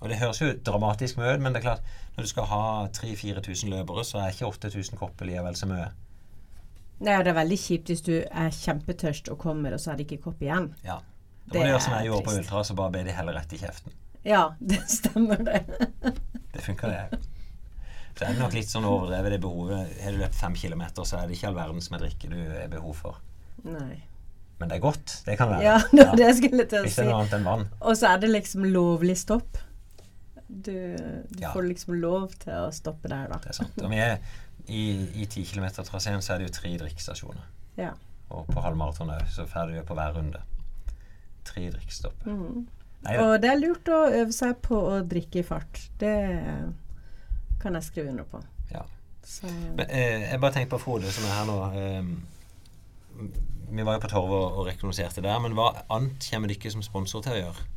Og 0.00 0.10
det 0.10 0.20
høres 0.20 0.40
jo 0.42 0.52
dramatisk 0.66 1.18
mye 1.18 1.34
ut, 1.34 1.42
men 1.42 1.54
det 1.54 1.62
er 1.62 1.68
klart 1.68 1.92
når 2.14 2.26
du 2.26 2.30
skal 2.30 2.48
ha 2.50 2.64
3000-4000 2.94 3.72
løpere, 3.72 4.04
så 4.06 4.20
er 4.22 4.34
ikke 4.34 4.50
8000 4.52 5.00
kopper 5.00 5.28
likevel 5.28 5.58
så 5.58 5.68
mye. 5.70 5.90
Nei, 7.04 7.18
det 7.26 7.32
er 7.32 7.38
veldig 7.40 7.58
kjipt 7.58 7.90
hvis 7.90 8.04
du 8.06 8.14
er 8.22 8.54
kjempetørst 8.54 9.32
og 9.32 9.40
kommer, 9.42 9.74
og 9.74 9.82
så 9.82 9.92
er 9.92 9.98
det 9.98 10.06
ikke 10.06 10.28
kopp 10.28 10.44
igjen. 10.44 10.70
Ja. 10.86 11.00
Det 11.44 11.58
må 11.58 11.66
du 11.66 11.72
gjøre 11.72 11.84
som 11.84 11.96
jeg 11.98 12.08
gjorde 12.08 12.26
på. 12.28 12.36
Ultra, 12.38 12.62
så 12.64 12.76
bare 12.78 12.94
be 12.94 13.02
de 13.04 13.16
heller 13.16 13.36
rett 13.36 13.52
i 13.52 13.60
kjeften. 13.60 13.96
Ja, 14.24 14.44
det 14.70 14.80
stemmer, 14.88 15.42
det. 15.44 15.64
Det 16.54 16.62
funker, 16.62 16.94
det. 16.94 17.20
Så 18.24 18.32
er 18.32 18.40
nok 18.40 18.54
litt 18.56 18.70
sånn 18.72 18.84
overdrevet 18.88 19.34
det 19.36 19.40
behovet. 19.44 19.94
Har 20.04 20.12
du 20.16 20.18
løpt 20.22 20.34
fem 20.38 20.54
kilometer, 20.56 21.04
så 21.04 21.18
er 21.20 21.28
det 21.28 21.36
ikke 21.36 21.48
all 21.50 21.56
verden 21.58 21.84
som 21.84 21.96
er 21.98 22.04
drikke 22.06 22.30
du 22.32 22.38
er 22.40 22.68
behov 22.72 22.94
for. 22.96 23.20
Nei. 23.64 24.02
Men 24.60 24.70
det 24.70 24.76
er 24.78 24.82
godt. 24.84 25.16
Det 25.26 25.36
kan 25.38 25.50
være. 25.50 25.62
Ja, 25.66 25.76
det 25.92 26.06
var 26.08 26.16
det 26.20 26.30
skulle 26.38 26.64
til 26.70 26.78
å 26.80 26.82
si. 26.84 26.88
Hvis 26.88 26.96
det 27.00 27.04
er 27.04 27.10
noe 27.10 27.20
annet 27.24 27.36
enn 27.38 27.46
vann. 27.48 27.64
Og 27.82 27.96
så 28.00 28.10
er 28.14 28.22
det 28.22 28.30
liksom 28.32 28.64
lovlig 28.70 29.16
stopp. 29.20 29.58
Du, 30.48 30.72
du 30.72 31.40
Ja. 31.42 31.50
får 31.52 31.66
liksom 31.68 31.96
lov 32.00 32.34
til 32.38 32.52
å 32.54 32.70
stoppe 32.72 33.08
der, 33.10 33.28
da. 33.32 33.40
Det 33.42 33.50
er 33.52 33.58
sant. 33.58 33.76
Og 33.82 33.90
vi 33.90 33.98
er 34.04 34.16
i, 34.68 34.82
i 35.20 35.26
10 35.26 35.44
km-traseen 35.50 36.22
så 36.24 36.34
er 36.36 36.40
det 36.44 36.48
jo 36.48 36.54
tre 36.60 36.72
drikkestasjoner. 36.84 37.44
Ja. 37.80 37.90
Og 38.30 38.46
på 38.48 38.62
halvmaraton 38.64 39.10
òg, 39.12 39.26
så 39.34 39.44
får 39.50 39.72
du 39.74 39.82
på 39.88 39.96
hver 39.98 40.14
runde. 40.16 40.40
Tre 41.44 41.66
drikkestopper. 41.74 42.30
Mm. 42.30 42.62
Og 43.20 43.34
det 43.42 43.50
er 43.50 43.58
lurt 43.60 43.88
å 43.92 43.98
øve 44.08 44.32
seg 44.32 44.54
på 44.64 44.78
å 44.94 45.00
drikke 45.04 45.42
i 45.42 45.44
fart. 45.44 45.82
Det 46.00 46.14
kan 47.64 47.80
jeg 47.80 47.88
skrive 47.88 48.12
under 48.12 48.28
på. 48.28 48.42
Ja. 48.70 48.84
Så, 49.24 49.48
Men 49.48 49.86
eh, 49.88 50.28
jeg 50.28 50.40
bare 50.40 50.52
tenker 50.52 50.76
på 50.76 50.82
Frode 50.84 51.12
som 51.12 51.24
er 51.26 51.36
her 51.38 51.46
nå. 51.48 51.58
Eh, 51.80 53.30
vi 53.74 53.84
var 53.86 53.96
jo 53.96 54.02
på 54.04 54.10
Torvet 54.12 54.36
og, 54.36 54.58
og 54.58 54.66
rekognoserte 54.68 55.24
der, 55.24 55.38
men 55.42 55.56
hva 55.56 55.70
annet 55.88 56.28
kommer 56.28 56.52
dere 56.52 56.72
som 56.74 56.84
sponsor 56.84 57.24
til 57.24 57.34
å 57.34 57.40
gjøre? 57.40 57.70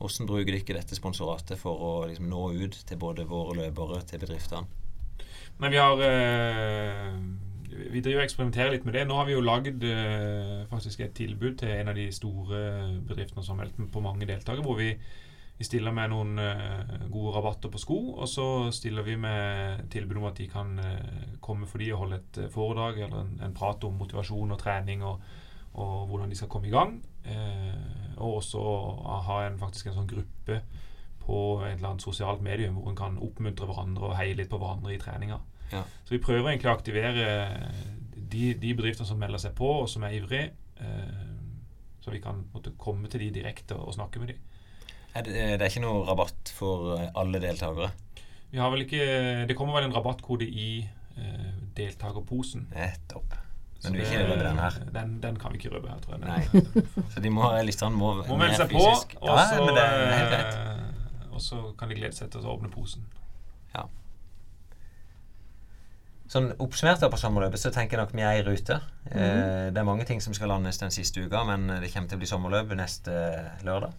Hvordan 0.00 0.28
bruker 0.28 0.50
dere 0.50 0.80
dette 0.80 0.96
sponsoratet 0.98 1.60
for 1.60 1.80
å 1.80 1.92
liksom, 2.08 2.26
nå 2.30 2.48
ut 2.64 2.78
til 2.88 3.00
både 3.00 3.26
våre 3.28 3.58
løpere 3.60 4.00
til 4.08 4.22
bedriftene? 4.24 4.66
Men 5.62 5.70
vi 5.70 5.78
har 5.78 6.00
eh, 6.02 7.12
Vi 7.92 8.00
driver 8.02 8.22
og 8.22 8.24
eksperimenterer 8.24 8.74
litt 8.74 8.86
med 8.86 8.96
det. 8.96 9.04
Nå 9.06 9.18
har 9.18 9.28
vi 9.28 9.36
jo 9.36 9.44
lagd 9.44 9.84
eh, 9.86 10.64
faktisk 10.70 11.04
et 11.04 11.14
tilbud 11.14 11.60
til 11.60 11.74
en 11.74 11.92
av 11.92 11.98
de 11.98 12.08
store 12.14 12.64
bedriftene 13.06 13.44
som 13.44 13.58
har 13.58 13.64
meldt 13.64 13.92
på 13.92 14.02
mange 14.02 14.26
deltakere, 14.26 14.64
hvor 14.66 14.78
vi, 14.78 14.92
vi 15.56 15.64
stiller 15.64 15.94
med 15.94 16.10
noen 16.10 16.38
eh, 16.42 16.94
gode 17.12 17.36
rabatter 17.36 17.70
på 17.70 17.78
sko, 17.78 17.98
og 18.18 18.26
så 18.30 18.46
stiller 18.74 19.06
vi 19.06 19.14
med 19.20 19.84
tilbud 19.92 20.18
om 20.18 20.26
at 20.26 20.40
de 20.40 20.48
kan 20.50 20.72
eh, 20.82 21.34
komme 21.44 21.68
for 21.70 21.82
de 21.82 21.92
og 21.94 22.00
holde 22.02 22.18
et 22.18 22.38
eh, 22.42 22.50
foredrag 22.50 22.98
eller 23.04 23.20
en, 23.20 23.36
en 23.46 23.54
prat 23.54 23.86
om 23.86 23.94
motivasjon 24.00 24.54
og 24.56 24.58
trening 24.58 25.04
og, 25.06 25.22
og 25.78 26.08
hvordan 26.10 26.32
de 26.32 26.38
skal 26.38 26.50
komme 26.50 26.70
i 26.70 26.74
gang. 26.74 26.98
Og 28.20 28.36
også 28.36 28.60
ha 29.26 29.38
en, 29.46 29.56
faktisk 29.58 29.88
en 29.88 29.94
sånn 29.96 30.10
gruppe 30.10 30.58
på 31.24 31.38
et 31.64 31.78
eller 31.78 31.94
annet 31.94 32.04
sosialt 32.04 32.42
medium 32.44 32.76
hvor 32.76 32.90
en 32.90 32.98
kan 32.98 33.16
oppmuntre 33.22 33.66
hverandre 33.66 34.10
og 34.10 34.18
heie 34.18 34.36
litt 34.36 34.50
på 34.52 34.60
hverandre 34.60 34.92
i 34.92 35.00
treninga. 35.00 35.38
Ja. 35.72 35.80
Så 36.04 36.14
vi 36.14 36.20
prøver 36.22 36.50
egentlig 36.50 36.68
å 36.68 36.74
aktivere 36.76 37.24
de, 38.12 38.52
de 38.60 38.74
bedriftene 38.76 39.08
som 39.08 39.18
melder 39.18 39.40
seg 39.40 39.56
på, 39.56 39.70
og 39.80 39.88
som 39.90 40.04
er 40.04 40.18
ivrige. 40.18 40.52
Så 42.04 42.12
vi 42.12 42.20
kan 42.22 42.44
måtte, 42.52 42.74
komme 42.78 43.08
til 43.10 43.24
de 43.24 43.32
direkte 43.40 43.80
og 43.80 43.96
snakke 43.96 44.22
med 44.22 44.34
de. 44.34 44.38
Er 45.14 45.22
det, 45.22 45.34
det 45.34 45.62
er 45.62 45.70
ikke 45.70 45.84
noe 45.84 46.04
rabatt 46.08 46.50
for 46.56 46.96
eh, 46.98 47.08
alle 47.14 47.38
deltakere? 47.42 47.92
Vi 48.50 48.58
har 48.62 48.70
vel 48.70 48.84
ikke 48.84 49.04
Det 49.48 49.54
kommer 49.58 49.74
vel 49.78 49.88
en 49.88 49.94
rabattkode 49.94 50.46
i 50.46 50.68
eh, 50.82 51.48
deltakerposen. 51.76 52.68
Nettopp. 52.74 53.34
Men 53.84 53.92
du 53.92 53.98
vil 54.00 54.06
ikke 54.08 54.24
røpe 54.30 54.44
den 54.46 54.58
her? 54.62 54.76
Den, 54.94 55.10
den 55.20 55.36
kan 55.36 55.52
vi 55.52 55.58
ikke 55.60 55.74
røpe 55.74 55.90
her, 55.92 55.98
tror 56.00 56.14
jeg. 56.16 56.22
Nei. 56.24 57.02
Så 57.12 57.20
de 57.20 57.30
må, 57.34 57.50
lytterne 57.68 57.98
må, 58.00 58.14
Må 58.26 58.38
melde 58.40 58.56
seg 58.56 58.70
seg 58.70 58.72
på, 58.78 58.84
fysisk. 58.86 59.16
og 59.20 59.28
Ja, 59.28 59.42
så 59.50 59.58
men 59.66 59.76
det 59.76 59.82
er 59.84 60.14
helt 60.14 60.32
greit. 60.32 60.54
eh, 60.54 61.28
og 61.34 61.42
så 61.44 61.58
kan 61.78 61.90
de 61.92 61.98
glede 61.98 62.16
seg 62.16 62.30
til 62.32 62.46
å 62.46 62.54
åpne 62.54 62.70
posen. 62.72 63.04
Ja. 63.74 63.84
Sånn 66.32 66.48
Oppsummert 66.62 67.02
da 67.04 67.10
på 67.12 67.18
sommerløpet 67.20 67.60
så 67.60 67.70
tenker 67.74 67.98
jeg 67.98 68.06
nok 68.06 68.14
vi 68.16 68.24
er 68.24 68.38
i 68.40 68.46
rute. 68.46 68.78
Mhm. 69.10 69.18
Eh, 69.20 69.66
det 69.74 69.82
er 69.82 69.88
mange 69.90 70.06
ting 70.08 70.22
som 70.24 70.34
skal 70.34 70.48
landes 70.54 70.80
den 70.80 70.94
siste 70.94 71.20
uka, 71.26 71.44
men 71.44 71.68
det 71.82 71.92
kommer 71.92 72.08
til 72.08 72.16
å 72.18 72.22
bli 72.24 72.30
sommerløp 72.30 72.72
neste 72.78 73.12
lørdag. 73.66 73.92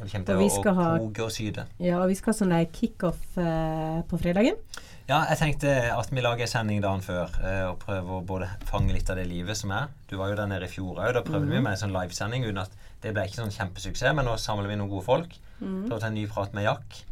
Og 0.00 0.06
kommer 0.08 0.26
til 0.26 0.38
vi 0.38 0.46
å, 0.48 0.62
koke 1.00 1.24
og 1.26 1.32
syde. 1.34 1.66
ja, 1.82 1.98
og 2.00 2.08
vi 2.08 2.14
skal 2.14 2.32
ha 2.32 2.38
sånn 2.38 2.54
kickoff 2.72 3.36
eh, 3.36 4.00
på 4.08 4.18
fredagen. 4.22 4.56
Ja, 5.10 5.24
jeg 5.28 5.38
tenkte 5.40 5.72
at 5.90 6.10
vi 6.14 6.22
lager 6.22 6.46
en 6.46 6.48
sending 6.48 6.80
dagen 6.80 7.02
før 7.02 7.28
eh, 7.42 7.64
og 7.68 7.80
prøver 7.82 8.12
å 8.20 8.22
både 8.24 8.48
fange 8.68 8.92
litt 8.94 9.10
av 9.10 9.16
det 9.18 9.26
livet 9.26 9.56
som 9.58 9.72
er. 9.74 9.88
Du 10.08 10.16
var 10.16 10.30
jo 10.30 10.36
der 10.38 10.46
nede 10.46 10.68
i 10.68 10.70
fjor 10.70 11.00
òg. 11.02 11.12
Da 11.16 11.22
prøvde 11.26 11.48
Mhm. 11.48 11.56
vi 11.56 11.60
med 11.66 11.72
en 11.72 11.82
sånn 11.82 11.92
livesending 11.96 12.44
uten 12.46 12.58
at 12.62 12.70
det 13.02 13.12
ble 13.16 13.24
ikke 13.26 13.40
sånn 13.42 13.50
kjempesuksess, 13.50 14.14
men 14.14 14.24
nå 14.24 14.36
samler 14.38 14.68
vi 14.68 14.76
noen 14.76 14.88
gode 14.92 15.04
folk. 15.04 15.34
Mhm. 15.60 15.88
Prøver 15.88 15.96
å 15.96 16.00
ta 16.00 16.06
en 16.06 16.14
ny 16.14 16.26
prat 16.28 16.54
med 16.54 16.64
Jack. 16.64 17.02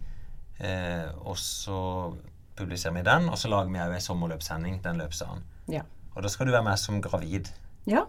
Eh, 0.60 1.08
og 1.24 1.36
så 1.36 2.14
publiserer 2.56 2.94
vi 2.94 3.02
den, 3.02 3.28
og 3.28 3.36
så 3.38 3.48
lager 3.50 3.70
vi 3.70 3.78
òg 3.78 3.94
en 3.94 4.00
sommerløpssending 4.00 4.80
den 4.82 4.98
løpsdagen. 4.98 5.42
Ja. 5.68 5.82
Og 6.16 6.22
da 6.22 6.28
skal 6.28 6.46
du 6.46 6.52
være 6.52 6.64
med 6.64 6.78
som 6.78 7.00
gravid. 7.02 7.50
Ja. 7.86 8.04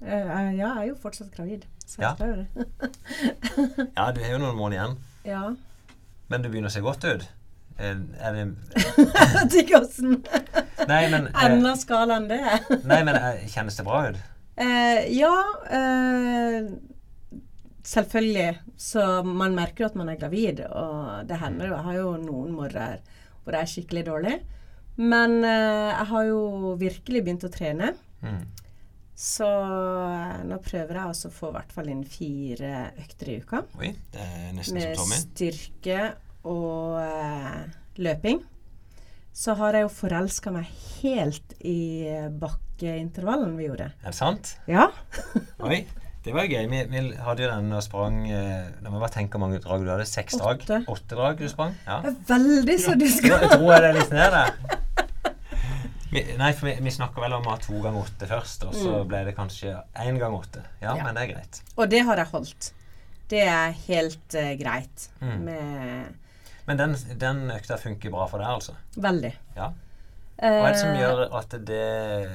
Eh, 0.00 0.30
ja, 0.30 0.40
jeg 0.50 0.68
er 0.70 0.86
jo 0.90 0.96
fortsatt 1.02 1.30
gravid. 1.34 1.66
Så 1.86 2.00
jeg 2.00 2.06
Ja. 2.06 2.14
skal 2.14 2.28
jo 2.28 2.36
det. 2.40 2.48
Ja, 3.98 4.10
du 4.14 4.20
har 4.22 4.32
jo 4.32 4.38
noen 4.42 4.56
måneder 4.58 4.78
igjen, 4.78 4.96
ja. 5.26 5.42
men 6.30 6.42
du 6.42 6.48
begynner 6.48 6.70
å 6.70 6.74
se 6.74 6.82
godt 6.84 7.04
ut. 7.04 7.26
Eh, 7.80 7.96
er 8.20 8.36
det 8.36 9.60
ikke 9.64 9.80
åssen 9.80 10.18
Nei, 10.88 11.02
men, 11.12 11.30
enda 11.32 11.74
skala 11.80 12.18
enn 12.20 12.28
det. 12.30 12.40
nei, 12.90 13.00
men 13.08 13.16
kjennes 13.48 13.76
det 13.80 13.86
bra 13.88 14.02
ut? 14.10 14.20
Uh, 14.60 15.00
ja 15.08 15.32
Uh, 15.72 16.68
Selvfølgelig. 17.90 18.58
Så 18.76 19.02
man 19.24 19.54
merker 19.56 19.84
jo 19.84 19.88
at 19.88 19.96
man 19.98 20.10
er 20.12 20.18
gravid, 20.20 20.60
og 20.68 21.26
det 21.28 21.38
hender 21.40 21.70
jo. 21.70 21.74
Jeg 21.78 21.86
har 21.86 21.96
jo 21.96 22.10
noen 22.20 22.52
morgener 22.54 23.00
hvor 23.42 23.56
jeg 23.56 23.64
er 23.64 23.70
skikkelig 23.72 24.02
dårlig. 24.06 24.34
Men 25.00 25.38
eh, 25.48 25.88
jeg 25.96 26.06
har 26.10 26.26
jo 26.28 26.74
virkelig 26.80 27.22
begynt 27.24 27.46
å 27.48 27.50
trene. 27.52 27.94
Mm. 28.20 28.42
Så 29.20 29.44
eh, 29.44 30.36
nå 30.48 30.56
prøver 30.64 30.96
jeg 30.96 31.12
også 31.12 31.28
å 31.28 31.34
få 31.34 31.50
i 31.50 31.56
hvert 31.58 31.74
fall 31.76 31.90
inn 31.92 32.04
fire 32.08 32.70
økter 33.02 33.28
i 33.28 33.36
uka. 33.42 33.60
Oi, 33.76 33.90
det 34.14 34.24
er 34.24 34.54
nesten 34.56 34.78
Med 34.78 34.94
som 34.96 35.02
Tommy. 35.04 35.18
styrke 35.26 35.98
og 36.48 36.96
eh, 37.02 37.60
løping. 38.00 38.40
Så 39.36 39.54
har 39.60 39.76
jeg 39.76 39.84
jo 39.84 39.92
forelska 39.92 40.50
meg 40.54 40.72
helt 41.02 41.52
i 41.60 41.76
bakkeintervallen 42.40 43.54
vi 43.60 43.68
gjorde. 43.68 43.92
Er 44.00 44.08
det 44.10 44.16
sant? 44.16 44.54
Ja. 44.68 44.88
Oi, 45.68 45.84
det 46.24 46.34
var 46.34 46.48
jo 46.48 46.56
gøy. 46.56 46.66
Vi, 46.72 46.80
vi 46.90 47.04
hadde 47.20 47.44
jo 47.44 47.52
den 47.52 47.76
og 47.76 47.84
sprang 47.84 48.22
eh, 48.24 48.72
La 48.80 48.88
meg 48.88 49.04
bare 49.04 49.14
tenke 49.20 49.36
hvor 49.36 49.44
mange 49.46 49.60
drag 49.62 49.84
du 49.84 49.92
hadde. 49.92 50.08
Seks 50.08 50.40
drag? 50.40 50.64
Åtte 50.88 51.12
drag 51.16 51.40
du 51.40 51.48
sprang? 51.52 51.76
Ja. 51.86 52.00
Det 52.08 52.16
er 52.16 52.22
veldig 52.32 52.80
så 52.82 52.96
du 52.96 53.06
skal 53.12 53.36
Jeg 53.36 53.52
tror 53.52 53.68
jeg 53.76 53.84
det 53.84 53.92
er 53.92 54.00
litt 54.00 54.16
ned 54.16 54.38
der. 54.40 54.80
Vi, 56.10 56.22
nei, 56.38 56.50
for 56.52 56.66
vi, 56.66 56.74
vi 56.82 56.90
snakka 56.90 57.20
vel 57.22 57.32
om 57.36 57.44
å 57.46 57.52
ha 57.54 57.56
to 57.62 57.78
ganger 57.82 58.02
åtte 58.02 58.26
først, 58.26 58.64
og 58.66 58.74
så 58.74 58.94
Mm. 59.00 59.08
ble 59.08 59.24
det 59.28 59.36
kanskje 59.36 59.74
én 59.94 60.18
gang 60.18 60.32
åtte. 60.34 60.62
Ja, 60.82 60.96
Ja. 60.96 61.04
men 61.04 61.14
det 61.14 61.22
er 61.28 61.34
greit. 61.34 61.60
Og 61.76 61.88
det 61.88 62.00
har 62.04 62.16
jeg 62.16 62.26
holdt. 62.32 62.72
Det 63.28 63.42
er 63.46 63.70
helt 63.86 64.34
uh, 64.34 64.54
greit. 64.58 65.08
Mm. 65.20 65.44
Med 65.44 66.14
Men 66.66 66.76
den, 66.76 66.96
den 67.18 67.50
økta 67.50 67.76
funker 67.78 68.10
bra 68.10 68.26
for 68.26 68.38
deg, 68.42 68.48
altså? 68.48 68.74
Veldig. 68.96 69.32
Ja. 69.56 69.72
Hva 70.40 70.66
er 70.66 70.72
det 70.72 70.80
som 70.80 70.88
Eh, 70.94 71.00
gjør 71.00 71.34
at 71.38 71.50
det 71.66 72.30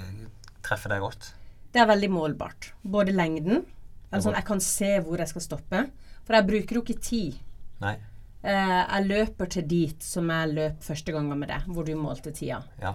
treffer 0.63 0.89
deg 0.93 1.01
godt? 1.01 1.33
Det 1.73 1.81
er 1.81 1.87
veldig 1.89 2.09
målbart. 2.11 2.71
Både 2.83 3.11
lengden 3.15 3.65
Altså 4.13 4.31
jeg 4.31 4.45
kan 4.45 4.59
se 4.61 4.99
hvor 5.03 5.17
jeg 5.19 5.27
skal 5.27 5.41
stoppe. 5.41 5.79
For 6.23 6.33
jeg 6.37 6.47
bruker 6.47 6.75
jo 6.77 6.81
ikke 6.85 7.01
tid. 7.01 7.35
Nei. 7.81 7.95
Eh, 8.43 8.85
jeg 8.85 9.07
løper 9.09 9.49
til 9.49 9.65
dit 9.67 10.03
som 10.03 10.29
jeg 10.31 10.53
løp 10.53 10.83
første 10.85 11.11
gangen 11.11 11.37
med 11.39 11.49
det, 11.49 11.57
hvor 11.67 11.83
du 11.83 11.91
målte 11.99 12.31
tida. 12.31 12.61
Ja. 12.81 12.93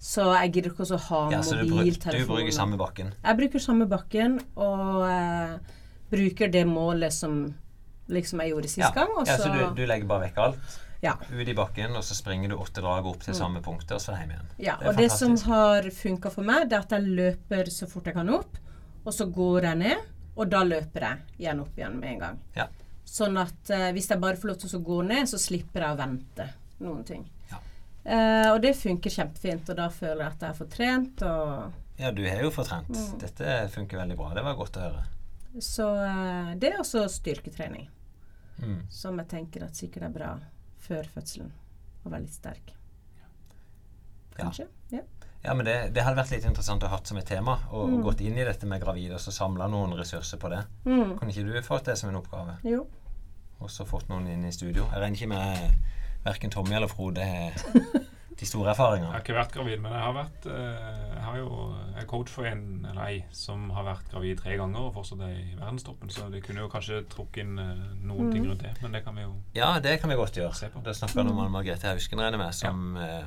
Så 0.00 0.24
jeg 0.32 0.52
gidder 0.54 0.72
ikke 0.72 0.86
å 0.96 0.98
ha 1.10 1.18
ja 1.34 1.40
så 1.44 1.58
du, 1.58 1.66
bruk, 1.66 1.70
du 1.70 1.74
mobiltelefon. 1.76 2.28
bruker 2.30 2.54
samme 2.56 2.76
bakken? 2.80 3.10
Jeg 3.20 3.36
bruker 3.36 3.60
samme 3.60 3.86
bakken, 3.90 4.38
og 4.56 5.02
eh, 5.04 5.58
bruker 6.10 6.48
det 6.52 6.62
målet 6.68 7.12
som 7.12 7.42
liksom 8.10 8.40
jeg 8.42 8.54
gjorde 8.54 8.70
sist 8.72 8.86
Ja. 8.86 8.90
gang. 8.96 9.12
Og 9.20 9.28
ja, 9.28 9.36
så, 9.36 9.50
du, 9.52 9.60
du 9.76 9.82
legger 9.86 10.08
bare 10.08 10.24
vekk 10.30 10.38
alt? 10.46 10.78
Ja. 11.04 11.14
Ut 11.32 11.48
i 11.48 11.54
bakken, 11.56 11.94
og 11.96 12.04
så 12.04 12.16
springer 12.16 12.50
du 12.52 12.56
åtte 12.60 12.82
drag 12.84 13.06
opp 13.08 13.22
til 13.24 13.36
samme 13.36 13.60
punktet, 13.64 13.92
og 13.96 14.02
så 14.04 14.16
hjem 14.18 14.32
igjen. 14.34 14.48
Ja, 14.60 14.74
Det 14.80 14.88
og 14.88 14.96
det 14.98 15.10
som 15.12 15.36
har 15.46 15.86
funka 15.96 16.32
for 16.32 16.44
meg, 16.48 16.66
det 16.68 16.76
er 16.76 16.84
at 16.84 16.92
jeg 16.96 17.14
løper 17.20 17.70
så 17.72 17.88
fort 17.88 18.08
jeg 18.10 18.16
kan 18.16 18.32
opp, 18.36 18.58
og 19.04 19.12
så 19.16 19.28
går 19.32 19.68
jeg 19.70 19.78
ned, 19.80 20.08
og 20.36 20.48
da 20.52 20.60
løper 20.64 21.06
jeg 21.06 21.44
igjen 21.44 21.60
opp 21.60 21.76
igjen 21.78 21.96
med 22.00 22.08
en 22.14 22.18
gang. 22.24 22.40
Ja. 22.56 22.66
Sånn 23.04 23.36
at 23.40 23.70
eh, 23.72 23.90
hvis 23.96 24.08
jeg 24.12 24.20
bare 24.20 24.36
får 24.40 24.52
lov 24.52 24.58
til 24.64 24.76
å 24.76 24.82
gå 24.90 24.98
ned, 25.08 25.28
så 25.28 25.40
slipper 25.40 25.86
jeg 25.86 25.96
å 25.96 26.00
vente 26.00 26.48
noen 26.84 27.04
ting. 27.08 27.24
Ja. 28.04 28.16
Eh, 28.16 28.52
og 28.54 28.60
det 28.64 28.74
funker 28.76 29.10
kjempefint, 29.12 29.68
og 29.70 29.76
da 29.76 29.88
føler 29.92 30.22
jeg 30.24 30.32
at 30.32 30.42
jeg 30.48 30.58
får 30.60 30.68
trent, 30.72 31.22
og 31.22 31.72
Ja, 32.00 32.10
du 32.16 32.22
har 32.28 32.40
jo 32.42 32.50
fått 32.50 32.68
trent. 32.70 32.88
Mm. 32.96 33.18
Dette 33.20 33.56
funker 33.74 33.98
veldig 34.00 34.16
bra. 34.16 34.30
Det 34.34 34.44
var 34.46 34.54
godt 34.56 34.76
å 34.80 34.84
høre. 34.86 35.02
Så 35.60 35.84
uh, 35.84 36.54
det 36.56 36.70
er 36.72 36.78
også 36.80 37.06
styrketrening, 37.10 37.88
Mm. 38.60 38.82
som 38.92 39.16
jeg 39.18 39.28
tenker 39.28 39.62
at 39.64 39.74
sikkert 39.76 40.02
er 40.04 40.10
bra 40.12 40.30
før 40.78 41.04
fødselen. 41.14 41.50
Å 42.04 42.10
være 42.12 42.22
litt 42.26 42.34
sterk. 42.34 42.72
Kanskje? 44.36 44.66
Ja. 44.90 45.00
Ja, 45.42 45.54
men 45.54 45.64
det, 45.64 45.74
det 45.96 46.02
hadde 46.04 46.16
vært 46.20 46.30
litt 46.34 46.44
interessant 46.44 46.82
å 46.84 46.88
ha 46.90 46.98
hatt 46.98 47.08
som 47.08 47.16
et 47.16 47.24
tema, 47.28 47.54
og, 47.70 47.86
og 47.86 47.94
Mm. 47.94 48.02
gått 48.04 48.20
inn 48.20 48.36
i 48.36 48.44
dette 48.44 48.66
med 48.68 48.82
gravide, 48.82 49.14
og 49.16 49.20
så 49.24 49.32
samla 49.32 49.68
noen 49.72 49.94
ressurser 49.96 50.36
på 50.40 50.50
det. 50.52 50.60
Mm. 50.84 51.14
Kunne 51.18 51.32
ikke 51.32 51.46
du 51.48 51.62
fått 51.64 51.84
det 51.88 51.96
som 51.98 52.10
en 52.10 52.16
oppgave? 52.20 52.58
Jo. 52.68 52.82
Og 53.60 53.70
så 53.72 53.86
fått 53.88 54.08
noen 54.12 54.28
inn 54.28 54.44
i 54.44 54.52
studio? 54.52 54.84
Jeg 54.92 55.00
regner 55.00 55.16
ikke 55.16 55.28
med 55.32 55.72
verken 56.24 56.50
Tommy 56.50 56.74
eller 56.76 56.88
Frode 56.88 57.24
har 57.24 57.52
de 58.40 58.46
store 58.48 58.70
erfaringene. 58.72 59.10
Jeg 59.10 59.12
har 59.12 59.20
ikke 59.24 59.34
vært 59.36 59.52
gravid, 59.52 59.80
men 59.84 59.92
jeg 59.92 60.00
har 60.00 60.14
vært 60.16 60.46
eh, 60.48 60.92
Jeg 61.14 61.24
har 61.26 61.36
jo 61.38 61.48
jeg 61.90 62.02
er 62.02 62.06
coach 62.08 62.30
for 62.32 62.46
en 62.48 62.62
eller 62.88 63.02
ei 63.04 63.18
som 63.36 63.66
har 63.76 63.84
vært 63.84 64.06
gravid 64.12 64.38
tre 64.40 64.54
ganger 64.56 64.86
og 64.86 64.94
fortsatt 64.96 65.20
er 65.26 65.34
i 65.36 65.50
verdenstoppen, 65.58 66.08
så 66.14 66.30
de 66.32 66.40
kunne 66.40 66.62
jo 66.64 66.70
kanskje 66.72 67.02
trukket 67.12 67.42
inn 67.44 67.52
noen 67.58 68.06
noen 68.08 68.30
ting 68.32 68.46
rundt 68.48 68.62
det, 68.64 68.72
men 68.82 68.92
det 68.96 69.02
kan 69.04 69.14
vi 69.18 69.26
jo 69.26 69.34
Ja, 69.58 69.74
det 69.84 69.98
kan 70.00 70.08
vi 70.10 70.16
godt 70.16 70.34
Se 70.34 70.40
gjøre. 70.40 70.70
på. 70.72 70.80
Det 70.86 70.96
snakker 70.96 71.20
vi 71.22 71.28
om 71.34 71.38
Anne 71.44 71.52
Margrethe 71.52 71.92
Hausken, 71.92 72.18
regner 72.22 72.38
jeg 72.38 72.46
med, 72.46 72.54
som 72.56 72.96
ja. 72.96 73.20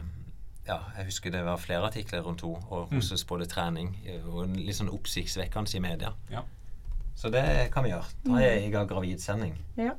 ja, 0.72 0.80
jeg 0.98 1.06
husker 1.12 1.32
det 1.36 1.44
var 1.46 1.58
flere 1.62 1.86
artikler 1.92 2.22
rundt 2.26 2.42
henne, 2.42 2.64
og 2.72 2.90
Mm. 2.90 2.98
hos 2.98 3.24
både 3.30 3.46
trening 3.46 3.94
eh, 4.08 4.26
og 4.26 4.50
litt 4.58 4.76
sånn 4.82 4.90
oppsiktsvekkende 4.90 5.78
i 5.78 5.80
media. 5.84 6.14
Ja. 6.32 6.42
Så 7.16 7.30
det 7.30 7.70
kan 7.72 7.84
vi 7.86 7.92
gjøre. 7.94 8.10
Da 8.26 8.32
Ta 8.34 8.40
ei 8.42 8.66
egen 8.66 8.88
gravidsending. 8.90 9.54
Ja. 9.78 9.94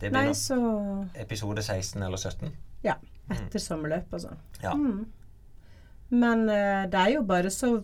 Det 0.00 0.08
blir 0.08 0.30
Nei, 0.30 0.34
så 0.36 0.56
episode 1.20 1.62
16 1.62 2.02
eller 2.02 2.16
17. 2.16 2.52
Ja. 2.86 2.96
Etter 3.30 3.62
sommerløp 3.62 4.14
og 4.16 4.22
sånn. 4.24 4.38
Ja. 4.62 4.72
Mm. 4.74 5.04
Men 6.10 6.46
uh, 6.48 6.86
det 6.90 7.00
er 7.00 7.12
jo 7.14 7.24
bare 7.28 7.52
så 7.54 7.76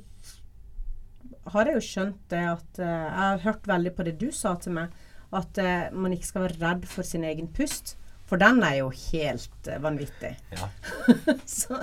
har 1.53 1.69
jeg 1.69 1.79
jo 1.79 1.85
skjønt 1.85 2.23
det 2.33 2.43
at 2.51 2.81
uh, 2.81 2.87
Jeg 2.87 3.21
har 3.21 3.45
hørt 3.45 3.69
veldig 3.71 3.93
på 3.95 4.07
det 4.07 4.17
du 4.21 4.31
sa 4.35 4.57
til 4.62 4.75
meg, 4.79 4.95
at 5.37 5.61
uh, 5.62 5.95
man 5.95 6.14
ikke 6.14 6.31
skal 6.31 6.47
være 6.47 6.61
redd 6.62 6.89
for 6.91 7.07
sin 7.07 7.27
egen 7.27 7.51
pust. 7.55 7.95
For 8.27 8.41
den 8.43 8.62
er 8.67 8.81
jo 8.81 8.89
helt 8.91 9.71
uh, 9.71 9.79
vanvittig. 9.83 10.33
Ja. 10.57 10.71
Så, 11.59 11.79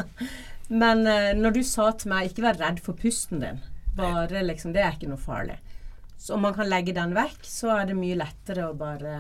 men 0.74 1.04
når 1.38 1.58
du 1.58 1.62
sa 1.68 1.90
til 2.00 2.10
meg 2.10 2.32
ikke 2.32 2.46
vær 2.48 2.60
redd 2.62 2.80
for 2.82 2.98
pusten 2.98 3.44
din, 3.44 3.60
bare 3.98 4.42
liksom, 4.48 4.72
det 4.74 4.82
er 4.82 4.96
ikke 4.96 5.12
noe 5.12 5.22
farlig. 5.22 5.60
Så 6.18 6.38
om 6.38 6.46
man 6.48 6.56
kan 6.56 6.70
legge 6.72 6.96
den 6.96 7.14
vekk, 7.16 7.44
så 7.46 7.74
er 7.78 7.90
det 7.90 7.98
mye 8.00 8.18
lettere 8.18 8.70
å 8.70 8.78
bare 8.80 9.14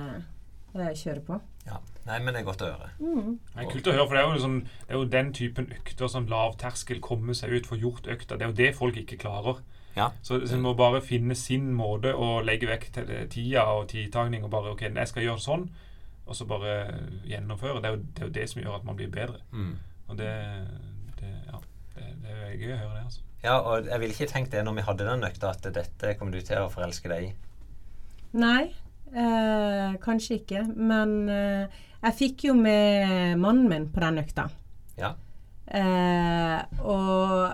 eh, 0.76 0.94
kjøre 0.98 1.26
på. 1.26 1.42
ja. 1.70 1.80
Nei, 2.04 2.18
men 2.20 2.36
det 2.36 2.42
er 2.42 2.48
godt 2.50 2.62
å 2.66 2.68
høre. 2.68 2.90
Det 3.00 3.62
er 3.64 3.68
kult 3.72 3.86
å 3.88 3.92
høre, 3.96 4.08
for 4.10 4.18
det 4.18 4.22
er 4.22 4.26
jo, 4.26 4.32
liksom, 4.34 4.56
det 4.66 4.90
er 4.92 4.98
jo 4.98 5.06
den 5.12 5.30
typen 5.38 5.70
økter, 5.72 6.10
som 6.12 6.26
lavterskel 6.28 6.98
terskel, 6.98 7.00
komme 7.06 7.36
seg 7.38 7.54
ut, 7.54 7.70
få 7.70 7.78
gjort 7.80 8.10
økta. 8.12 8.36
Det 8.36 8.44
er 8.44 8.52
jo 8.52 8.58
det 8.58 8.74
folk 8.76 8.98
ikke 9.00 9.22
klarer. 9.22 9.62
Ja. 9.96 10.10
Så, 10.22 10.42
så 10.44 10.58
en 10.58 10.66
må 10.66 10.74
bare 10.76 11.00
finne 11.06 11.38
sin 11.40 11.70
måte 11.78 12.12
å 12.12 12.42
legge 12.44 12.68
vekk 12.68 12.90
til 12.98 13.14
tida 13.32 13.64
og 13.72 13.88
tidtagning 13.94 14.44
og 14.44 14.52
bare 14.52 14.74
OK, 14.74 14.84
jeg 14.90 15.12
skal 15.14 15.28
gjøre 15.30 15.46
sånn, 15.46 15.68
og 16.26 16.36
så 16.36 16.48
bare 16.50 16.76
gjennomføre. 17.30 17.80
Det 17.80 17.90
er 17.90 17.96
jo 17.96 18.02
det, 18.04 18.20
er 18.20 18.28
jo 18.28 18.36
det 18.42 18.48
som 18.52 18.64
gjør 18.64 18.78
at 18.82 18.88
man 18.90 19.00
blir 19.00 19.14
bedre. 19.14 19.40
Mm. 19.56 19.74
Og 20.10 20.20
det, 20.20 20.34
det 21.22 21.32
Ja. 21.54 21.64
Det, 21.94 22.08
det 22.24 22.36
er 22.36 22.54
gøy 22.58 22.72
å 22.74 22.82
høre 22.82 22.96
det, 22.98 23.04
altså. 23.06 23.24
Ja, 23.44 23.58
og 23.60 23.86
jeg 23.86 24.00
ville 24.02 24.16
ikke 24.16 24.32
tenkt 24.32 24.52
det 24.56 24.64
når 24.66 24.80
vi 24.80 24.86
hadde 24.88 25.06
den 25.06 25.26
økta, 25.28 25.52
at 25.54 25.68
dette 25.76 26.14
kommer 26.18 26.34
du 26.34 26.42
til 26.42 26.64
å 26.64 26.72
forelske 26.74 27.12
deg 27.12 27.28
i. 27.28 27.34
Nei, 28.40 28.74
eh, 29.16 29.98
kanskje 30.04 30.40
ikke. 30.42 30.64
Men 30.76 31.18
eh, 31.30 31.82
jeg 32.04 32.18
fikk 32.20 32.48
jo 32.50 32.56
med 32.58 33.38
mannen 33.40 33.70
min 33.72 33.90
på 33.94 34.04
den 34.04 34.22
økta. 34.24 34.50
Ja. 35.00 35.14
Eh, 35.68 36.82
og 36.84 37.54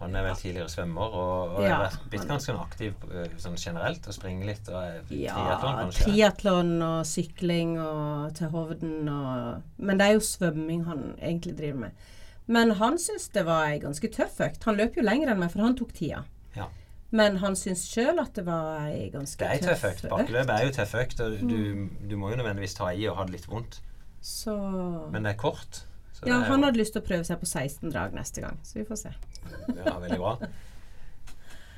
Han 0.00 0.16
er 0.18 0.24
vel 0.26 0.34
tidligere 0.36 0.68
svømmer 0.68 1.14
og, 1.16 1.52
og 1.54 1.62
Ja, 1.64 1.76
har 1.86 1.94
blitt 2.10 2.26
ganske 2.28 2.52
aktiv 2.60 3.06
øh, 3.08 3.28
sånn 3.40 3.54
generelt 3.56 4.04
og 4.10 4.16
springer 4.16 4.50
litt. 4.50 4.66
Og 4.68 4.80
er 4.80 4.98
ja, 5.14 5.36
triatlon, 5.38 5.78
kanskje. 5.84 6.08
triatlon 6.08 6.74
og 6.84 6.98
sykling 7.08 7.78
og 7.80 8.34
til 8.36 8.50
Hovden 8.52 9.08
og 9.08 9.62
Men 9.78 10.00
det 10.00 10.08
er 10.08 10.18
jo 10.18 10.26
svømming 10.26 10.84
han 10.90 11.14
egentlig 11.22 11.56
driver 11.60 11.86
med. 11.86 12.04
Men 12.46 12.74
han 12.76 12.98
syns 13.00 13.30
det 13.32 13.46
var 13.46 13.70
ei 13.70 13.78
ganske 13.80 14.10
tøff 14.12 14.42
økt. 14.44 14.66
Han 14.68 14.76
løp 14.76 14.98
jo 14.98 15.06
lenger 15.06 15.30
enn 15.32 15.40
meg, 15.40 15.52
for 15.54 15.64
han 15.64 15.78
tok 15.78 15.94
tida. 15.96 16.24
Ja. 16.58 16.66
Men 17.14 17.38
han 17.38 17.54
syns 17.58 17.84
sjøl 17.86 18.18
at 18.18 18.34
det 18.34 18.42
var 18.46 18.88
ei 18.88 19.08
ganske 19.12 19.38
Det 19.38 19.46
er 19.46 19.58
ei 19.60 19.62
tøff 19.62 19.84
økt. 19.86 20.06
Bakkeløp 20.10 20.50
er 20.50 20.64
jo 20.66 20.74
tøff 20.74 20.94
økt, 20.98 21.20
og 21.22 21.36
du, 21.46 21.58
du 22.10 22.14
må 22.18 22.32
jo 22.32 22.38
nødvendigvis 22.40 22.74
ta 22.74 22.90
i 22.90 23.06
og 23.10 23.20
ha 23.20 23.26
det 23.28 23.36
litt 23.36 23.48
vondt. 23.50 23.78
Så 24.24 24.54
Men 25.12 25.26
det 25.26 25.34
er 25.34 25.38
kort. 25.38 25.84
Så 26.14 26.26
Ja, 26.26 26.40
er 26.40 26.48
han 26.48 26.64
hadde 26.66 26.80
lyst 26.80 26.94
til 26.96 27.02
å 27.04 27.06
prøve 27.06 27.26
seg 27.28 27.38
på 27.38 27.46
16 27.46 27.92
drag 27.92 28.14
neste 28.16 28.42
gang, 28.42 28.58
så 28.66 28.80
vi 28.80 28.86
får 28.88 29.02
se. 29.04 29.12
Ja, 29.76 29.98
veldig 30.00 30.18
bra. 30.18 30.38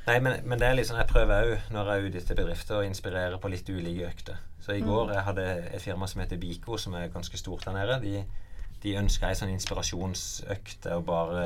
Nei, 0.06 0.20
men, 0.22 0.36
men 0.46 0.60
det 0.62 0.68
er 0.68 0.76
liksom, 0.78 0.96
jeg 1.00 1.08
prøver 1.10 1.48
òg 1.50 1.72
når 1.74 1.88
jeg 1.90 2.02
er 2.02 2.08
ute 2.12 2.20
til 2.28 2.38
bedrifter 2.38 2.78
å 2.78 2.84
inspirere 2.86 3.40
på 3.42 3.50
litt 3.50 3.68
ulike 3.68 4.06
økter. 4.06 4.38
Så 4.62 4.76
i 4.78 4.84
går 4.84 5.10
jeg 5.16 5.24
hadde 5.26 5.46
et 5.74 5.82
firma 5.82 6.06
som 6.06 6.22
heter 6.22 6.38
Biko, 6.38 6.78
som 6.78 6.94
er 6.94 7.10
ganske 7.12 7.38
stort 7.40 7.66
der 7.66 7.74
nede. 7.74 7.98
De, 8.04 8.22
de 8.84 8.94
ønska 9.00 9.32
ei 9.32 9.38
sånn 9.38 9.50
inspirasjonsøkt 9.56 10.86
og 10.94 11.04
bare 11.10 11.44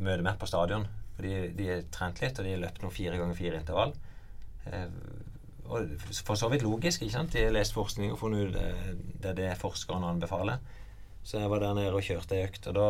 møte 0.00 0.24
meg 0.24 0.40
på 0.40 0.48
stadion. 0.48 0.88
For 1.22 1.28
de, 1.28 1.52
de 1.54 1.68
har 1.70 1.84
trent 1.94 2.22
litt, 2.22 2.38
og 2.38 2.46
de 2.46 2.54
har 2.56 2.62
løpt 2.64 2.82
noen 2.82 2.94
fire 2.94 3.18
ganger 3.20 3.38
fire 3.38 3.60
intervall. 3.62 3.92
Eh, 4.66 4.88
og 5.72 6.06
for 6.26 6.34
så 6.34 6.48
vidt 6.50 6.64
logisk, 6.66 7.04
ikke 7.04 7.14
sant? 7.14 7.32
De 7.32 7.44
har 7.46 7.54
lest 7.54 7.76
forskning 7.76 8.10
og 8.12 8.18
funnet 8.18 8.48
ut 8.48 8.56
det, 8.56 8.96
det 9.22 9.30
er 9.30 9.36
det 9.38 9.50
forskerne 9.60 10.10
anbefaler. 10.10 10.58
Så 11.22 11.38
jeg 11.38 11.50
var 11.52 11.62
der 11.62 11.76
nede 11.78 11.94
og 11.94 12.02
kjørte 12.02 12.34
ei 12.34 12.48
økt, 12.48 12.66
og 12.66 12.74
da 12.74 12.86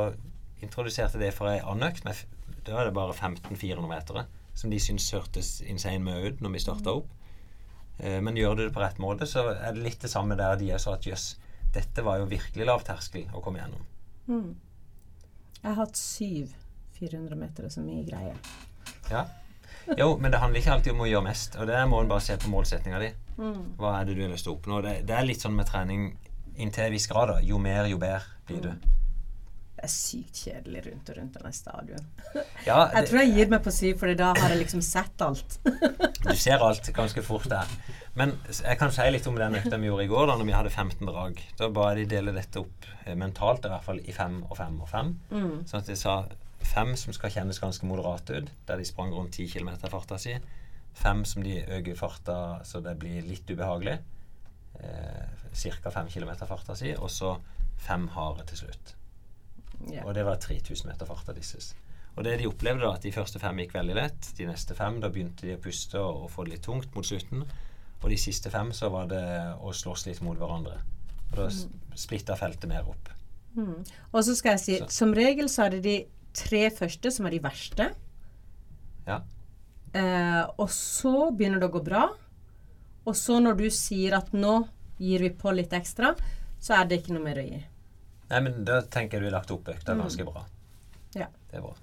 introduserte 0.64 1.20
det 1.20 1.34
for 1.36 1.52
ei 1.52 1.60
annen 1.60 1.90
økt. 1.90 2.06
Med, 2.08 2.24
da 2.64 2.80
er 2.80 2.88
det 2.88 2.96
bare 2.96 3.12
15 3.12 3.52
400 3.60 3.90
meter 3.90 4.24
som 4.56 4.72
de 4.72 4.80
syntes 4.80 5.12
hørtes 5.12 5.52
insane 5.68 6.02
mye 6.04 6.32
ut 6.32 6.40
når 6.44 6.56
vi 6.56 6.64
starta 6.64 6.96
opp. 6.96 7.12
Eh, 7.98 8.18
men 8.24 8.36
gjør 8.40 8.56
du 8.56 8.64
det 8.64 8.72
på 8.74 8.82
rett 8.82 9.00
måte, 9.02 9.28
så 9.28 9.50
er 9.52 9.76
det 9.76 9.84
litt 9.84 10.00
det 10.02 10.10
samme 10.12 10.36
der 10.40 10.56
de 10.60 10.72
sa 10.80 10.96
at 10.96 11.06
jøss, 11.06 11.34
dette 11.72 12.04
var 12.04 12.20
jo 12.20 12.28
virkelig 12.28 12.68
lav 12.68 12.84
terskel 12.88 13.28
å 13.32 13.44
komme 13.44 13.62
gjennom. 13.62 13.84
Mm. 14.28 14.50
Jeg 15.62 15.68
har 15.68 15.78
hatt 15.78 15.98
syv 16.00 16.56
400 17.02 17.38
meter 17.42 17.68
som 17.74 17.84
mye 17.86 18.06
greier. 18.06 18.38
Ja. 19.10 19.26
Jo, 19.98 20.12
men 20.22 20.30
det 20.30 20.38
handler 20.38 20.62
ikke 20.62 20.72
alltid 20.76 20.94
om 20.94 21.02
å 21.02 21.10
gjøre 21.10 21.26
mest. 21.26 21.56
Og 21.58 21.66
der 21.66 21.86
må 21.90 22.00
en 22.02 22.10
bare 22.10 22.22
se 22.22 22.36
på 22.38 22.50
målsettinga 22.52 23.02
di. 23.02 23.10
Hva 23.80 23.96
er 23.98 24.06
det 24.06 24.14
du 24.18 24.22
har 24.22 24.30
lyst 24.30 24.46
til 24.46 24.54
å 24.54 24.58
oppnå? 24.60 24.78
Det, 24.84 24.96
det 25.08 25.16
er 25.18 25.26
litt 25.26 25.42
sånn 25.42 25.56
med 25.58 25.66
trening 25.66 26.12
inntil 26.54 26.86
en 26.86 26.94
viss 26.94 27.08
grad. 27.10 27.32
da. 27.34 27.40
Jo 27.42 27.58
mer, 27.62 27.88
jo 27.90 27.98
bedre 27.98 28.22
blir 28.46 28.62
du. 28.62 28.72
Det 29.72 29.88
er 29.88 29.90
sykt 29.90 30.38
kjedelig 30.44 30.84
rundt 30.86 31.08
og 31.10 31.16
rundt 31.18 31.36
denne 31.40 31.50
stadion. 31.56 32.04
Ja, 32.68 32.84
Jeg 32.94 33.08
tror 33.08 33.18
jeg 33.18 33.32
gir 33.34 33.48
meg 33.50 33.64
på 33.64 33.72
syv, 33.74 33.96
for 33.98 34.12
da 34.14 34.28
har 34.38 34.52
jeg 34.54 34.60
liksom 34.60 34.82
sett 34.86 35.24
alt. 35.26 35.56
du 36.28 36.34
ser 36.38 36.62
alt 36.62 36.86
ganske 36.94 37.24
fort 37.26 37.48
der. 37.50 37.66
Men 38.14 38.36
jeg 38.46 38.78
kan 38.78 38.92
si 38.94 39.08
litt 39.10 39.26
om 39.26 39.40
den 39.40 39.56
økta 39.58 39.80
vi 39.82 39.88
gjorde 39.90 40.04
i 40.06 40.12
går, 40.12 40.28
da 40.30 40.36
når 40.38 40.46
vi 40.46 40.54
hadde 40.54 40.70
15 40.70 41.08
drag. 41.10 41.42
Da 41.58 41.70
ba 41.74 41.88
de 41.98 42.06
dele 42.06 42.36
dette 42.36 42.62
opp 42.62 42.86
eh, 43.02 43.16
mentalt, 43.18 43.66
i 43.66 43.72
hvert 43.72 43.88
fall 43.88 43.98
i 44.04 44.14
fem 44.14 44.38
og 44.46 44.54
fem 44.60 44.78
og 44.84 44.92
fem. 44.92 45.10
Sånn 45.32 45.80
at 45.82 45.90
de 45.90 45.98
sa 45.98 46.20
fem 46.64 46.94
som 46.96 47.12
skal 47.12 47.30
kjennes 47.30 47.58
ganske 47.60 47.86
moderate 47.86 48.40
ut, 48.42 48.50
der 48.68 48.76
de 48.80 48.84
sprang 48.84 49.12
rundt 49.14 49.32
10 49.38 49.48
km 49.52 49.68
i 49.74 49.90
farta 49.92 50.18
si. 50.18 50.34
Fem 50.94 51.24
som 51.24 51.42
de 51.42 51.62
øker 51.64 51.94
farta 51.96 52.36
så 52.64 52.80
det 52.84 52.98
blir 53.00 53.22
litt 53.24 53.48
ubehagelig. 53.50 53.98
Eh, 54.80 55.28
Ca. 55.54 55.90
5 55.90 56.08
km 56.08 56.32
farta 56.48 56.74
si. 56.76 56.94
Og 56.96 57.10
så 57.10 57.36
fem 57.82 58.08
harde 58.14 58.44
til 58.46 58.56
slutt. 58.64 58.94
Yeah. 59.90 60.06
Og 60.06 60.14
det 60.14 60.24
var 60.24 60.36
3000 60.36 60.86
meter 60.88 61.06
farta 61.06 61.32
disses. 61.34 61.74
Og 62.16 62.24
det 62.24 62.38
de 62.38 62.46
opplevde, 62.46 62.84
da, 62.84 62.92
at 62.94 63.02
de 63.02 63.12
første 63.12 63.38
fem 63.40 63.56
gikk 63.62 63.74
veldig 63.74 63.94
lett. 63.96 64.32
De 64.38 64.46
neste 64.46 64.74
fem, 64.76 65.00
da 65.00 65.08
begynte 65.08 65.46
de 65.48 65.56
å 65.56 65.60
puste 65.64 65.98
og, 65.98 66.24
og 66.26 66.30
få 66.30 66.44
det 66.44 66.52
litt 66.58 66.62
tungt 66.66 66.94
mot 66.94 67.06
slutten. 67.08 67.42
Og 68.02 68.10
de 68.10 68.18
siste 68.20 68.50
fem 68.52 68.72
så 68.76 68.90
var 68.92 69.06
det 69.10 69.22
å 69.62 69.72
slåss 69.72 70.06
litt 70.10 70.20
mot 70.22 70.36
hverandre. 70.38 70.76
Og 71.32 71.36
da 71.38 71.46
s- 71.48 71.66
splitta 71.96 72.36
feltet 72.36 72.68
mer 72.68 72.88
opp. 72.90 73.08
Og 73.56 74.20
så 74.24 74.34
skal 74.36 74.54
jeg 74.56 74.60
si, 74.60 74.76
Så. 74.78 74.88
som 74.90 75.12
regel 75.16 75.48
så 75.48 75.64
hadde 75.66 75.80
de 75.84 75.96
tre 76.36 76.66
første 76.74 77.12
som 77.14 77.28
er 77.28 77.36
de 77.36 77.42
verste. 77.44 77.88
Ja. 79.06 79.20
Eh, 79.92 80.42
og 80.56 80.70
så 80.72 81.30
begynner 81.30 81.60
det 81.60 81.68
å 81.68 81.74
gå 81.76 81.82
bra. 81.84 82.06
Og 83.02 83.18
så 83.18 83.40
når 83.42 83.58
du 83.58 83.66
sier 83.74 84.16
at 84.18 84.32
nå 84.32 84.62
gir 85.02 85.24
vi 85.24 85.32
på 85.34 85.52
litt 85.54 85.72
ekstra, 85.74 86.14
så 86.62 86.78
er 86.78 86.88
det 86.88 87.02
ikke 87.02 87.16
noe 87.16 87.26
mer 87.26 87.42
å 87.42 87.46
gi. 87.46 87.60
Nei, 88.32 88.40
men 88.40 88.62
da 88.64 88.80
tenker 88.86 89.18
jeg 89.18 89.26
du 89.26 89.28
har 89.28 89.40
lagt 89.40 89.52
opp 89.52 89.68
økta 89.68 89.96
ganske 89.98 90.24
bra. 90.24 90.44
Ja. 91.18 91.28
Det 91.50 91.58
er 91.58 91.64
bra. 91.64 91.74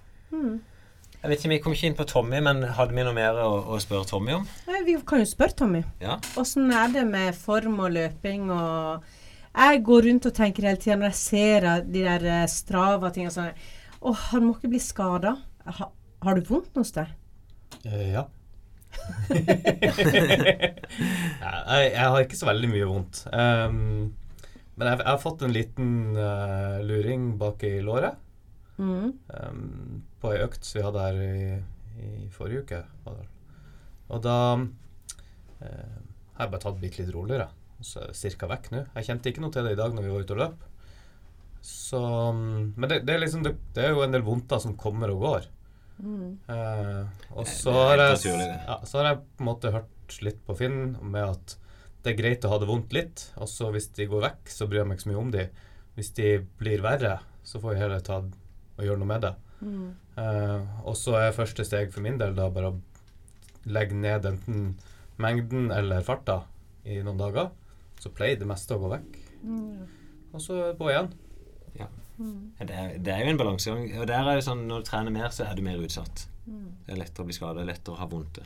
Jeg 1.20 1.32
vet 1.34 1.41
ikke, 1.41 1.50
Vi 1.52 1.60
kom 1.64 1.74
ikke 1.76 1.89
inn 1.89 1.97
på 1.97 2.08
Tommy, 2.08 2.39
men 2.41 2.64
hadde 2.78 2.95
vi 2.95 3.04
noe 3.04 3.16
mer 3.16 3.38
å, 3.43 3.50
å 3.76 3.80
spørre 3.84 4.08
Tommy 4.08 4.38
om? 4.38 4.45
Nei, 4.70 4.84
vi 4.88 4.95
kan 5.06 5.20
jo 5.22 5.28
spørre 5.28 5.58
Tommy. 5.62 5.82
Ja. 6.02 6.16
Åssen 6.39 6.72
er 6.72 6.93
det 6.93 7.04
med 7.10 7.36
form 7.38 7.82
og 7.84 7.91
løping 7.97 8.47
og 8.56 9.04
Jeg 9.50 9.82
går 9.84 10.06
rundt 10.06 10.30
og 10.30 10.36
tenker 10.38 10.70
hele 10.70 10.80
tida 10.80 10.95
når 10.95 11.10
jeg 11.10 11.20
ser 11.20 11.68
de 11.84 12.06
der 12.06 12.24
eh, 12.24 12.45
Strava-tingene 12.47 13.34
sånn 13.34 13.52
Å, 14.00 14.14
han 14.32 14.45
må 14.47 14.56
ikke 14.56 14.72
bli 14.72 14.82
skada. 14.84 15.32
Ha, 15.66 15.86
har 16.26 16.34
du 16.38 16.41
vondt 16.47 16.76
noe 16.78 16.88
sted? 16.88 17.08
Eh, 17.84 18.12
ja. 18.16 18.24
Nei, 19.30 19.41
jeg, 21.84 22.00
har 22.00 22.24
ikke 22.24 22.39
så 22.39 22.50
veldig 22.50 22.70
mye 22.72 22.88
vondt. 22.89 23.16
Um, 23.34 23.78
men 24.80 24.88
jeg, 24.88 24.95
jeg 25.04 25.12
har 25.12 25.22
fått 25.22 25.43
en 25.45 25.54
liten 25.54 25.89
uh, 26.18 26.80
luring 26.86 27.24
bak 27.41 27.58
i 27.68 27.70
låret 27.86 28.16
Mm. 28.80 29.12
Um, 29.28 30.04
på 30.22 30.30
ei 30.32 30.39
økt 30.45 30.64
vi 30.72 30.84
hadde 30.84 31.02
her 31.04 31.18
i, 31.20 31.58
i 32.00 32.28
forrige 32.32 32.64
uke. 32.64 32.80
Og 34.10 34.22
da 34.24 34.36
uh, 34.56 34.64
har 35.60 36.45
jeg 36.45 36.52
bare 36.54 36.64
tatt 36.64 36.80
bitte 36.80 37.02
litt 37.02 37.12
roligere. 37.12 37.50
Så 37.84 38.00
er 38.04 38.08
det 38.14 38.20
cirka 38.20 38.47
vekk 38.47 38.72
nå. 38.74 38.86
Jeg 38.95 39.08
kjente 39.10 39.32
ikke 39.32 39.43
noe 39.43 39.52
til 39.56 39.68
det 39.68 39.76
i 39.76 39.80
dag 39.80 39.91
når 39.95 40.04
vi 40.08 40.14
var 40.14 40.24
ute 40.24 40.36
og 40.36 40.41
løp. 40.45 40.60
Så, 41.62 41.99
mm, 42.34 42.74
men 42.78 42.89
det, 42.89 43.01
det, 43.07 43.16
er 43.16 43.24
liksom, 43.24 43.43
det, 43.45 43.55
det 43.76 43.86
er 43.86 43.95
jo 43.95 44.03
en 44.05 44.14
del 44.16 44.26
vondter 44.26 44.62
som 44.64 44.78
kommer 44.80 45.12
og 45.14 45.24
går. 45.26 45.47
Eh, 45.99 47.01
og 47.36 47.47
så 47.47 47.74
har, 47.76 47.99
jeg, 47.99 48.38
ja, 48.64 48.78
så 48.88 49.01
har 49.01 49.10
jeg 49.10 49.24
på 49.24 49.43
en 49.43 49.49
måte 49.49 49.74
hørt 49.74 50.20
litt 50.24 50.39
på 50.47 50.55
Finn 50.57 50.93
med 51.01 51.26
at 51.26 51.57
det 52.05 52.14
er 52.14 52.20
greit 52.22 52.45
å 52.47 52.53
ha 52.53 52.60
det 52.62 52.70
vondt 52.70 52.93
litt, 52.95 53.26
og 53.36 53.49
så 53.51 53.74
hvis 53.74 53.89
de 53.97 54.07
går 54.07 54.24
vekk, 54.24 54.53
så 54.53 54.70
bryr 54.70 54.82
jeg 54.82 54.88
meg 54.89 54.97
ikke 54.97 55.05
så 55.05 55.12
mye 55.12 55.24
om 55.26 55.34
de. 55.34 55.45
Hvis 55.97 56.14
de 56.16 56.30
blir 56.62 56.84
verre, 56.86 57.18
så 57.43 57.60
får 57.60 57.76
jeg 57.76 57.84
heller 57.84 58.05
ta 58.05 58.22
og 58.24 58.86
gjøre 58.86 59.01
noe 59.01 59.10
med 59.10 59.26
det. 59.28 59.34
Eh, 60.24 60.62
og 60.88 60.95
så 60.95 61.18
er 61.20 61.36
første 61.36 61.66
steg 61.68 61.91
for 61.91 62.05
min 62.05 62.20
del 62.22 62.38
da 62.38 62.47
bare 62.53 62.72
å 62.72 62.80
legge 63.70 63.97
ned 63.99 64.28
enten 64.30 64.70
mengden 65.20 65.68
eller 65.76 66.05
farta 66.07 66.45
i 66.88 67.01
noen 67.03 67.20
dager. 67.20 67.51
Så 67.99 68.14
pleier 68.16 68.39
det 68.39 68.47
meste 68.47 68.78
å 68.78 68.80
gå 68.80 68.93
vekk. 68.93 69.18
Og 70.32 70.43
så 70.43 70.62
på 70.80 70.88
igjen. 70.93 71.12
Det 72.59 72.75
er, 72.75 72.97
det 72.99 73.13
er 73.13 73.21
jo 73.23 73.32
en 73.32 73.38
balansegang. 73.39 73.86
Og 74.01 74.07
der 74.09 74.27
er 74.27 74.36
det 74.39 74.43
sånn, 74.43 74.65
når 74.67 74.82
du 74.84 74.88
trener 74.89 75.13
mer, 75.15 75.30
så 75.32 75.45
er 75.47 75.55
du 75.55 75.61
mer 75.63 75.80
utsatt. 75.80 76.25
Det 76.49 76.95
er 76.95 76.99
lettere 76.99 77.23
å 77.23 77.27
bli 77.30 77.36
skadet, 77.38 77.65
lettere 77.67 77.95
å 77.95 77.99
ha 78.01 78.07
vondt. 78.11 78.41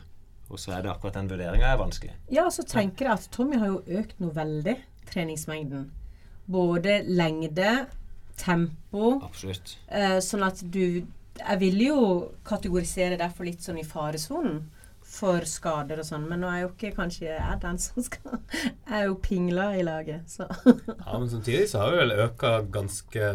Og 0.52 0.60
så 0.60 0.74
er 0.76 0.84
det 0.84 0.90
akkurat 0.92 1.16
den 1.16 1.30
vurderinga 1.32 1.70
er 1.72 1.78
vanskelig. 1.80 2.12
Ja, 2.30 2.44
så 2.52 2.62
tenker 2.68 3.08
jeg 3.08 3.14
at 3.16 3.28
Tommy 3.34 3.58
har 3.58 3.72
jo 3.72 3.80
økt 3.98 4.20
noe 4.22 4.34
veldig, 4.36 4.76
treningsmengden. 5.08 5.88
Både 6.46 6.98
lengde, 7.08 7.86
tempo, 8.36 9.20
Absolutt. 9.24 9.76
eh, 9.88 10.18
sånn 10.20 10.42
at 10.44 10.60
du 10.70 11.06
Jeg 11.34 11.58
ville 11.58 11.84
jo 11.88 12.00
kategorisere 12.46 13.16
derfor 13.18 13.44
litt 13.48 13.64
sånn 13.64 13.80
i 13.80 13.82
faresonen 13.82 14.60
for 15.14 15.46
skader 15.48 16.00
og 16.02 16.06
sånn, 16.08 16.26
men 16.30 16.42
nå 16.42 16.50
er 16.50 16.62
jo 16.64 16.70
ikke 16.72 16.94
kanskje 16.96 17.28
jeg 17.30 17.58
den 17.62 17.80
som 17.82 18.02
skal 18.02 18.38
Jeg 18.58 18.94
er 18.98 19.04
jo 19.06 19.18
pingla 19.22 19.70
i 19.78 19.84
laget, 19.86 20.28
så 20.30 20.48
Ja, 20.66 21.18
men 21.18 21.28
samtidig 21.30 21.68
så 21.70 21.84
har 21.84 21.94
vi 21.94 22.00
vel 22.02 22.16
øka 22.26 22.56
ganske 22.74 23.34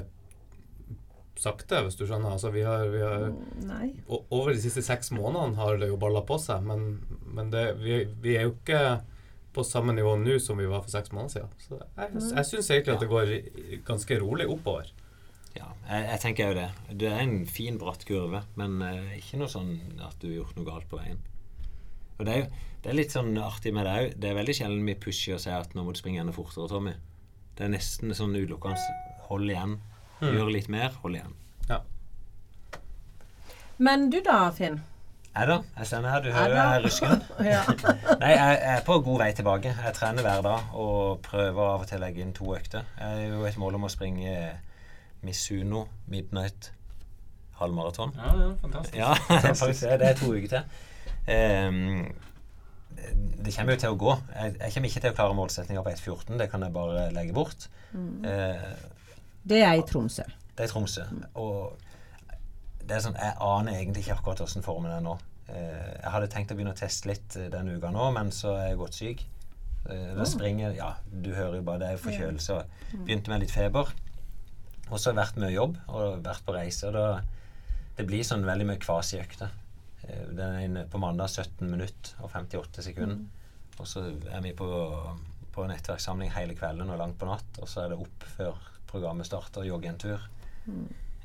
sakte, 1.39 1.79
hvis 1.85 1.95
du 1.95 2.03
skjønner. 2.03 2.33
Altså 2.35 2.51
vi 2.51 2.65
har, 2.67 2.89
vi 2.91 2.99
har 2.99 3.29
Nei. 3.63 3.93
Over 4.09 4.51
de 4.51 4.59
siste 4.59 4.83
seks 4.83 5.13
månedene 5.15 5.59
har 5.59 5.79
det 5.79 5.87
jo 5.91 5.99
balla 6.01 6.23
på 6.27 6.39
seg, 6.41 6.65
men, 6.67 6.99
men 7.31 7.51
det, 7.53 7.65
vi, 7.79 8.01
vi 8.23 8.35
er 8.35 8.49
jo 8.49 8.57
ikke 8.57 8.99
på 9.55 9.63
samme 9.65 9.95
nivå 9.95 10.13
nå 10.19 10.35
som 10.43 10.59
vi 10.59 10.67
var 10.69 10.83
for 10.83 10.93
seks 10.93 11.13
måneder 11.15 11.37
siden. 11.37 11.53
Så 11.63 11.79
jeg, 11.79 12.25
jeg 12.27 12.49
syns 12.51 12.71
egentlig 12.75 12.95
at 12.97 13.05
det 13.05 13.11
går 13.13 13.31
ganske 13.87 14.19
rolig 14.21 14.49
oppover. 14.51 14.91
Ja, 15.55 15.71
jeg, 15.87 16.05
jeg 16.11 16.21
tenker 16.25 16.51
jo 16.51 16.59
det. 16.59 16.67
Det 17.01 17.09
er 17.09 17.23
en 17.23 17.41
fin, 17.49 17.79
bratt 17.81 18.05
kurve, 18.07 18.43
men 18.59 18.77
eh, 18.85 19.17
ikke 19.17 19.41
noe 19.41 19.49
sånn 19.51 19.73
at 20.05 20.19
du 20.21 20.29
har 20.29 20.41
gjort 20.41 20.59
noe 20.59 20.67
galt 20.67 20.89
på 20.91 20.99
veien. 21.01 21.23
Og 22.19 22.27
det 22.27 22.33
er 22.35 22.43
jo 22.43 22.49
det 22.79 22.93
er 22.93 22.95
litt 22.95 23.11
sånn 23.11 23.33
artig 23.43 23.73
med 23.75 23.83
det 23.87 23.93
òg. 23.99 24.13
Det 24.23 24.29
er 24.29 24.37
veldig 24.37 24.53
sjelden 24.55 24.85
vi 24.87 24.95
pusher 25.03 25.35
og 25.35 25.41
sier 25.43 25.57
at 25.59 25.73
nå 25.75 25.83
må 25.83 25.91
du 25.91 25.99
springe 25.99 26.21
enda 26.21 26.31
fortere, 26.35 26.69
Tommy. 26.71 26.93
Det 27.57 27.65
er 27.65 27.73
nesten 27.73 28.13
sånn 28.15 28.37
utelukkende 28.37 28.79
hold 29.27 29.51
igjen. 29.51 29.73
Gjør 30.23 30.51
litt 30.53 30.69
mer, 30.71 30.95
hold 31.03 31.17
igjen. 31.19 31.33
Ja. 31.67 31.81
Men 33.83 34.07
du 34.13 34.21
da, 34.23 34.45
Finn? 34.55 34.79
Jeg 35.29 35.47
da? 35.51 35.59
Jeg 35.75 35.89
sender 35.91 36.13
her. 36.15 36.23
Du 36.23 36.31
hører 36.31 36.55
da? 36.55 36.63
jeg 36.63 36.79
er 36.79 36.85
rusken. 36.87 37.21
Ja. 37.49 37.61
Nei, 38.23 38.31
jeg 38.31 38.55
jeg 38.63 38.73
er 38.77 38.87
på 38.87 38.99
god 39.03 39.21
vei 39.25 39.29
tilbake. 39.35 39.75
Jeg 39.75 39.95
trener 39.99 40.25
hver 40.25 40.43
dag 40.47 40.73
og 40.79 41.21
prøver 41.27 41.63
av 41.75 41.83
og 41.83 41.87
til 41.91 41.99
å 41.99 42.03
legge 42.05 42.23
inn 42.23 42.35
to 42.35 42.47
økter. 42.55 42.87
Jeg 42.95 43.07
har 43.27 43.35
jo 43.35 43.45
et 43.47 43.59
mål 43.59 43.79
om 43.79 43.87
å 43.87 43.91
springe 43.91 44.35
Misuno 45.23 45.85
Midnight 46.07 46.71
halvmaraton. 47.59 48.15
Ja, 48.15 48.35
ja, 48.39 48.53
fantastisk. 48.63 48.95
Ja, 48.95 49.15
det. 49.91 49.99
Det 49.99 50.13
er 50.13 50.19
to 50.23 50.31
uker 50.31 50.53
til. 50.55 50.79
Ehm, 51.29 52.09
det 53.39 53.53
kommer 53.55 53.75
jo 53.75 53.79
til 53.83 53.93
å 53.93 53.97
gå. 53.99 54.13
Jeg, 54.35 54.55
jeg 54.59 54.73
kommer 54.75 54.89
ikke 54.91 55.01
til 55.05 55.11
å 55.13 55.17
klare 55.17 55.35
målsettinga 55.37 55.83
på 55.85 55.91
1,14. 55.93 56.37
Det 56.41 56.49
kan 56.51 56.65
jeg 56.65 56.73
bare 56.75 57.05
legge 57.15 57.33
bort. 57.37 57.69
Eh, 57.95 58.73
Det 59.49 59.61
er 59.63 59.77
i 59.79 59.85
Tromsø. 59.87 60.23
det 60.55 60.65
er 60.65 60.67
i 60.67 60.71
Tromsø. 60.73 61.05
Og 61.39 61.77
det 62.83 62.97
er 62.97 63.03
sånn, 63.05 63.15
jeg 63.17 63.35
aner 63.45 63.77
egentlig 63.77 64.03
ikke 64.03 64.17
akkurat 64.19 64.41
hvordan 64.43 64.65
formen 64.65 64.91
er 64.91 65.01
nå. 65.05 65.15
Eh, 65.49 65.93
jeg 66.03 66.11
hadde 66.13 66.27
tenkt 66.33 66.51
å 66.51 66.57
begynne 66.57 66.73
å 66.75 66.77
teste 66.77 67.09
litt 67.09 67.37
eh, 67.39 67.47
denne 67.53 67.77
uka 67.77 67.89
nå, 67.93 68.09
men 68.13 68.29
så 68.35 68.55
er 68.59 68.67
jeg 68.73 68.77
gått 68.81 68.97
syk. 68.99 69.23
Eh, 69.89 70.11
da 70.17 70.25
springer 70.27 70.75
Ja, 70.75 70.91
du 71.09 71.31
hører 71.33 71.55
jo 71.61 71.63
bare 71.65 71.79
det 71.79 71.87
er 71.87 71.97
jo 71.97 72.03
forkjølelse. 72.09 72.59
Begynte 73.05 73.29
med 73.31 73.41
litt 73.45 73.51
feber. 73.55 73.93
Og 74.89 74.97
så 74.99 75.09
har 75.11 75.15
jeg 75.15 75.21
vært 75.23 75.41
mye 75.41 75.53
jobb 75.55 75.77
og 75.87 76.23
vært 76.25 76.45
på 76.45 76.53
reise. 76.57 76.87
Og 76.89 76.93
da, 76.93 77.21
det 77.97 78.05
blir 78.09 78.23
sånn 78.25 78.43
veldig 78.45 78.65
mye 78.67 78.81
kvas 78.81 79.13
i 79.15 79.19
økta. 79.21 79.45
Eh, 79.45 79.58
Den 80.35 80.55
ene 80.61 80.85
på 80.89 81.01
mandag 81.01 81.29
17 81.29 81.69
minutter 81.69 82.23
og 82.23 82.31
58 82.33 82.85
sekunder. 82.89 83.19
Og 83.79 83.87
så 83.87 84.03
er 84.31 84.41
vi 84.43 84.53
på, 84.57 84.67
på 85.55 85.67
nettverkssamling 85.69 86.31
hele 86.35 86.55
kvelden 86.57 86.91
og 86.91 86.99
langt 86.99 87.19
på 87.21 87.29
natt. 87.29 87.61
Og 87.61 87.69
så 87.69 87.85
er 87.85 87.93
det 87.93 87.99
opp 88.01 88.25
før 88.35 88.57
programmet 88.89 89.29
starter, 89.29 89.67
jogge 89.67 89.91
en 89.91 90.01
tur. 90.01 90.25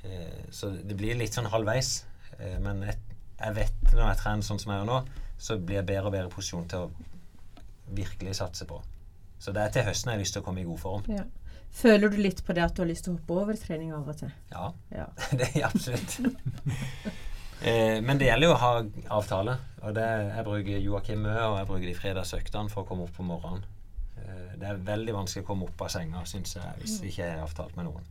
Eh, 0.04 0.44
så 0.54 0.70
det 0.70 0.96
blir 0.98 1.18
litt 1.18 1.36
sånn 1.36 1.50
halvveis. 1.52 2.04
Eh, 2.38 2.58
men 2.62 2.84
jeg, 2.86 2.98
jeg 3.40 3.56
vet 3.58 3.92
når 3.92 4.06
jeg 4.10 4.20
trener 4.22 4.46
sånn 4.46 4.62
som 4.62 4.74
jeg 4.74 4.82
gjør 4.82 4.90
nå, 4.92 5.00
så 5.44 5.58
blir 5.58 5.80
jeg 5.80 5.88
bedre 5.88 6.10
og 6.10 6.14
bedre 6.14 6.32
posisjon 6.32 6.68
til 6.70 6.86
å 6.86 7.94
virkelig 7.94 8.36
satse 8.38 8.66
på. 8.68 8.78
Så 9.42 9.52
det 9.52 9.64
er 9.64 9.74
til 9.74 9.88
høsten 9.88 10.12
jeg 10.12 10.16
har 10.18 10.22
lyst 10.22 10.36
til 10.38 10.44
å 10.44 10.46
komme 10.46 10.62
i 10.62 10.68
god 10.68 10.80
form. 10.80 11.08
Ja. 11.10 11.24
Føler 11.74 12.12
du 12.12 12.20
litt 12.22 12.44
på 12.46 12.54
det 12.54 12.62
at 12.62 12.76
du 12.76 12.84
har 12.84 12.88
lyst 12.88 13.08
til 13.08 13.16
å 13.16 13.18
hoppe 13.18 13.36
over 13.42 13.58
trening 13.58 13.90
av 13.96 14.06
og 14.08 14.18
til? 14.20 14.30
Ja, 14.52 14.70
Ja. 14.94 15.08
det 15.40 15.50
er 15.56 15.66
absolutt. 15.66 16.20
eh, 17.62 18.00
men 18.02 18.18
det 18.18 18.26
gjelder 18.30 18.48
jo 18.50 18.54
å 18.54 18.60
ha 18.62 18.72
avtale. 19.18 19.56
Og 19.84 19.94
det, 19.96 20.04
jeg 20.32 20.44
bruker 20.46 20.80
Joakim 20.80 21.22
Mø, 21.26 21.34
og 21.50 21.58
jeg 21.58 21.68
bruker 21.68 21.86
de 21.86 21.94
fredagsøktene 21.98 22.72
for 22.72 22.84
å 22.84 22.88
komme 22.88 23.06
opp 23.06 23.14
på 23.16 23.26
morgenen. 23.26 23.64
Eh, 24.18 24.54
det 24.60 24.68
er 24.70 24.82
veldig 24.86 25.14
vanskelig 25.16 25.44
å 25.44 25.48
komme 25.52 25.68
opp 25.68 25.84
av 25.84 25.92
senga, 25.92 26.24
syns 26.28 26.56
jeg, 26.56 26.74
hvis 26.80 26.98
vi 27.02 27.12
ikke 27.12 27.30
har 27.30 27.44
avtalt 27.44 27.76
med 27.76 27.90
noen. 27.90 28.06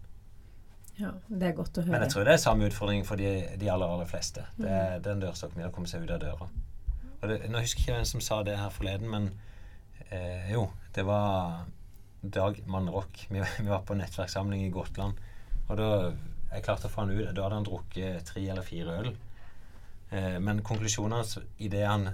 ja. 1.00 1.14
Det 1.28 1.48
er 1.50 1.56
godt 1.58 1.78
å 1.78 1.82
høre. 1.82 1.96
Men 1.96 2.06
jeg 2.06 2.14
tror 2.14 2.28
det 2.28 2.36
er 2.36 2.44
samme 2.44 2.70
utfordring 2.70 3.08
for 3.08 3.18
de, 3.18 3.32
de 3.58 3.72
aller, 3.74 3.96
aller 3.96 4.10
fleste. 4.10 4.46
Det 4.60 4.70
er 4.70 5.00
den 5.04 5.24
dørstokken 5.24 5.62
med 5.62 5.72
å 5.72 5.74
komme 5.74 5.89
seg 5.89 6.06
ut 6.06 6.14
av 6.14 6.22
døra. 6.22 6.50
Det, 7.24 7.39
nå 7.50 7.62
husker 7.64 7.80
jeg 7.80 7.88
ikke 7.88 7.98
hvem 7.98 8.10
som 8.12 8.22
sa 8.22 8.41
det 8.44 8.58
her 8.60 8.70
forleden, 8.76 9.10
men 9.10 9.30
eh, 10.10 10.52
jo, 10.52 10.68
det 10.94 11.06
var 11.08 11.64
Dag 12.22 12.62
Mannrock. 12.68 13.26
Vi, 13.30 13.41
vi 13.60 13.70
var 13.72 13.82
på 13.88 13.98
nettverkssamling 13.98 14.68
i 14.68 14.72
Gotland. 14.72 15.18
Og 15.70 15.78
da 15.80 15.89
jeg 16.54 16.64
klarte 16.66 16.88
å 16.88 16.91
få 16.94 17.04
han 17.04 17.14
ut. 17.16 17.32
Da 17.34 17.46
hadde 17.48 17.58
han 17.58 17.66
drukket 17.68 18.28
tre 18.30 18.44
eller 18.46 18.66
fire 18.68 19.00
øl. 19.02 19.14
Eh, 20.14 20.39
men 20.39 20.61
konklusjonen 20.61 21.18
hans 21.18 21.38
idet 21.57 21.88
han 21.88 22.11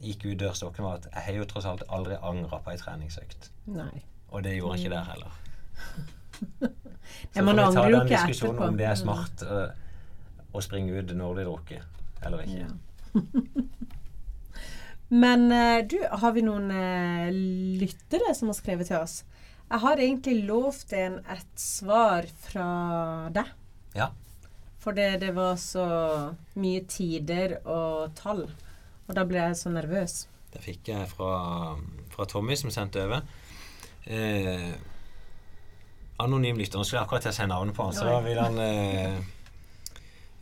gikk 0.00 0.24
ut 0.24 0.38
dørstokken, 0.40 0.84
var 0.84 1.00
at 1.00 1.08
jeg 1.10 1.24
har 1.26 1.40
jo 1.40 1.48
tross 1.50 1.66
alt 1.68 1.84
aldri 1.92 2.16
angra 2.24 2.60
på 2.64 2.72
ei 2.72 2.80
treningsøkt. 2.80 3.50
Nei. 3.72 4.04
Og 4.32 4.44
det 4.44 4.56
gjorde 4.56 4.76
han 4.76 4.84
ikke 4.84 4.94
der 4.94 5.10
heller. 5.10 5.36
Så 7.32 7.44
får 7.44 7.52
vi 7.52 7.74
ta 7.76 7.84
den 7.92 8.08
diskusjonen 8.10 8.62
om 8.66 8.78
det 8.78 8.86
er 8.88 8.96
smart 8.98 9.44
uh, 9.46 9.68
å 10.52 10.62
springe 10.64 10.96
ut 10.96 11.12
når 11.16 11.38
de 11.38 11.44
drukker, 11.46 11.84
eller 12.26 12.42
ikke. 12.44 12.64
Ja. 12.64 13.22
Men 15.22 15.46
uh, 15.52 15.80
du, 15.86 15.96
har 16.02 16.34
vi 16.36 16.44
noen 16.44 16.72
uh, 16.72 17.28
lyttere 17.80 18.34
som 18.36 18.50
har 18.50 18.58
skrevet 18.58 18.90
til 18.90 18.98
oss? 18.98 19.20
Jeg 19.66 19.82
har 19.82 20.02
egentlig 20.02 20.40
lovt 20.48 20.92
en 20.96 21.20
et 21.32 21.60
svar 21.60 22.28
fra 22.46 22.68
deg. 23.34 23.52
Ja. 23.96 24.10
For 24.86 24.94
det, 24.94 25.32
var 25.34 25.56
så 25.58 25.84
mye 26.62 26.84
tider 26.86 27.56
og 27.66 28.12
tall. 28.14 28.44
Og 29.08 29.14
da 29.18 29.24
ble 29.26 29.40
jeg 29.40 29.56
så 29.58 29.70
nervøs. 29.74 30.28
Det 30.52 30.60
fikk 30.62 30.92
jeg 30.92 31.08
fra, 31.10 31.30
fra 32.12 32.26
Tommy, 32.30 32.54
som 32.54 32.70
sendte 32.70 33.02
over. 33.02 33.24
Eh, 34.06 34.68
anonym 36.22 36.60
lytter. 36.60 36.78
Nå 36.78 36.86
skulle 36.86 37.00
jeg 37.00 37.08
akkurat 37.08 37.26
til 37.26 37.32
å 37.32 37.34
si 37.34 37.46
navnet 37.50 37.74
på 37.74 37.86
han, 37.88 37.96
så 37.98 38.06
da 38.06 38.20
vil 38.22 38.38
han 38.38 38.60
eh, 38.62 39.16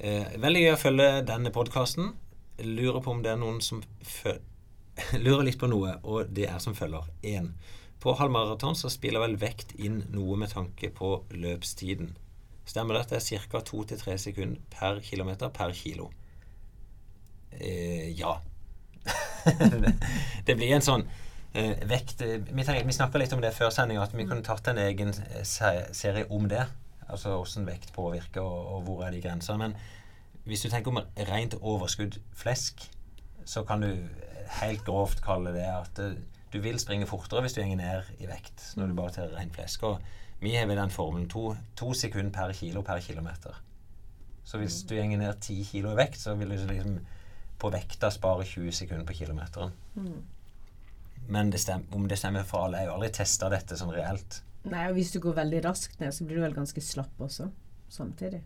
eh, 0.04 0.34
Veldig 0.42 0.64
gøy 0.66 0.72
å 0.74 0.82
følge 0.82 1.06
denne 1.30 1.52
podkasten. 1.54 2.10
Lurer 2.68 3.00
på 3.00 3.14
om 3.14 3.22
det 3.24 3.32
er 3.32 3.40
noen 3.40 3.62
som 3.64 3.80
Lurer 5.24 5.46
litt 5.48 5.56
på 5.62 5.70
noe, 5.72 5.96
og 6.04 6.28
det 6.36 6.50
er 6.50 6.60
som 6.60 6.76
følger. 6.76 7.08
1. 7.24 7.48
På 8.04 8.12
halvmaraton 8.20 8.76
så 8.76 8.92
spiller 8.92 9.24
vel 9.24 9.38
vekt 9.40 9.72
inn 9.80 10.02
noe 10.12 10.36
med 10.36 10.52
tanke 10.52 10.92
på 10.92 11.14
løpstiden. 11.32 12.12
Stemmer 12.64 12.96
det 12.96 13.04
at 13.04 13.14
det 13.14 13.20
er 13.20 13.46
ca. 13.50 13.60
2-3 13.60 14.16
sekunder 14.20 14.60
per 14.72 15.00
kilometer 15.04 15.52
per 15.54 15.74
kilo? 15.76 16.10
Eh, 17.52 18.10
ja. 18.18 18.38
det, 20.46 20.54
blir 20.56 20.72
en 20.72 20.84
sånn 20.84 21.02
eh, 21.52 21.76
vekt 21.86 22.22
eh, 22.24 22.38
Vi, 22.40 22.64
vi 22.64 22.94
snakka 22.96 23.20
litt 23.20 23.34
om 23.36 23.42
det 23.44 23.52
før 23.54 23.68
sendinga, 23.74 24.06
at 24.06 24.16
vi 24.16 24.24
kunne 24.24 24.46
tatt 24.46 24.70
en 24.72 24.80
egen 24.80 25.12
eh, 25.12 25.42
se- 25.44 25.90
serie 25.94 26.26
om 26.32 26.48
det. 26.50 26.64
Altså 27.04 27.36
hvordan 27.36 27.68
vekt 27.68 27.92
påvirker, 27.94 28.40
og, 28.40 28.70
og 28.76 28.86
hvor 28.88 29.04
er 29.04 29.12
de 29.14 29.20
grensene. 29.24 29.60
Men 29.60 29.76
hvis 30.48 30.64
du 30.64 30.70
tenker 30.72 30.92
om 30.92 31.02
rent 31.28 31.56
overskudd 31.60 32.18
flesk, 32.36 32.86
så 33.44 33.62
kan 33.68 33.84
du 33.84 33.90
helt 34.60 34.84
grovt 34.84 35.20
kalle 35.24 35.52
det 35.54 35.68
at 35.68 36.00
eh, 36.02 36.16
du 36.54 36.60
vil 36.62 36.78
springe 36.78 37.06
fortere 37.10 37.42
hvis 37.42 37.56
du 37.56 37.62
går 37.64 37.76
ned 37.80 38.10
i 38.22 38.28
vekt 38.30 38.68
når 38.78 38.90
du 38.90 38.98
bare 38.98 39.14
tar 39.16 39.32
rent 39.36 39.54
flesk. 39.56 39.82
Og 39.88 40.00
vi 40.44 40.54
har 40.56 40.68
vel 40.68 40.78
den 40.78 40.92
formelen 40.92 41.28
to, 41.30 41.54
to 41.76 41.92
sekunder 41.96 42.32
per 42.34 42.52
kilo 42.56 42.82
per 42.84 43.00
kilometer. 43.00 43.56
Så 44.44 44.60
hvis 44.60 44.82
du 44.84 44.94
går 44.94 45.16
ned 45.16 45.40
10 45.40 45.64
kilo 45.64 45.92
i 45.94 45.98
vekt, 45.98 46.20
så 46.20 46.34
vil 46.36 46.52
du 46.52 46.56
liksom 46.68 46.98
på 47.58 47.70
vekta 47.72 48.10
spare 48.12 48.44
20 48.44 48.72
sekunder 48.76 49.06
på 49.08 49.16
kilometeren. 49.16 49.72
Men 51.28 51.50
det 51.50 51.62
stem, 51.62 51.86
om 51.96 52.08
det 52.08 52.18
stemmer 52.20 52.44
for 52.44 52.66
alle 52.66 52.82
Jeg 52.82 52.90
har 52.90 52.98
aldri 52.98 53.08
testa 53.16 53.48
dette 53.48 53.78
sånn 53.80 53.94
reelt. 53.94 54.42
Nei, 54.68 54.82
og 54.88 54.98
hvis 54.98 55.12
du 55.14 55.20
går 55.24 55.38
veldig 55.38 55.62
raskt 55.64 56.00
ned, 56.00 56.12
så 56.12 56.24
blir 56.24 56.40
du 56.40 56.44
vel 56.44 56.56
ganske 56.56 56.80
slapp 56.84 57.20
også. 57.24 57.48
Samtidig. 57.88 58.42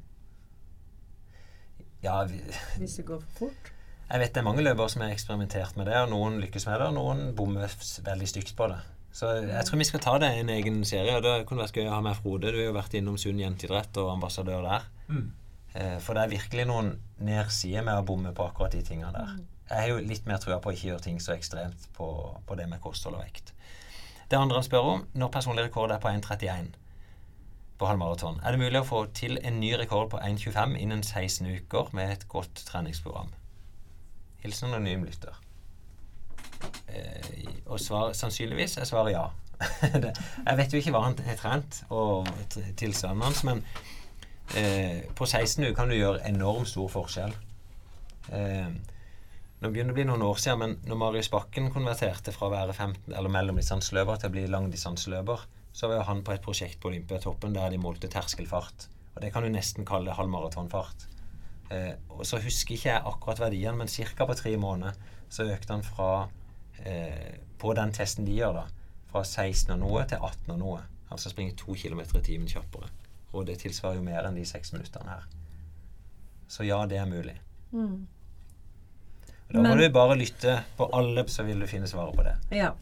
Ja, 2.03 2.21
vi, 2.31 2.39
Hvis 2.79 2.97
det 3.01 3.07
går 3.09 3.23
for 3.25 3.49
fort. 3.49 3.73
jeg 4.11 4.21
vet 4.21 4.35
det 4.35 4.41
er 4.41 4.47
mange 4.47 4.63
løpere 4.63 4.91
som 4.91 5.03
har 5.03 5.11
eksperimentert 5.15 5.77
med 5.77 5.91
det, 5.91 5.97
og 5.99 6.13
noen 6.13 6.39
lykkes 6.43 6.67
med 6.69 6.79
det, 6.79 6.87
og 6.93 6.95
noen 6.95 7.35
bommer 7.35 7.75
veldig 8.07 8.29
stygt 8.31 8.55
på 8.57 8.69
det. 8.71 8.79
Så 9.13 9.31
jeg 9.41 9.65
tror 9.67 9.81
vi 9.81 9.87
skal 9.89 10.03
ta 10.05 10.15
det 10.23 10.29
i 10.37 10.41
en 10.45 10.53
egen 10.53 10.83
serie. 10.87 11.17
og 11.17 11.23
Det 11.25 11.47
kunne 11.49 11.65
vært 11.65 11.77
gøy 11.81 11.89
å 11.89 11.97
ha 11.97 12.01
med 12.05 12.17
Frode. 12.19 12.53
Du 12.53 12.59
har 12.61 12.69
jo 12.69 12.77
vært 12.77 12.95
innom 12.99 13.19
Sunn 13.19 13.41
jenteidrett 13.41 13.97
og 14.03 14.13
ambassadør 14.13 14.67
der. 14.67 14.89
Mm. 15.09 15.31
Eh, 15.75 15.97
For 16.05 16.15
det 16.15 16.25
er 16.25 16.35
virkelig 16.37 16.67
noen 16.69 16.93
nedsider 17.25 17.87
med 17.87 17.99
å 17.99 18.07
bomme 18.07 18.35
på 18.37 18.47
akkurat 18.47 18.77
de 18.77 18.83
tingene 18.85 19.13
der. 19.17 19.39
Jeg 19.69 19.81
har 19.81 19.89
jo 19.91 20.05
litt 20.05 20.29
mer 20.29 20.41
trua 20.41 20.61
på 20.63 20.71
å 20.71 20.77
ikke 20.77 20.93
gjøre 20.93 21.05
ting 21.05 21.19
så 21.21 21.35
ekstremt 21.35 21.89
på, 21.97 22.09
på 22.47 22.57
det 22.57 22.69
med 22.71 22.81
kosthold 22.81 23.19
og 23.19 23.25
vekt. 23.25 23.53
Det 24.29 24.37
andre 24.37 24.61
han 24.61 24.65
spør 24.67 24.93
om, 24.93 25.03
når 25.17 25.33
personlig 25.33 25.67
rekord 25.67 25.93
er 25.93 26.01
på 26.01 26.09
1,31 26.13 26.71
på 27.79 27.87
halvmaraton, 27.87 28.41
er 28.43 28.53
det 28.53 28.61
mulig 28.61 28.81
å 28.81 28.87
få 28.89 29.03
til 29.17 29.39
en 29.47 29.61
ny 29.61 29.71
rekord 29.79 30.11
på 30.13 30.21
1,25 30.25 30.75
innen 30.83 31.05
16 31.05 31.47
uker 31.61 31.93
med 31.97 32.13
et 32.13 32.25
godt 32.29 32.65
treningsprogram? 32.69 33.31
Hilsen 34.43 34.73
anonym 34.73 35.05
lytter. 35.07 35.37
Eh, 36.89 37.45
og 37.67 37.81
svar, 37.81 38.15
sannsynligvis 38.17 38.79
er 38.79 38.89
svaret 38.89 39.15
ja. 39.15 39.27
jeg 40.49 40.57
vet 40.61 40.73
jo 40.73 40.81
ikke 40.81 40.95
hva 40.95 41.05
han 41.09 41.17
har 41.27 41.39
trent, 41.39 41.83
og 41.91 42.29
tilstanden 42.79 43.25
hans, 43.27 43.45
men 43.47 43.65
Eh, 44.57 45.05
på 45.15 45.27
16 45.27 45.65
uker 45.65 45.75
kan 45.77 45.91
du 45.91 45.97
gjøre 45.99 46.25
enormt 46.29 46.71
stor 46.71 46.89
forskjell. 46.89 47.35
Eh, 48.33 48.71
nå 49.59 49.71
begynner 49.73 49.93
det 49.93 49.97
å 49.97 49.99
bli 49.99 50.07
noen 50.09 50.25
år 50.25 50.41
siden, 50.41 50.63
men 50.63 50.77
når 50.89 51.01
Marius 51.03 51.29
Bakken 51.33 51.69
konverterte 51.75 52.33
fra 52.33 52.49
å 52.49 52.55
være 52.55 52.73
15, 52.73 53.13
eller 53.13 53.33
mellomdistanseløper 53.35 54.21
til 54.21 54.31
å 54.31 54.37
bli 54.37 54.47
langdistanseløper, 54.49 55.45
så 55.77 55.91
var 55.93 56.07
han 56.09 56.25
på 56.25 56.33
et 56.33 56.45
prosjekt 56.45 56.81
på 56.81 56.89
Olympiatoppen 56.89 57.53
der 57.55 57.75
de 57.75 57.83
målte 57.83 58.09
terskelfart. 58.11 58.89
Og 59.15 59.21
det 59.23 59.33
kan 59.35 59.45
du 59.45 59.53
nesten 59.53 59.87
kalle 59.89 60.17
halvmaratonfart. 60.17 61.07
Eh, 61.75 61.93
og 62.15 62.25
så 62.25 62.41
husker 62.41 62.79
ikke 62.79 62.93
jeg 62.95 63.05
akkurat 63.05 63.45
verdien, 63.45 63.77
men 63.77 63.93
ca. 63.93 64.25
på 64.25 64.39
tre 64.39 64.57
måneder 64.57 64.97
så 65.29 65.45
økte 65.45 65.77
han 65.77 65.85
fra 65.85 66.29
eh, 66.85 67.39
På 67.59 67.75
den 67.75 67.91
testen 67.93 68.25
de 68.25 68.33
gjør, 68.39 68.53
da, 68.55 68.67
fra 69.11 69.23
16 69.25 69.73
og 69.75 69.79
noe 69.81 70.05
til 70.07 70.19
18 70.23 70.51
og 70.55 70.59
noe. 70.59 70.81
Altså 71.11 71.31
springe 71.33 71.57
to 71.57 71.75
km 71.75 72.01
i 72.01 72.21
timen 72.23 72.47
kjappere. 72.49 72.89
Og 73.33 73.47
det 73.47 73.59
tilsvarer 73.59 73.97
jo 73.97 74.03
mer 74.03 74.25
enn 74.29 74.35
de 74.37 74.45
seks 74.47 74.73
minuttene 74.73 75.09
her. 75.11 75.25
Så 76.49 76.65
ja, 76.65 76.87
det 76.87 76.99
er 76.99 77.07
mulig. 77.11 77.35
Mm. 77.73 78.07
Da 79.53 79.59
må 79.59 79.63
Men- 79.63 79.79
du 79.79 79.89
bare 79.91 80.17
lytte 80.17 80.63
på 80.77 80.89
alle, 80.93 81.25
så 81.29 81.43
vil 81.45 81.61
du 81.61 81.67
finne 81.67 81.87
svaret 81.89 82.15
på 82.17 82.23
det. 82.23 82.37
Ja. 82.57 82.73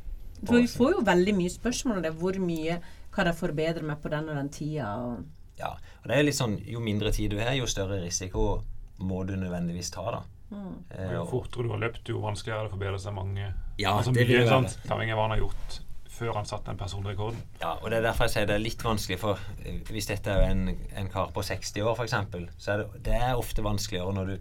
For 0.45 0.55
vi 0.61 0.67
får 0.67 0.93
jo 0.93 1.01
veldig 1.07 1.35
mye 1.35 1.51
spørsmål 1.51 1.97
om 1.97 2.03
det. 2.03 2.13
Hvor 2.15 2.37
mye 2.39 2.81
kan 3.13 3.27
jeg 3.27 3.35
forbedre 3.37 3.83
meg 3.83 4.03
på 4.03 4.11
den 4.11 4.29
og 4.29 4.37
den 4.37 4.49
tida? 4.51 4.91
Og 4.97 5.25
Ja, 5.59 5.71
og 6.03 6.09
det 6.09 6.17
er 6.19 6.23
litt 6.23 6.35
sånn, 6.37 6.59
Jo 6.67 6.81
mindre 6.81 7.11
tid 7.13 7.31
du 7.31 7.39
har, 7.39 7.55
jo 7.55 7.65
større 7.67 8.03
risiko 8.05 8.63
må 8.99 9.25
du 9.27 9.37
nødvendigvis 9.37 9.91
ta. 9.91 10.11
da. 10.11 10.23
Eh, 10.53 11.13
Jo 11.13 11.23
og- 11.23 11.31
fortere 11.31 11.63
du 11.67 11.73
har 11.75 11.79
løpt, 11.83 12.09
jo 12.09 12.21
vanskeligere 12.23 12.61
er 12.61 12.69
det 12.69 12.73
forbedrer 12.77 12.99
seg 13.03 13.15
mange 13.15 13.53
Ja, 13.79 13.97
altså, 13.99 14.13
det 14.15 14.29
mye, 14.29 14.39
vil 14.39 14.49
sant? 14.49 14.79
Avhengig 14.89 15.13
av 15.13 15.19
hva 15.19 15.23
han 15.29 15.31
har 15.37 15.39
gjort 15.43 15.81
før 16.17 16.33
han 16.35 16.47
satte 16.49 16.71
den 16.71 16.79
personrekorden. 16.81 17.41
Ja, 17.61 17.75
og 17.83 17.91
det 17.91 17.99
er 17.99 18.03
derfor 18.07 18.25
jeg 18.25 18.31
sier 18.33 18.47
det 18.47 18.55
er 18.55 18.63
litt 18.63 18.83
vanskelig, 18.85 19.19
for 19.21 19.39
eh, 19.67 19.81
hvis 19.91 20.07
dette 20.09 20.31
er 20.33 20.47
en, 20.51 20.63
en 20.97 21.09
kar 21.13 21.29
på 21.35 21.43
60 21.45 21.83
år 21.83 21.97
f.eks., 21.99 22.15
så 22.59 22.73
er 22.73 22.77
det, 22.85 23.03
det 23.05 23.15
er 23.19 23.35
ofte 23.37 23.63
vanskeligere 23.63 24.15
når 24.15 24.27
du 24.27 24.39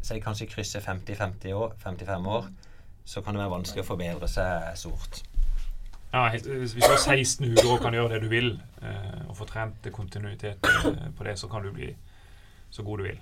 sier 0.00 0.22
kanskje 0.24 0.46
krysser 0.48 0.80
50-50 0.80 1.52
år, 1.52 1.74
55 1.82 2.26
år, 2.26 2.46
så 3.04 3.20
kan 3.22 3.34
det 3.36 3.42
være 3.42 3.52
vanskelig 3.58 3.82
å 3.84 3.88
forbedre 3.90 4.28
seg 4.28 4.70
stort. 4.80 5.22
Ja, 6.12 6.24
helt, 6.32 6.46
hvis 6.46 6.72
du 6.74 6.80
har 6.86 6.96
16 6.96 7.52
uker 7.52 7.68
og 7.74 7.82
kan 7.84 7.92
gjøre 7.94 8.14
det 8.16 8.22
du 8.22 8.28
vil, 8.32 8.48
eh, 8.82 9.20
og 9.28 9.36
få 9.36 9.44
trent 9.46 9.90
kontinuitet 9.92 10.64
eh, 10.64 11.10
på 11.18 11.24
det, 11.28 11.36
så 11.38 11.48
kan 11.52 11.62
du 11.62 11.70
bli 11.74 11.92
så 12.70 12.82
god 12.86 12.98
du 12.98 13.04
vil. 13.10 13.20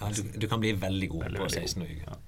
Ja, 0.00 0.08
du, 0.16 0.22
du 0.40 0.46
kan 0.48 0.60
bli 0.62 0.72
veldig 0.80 1.08
god 1.12 1.24
Veldig, 1.28 1.40
på 1.42 1.48
16 1.52 1.82
uker. 1.82 2.04
Ja. 2.08 2.18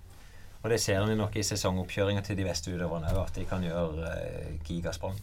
Og 0.63 0.71
det 0.71 0.79
ser 0.81 1.03
vi 1.09 1.15
nok 1.19 1.35
i 1.37 1.43
sesongoppkjøringa 1.43 2.23
til 2.23 2.37
de 2.39 2.45
beste 2.47 2.71
utøverne 2.71 3.11
òg, 3.11 3.25
at 3.25 3.35
de 3.41 3.45
kan 3.51 3.65
gjøre 3.67 4.11
eh, 4.13 4.53
gigasprang. 4.69 5.17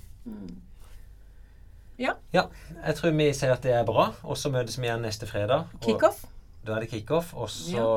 Ja. 2.00 2.14
Ja, 2.34 2.46
jeg 2.86 2.96
tror 2.96 3.12
vi 3.16 3.28
sier 3.36 3.54
at 3.56 3.64
det 3.66 3.74
er 3.76 3.86
bra, 3.88 4.10
og 4.24 4.38
så 4.40 4.52
møtes 4.54 4.78
vi 4.80 4.88
igjen 4.88 5.04
neste 5.04 5.28
fredag. 5.28 5.68
og 5.74 5.84
kickoff? 5.84 6.24
Da 6.66 6.76
er 6.76 6.86
det 6.86 6.90
kickoff, 6.92 7.34
og 7.36 7.50
så 7.52 7.76
Ja. 7.76 7.90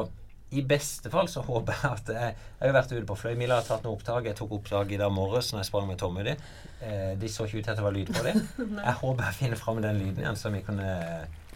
i 0.53 0.63
beste 0.63 1.11
fall 1.11 1.29
så 1.31 1.43
håper 1.49 1.73
jeg 1.83 1.91
at 1.93 2.09
jeg, 2.15 2.37
jeg 2.61 2.67
har 2.69 2.77
vært 2.79 2.93
ute 2.93 3.07
på 3.07 3.17
Fløymila 3.19 3.59
og 3.63 3.67
tatt 3.67 3.83
noe 3.87 3.97
opptak. 3.97 4.27
Jeg 4.31 4.37
tok 4.39 4.53
opptak 4.59 4.91
i 4.93 4.99
dag 5.01 5.11
morges 5.15 5.53
når 5.53 5.63
jeg 5.63 5.71
sprang 5.71 5.89
med 5.89 5.99
Tommy. 5.99 6.23
De, 6.27 6.37
eh, 6.83 7.13
de 7.19 7.29
så 7.31 7.47
ikke 7.47 7.59
ut 7.59 7.65
til 7.65 7.75
at 7.75 7.79
det 7.83 7.87
var 7.87 7.95
lyd 7.99 8.11
på 8.15 8.23
dem. 8.27 8.43
jeg 8.87 8.97
håper 9.03 9.25
jeg 9.31 9.39
finner 9.41 9.57
fram 9.57 9.83
den 9.83 9.99
lyden 10.03 10.23
igjen, 10.23 10.37
så 10.39 10.51
vi 10.55 10.63
kunne 10.67 10.95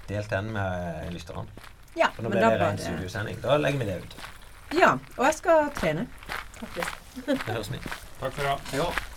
delt 0.08 0.30
den 0.30 0.52
med 0.54 1.12
lytterne. 1.14 1.46
Ja, 1.96 2.10
For 2.14 2.22
nå 2.22 2.30
da 2.30 2.40
det 2.40 2.48
ren 2.52 2.60
bare 2.60 2.78
studiosending. 2.78 3.42
Da 3.42 3.56
legger 3.56 3.78
vi 3.78 3.90
det 3.90 3.98
ut. 4.04 4.16
Ja, 4.76 4.92
og 5.16 5.24
jeg 5.24 5.34
skal 5.34 5.70
trene. 5.76 6.06
Faktisk. 6.58 6.96
Det 7.26 7.38
høres 7.46 7.68
fint 7.72 7.86
Takk 8.20 8.32
for 8.32 8.42
det. 8.42 8.56
Ja. 8.76 9.15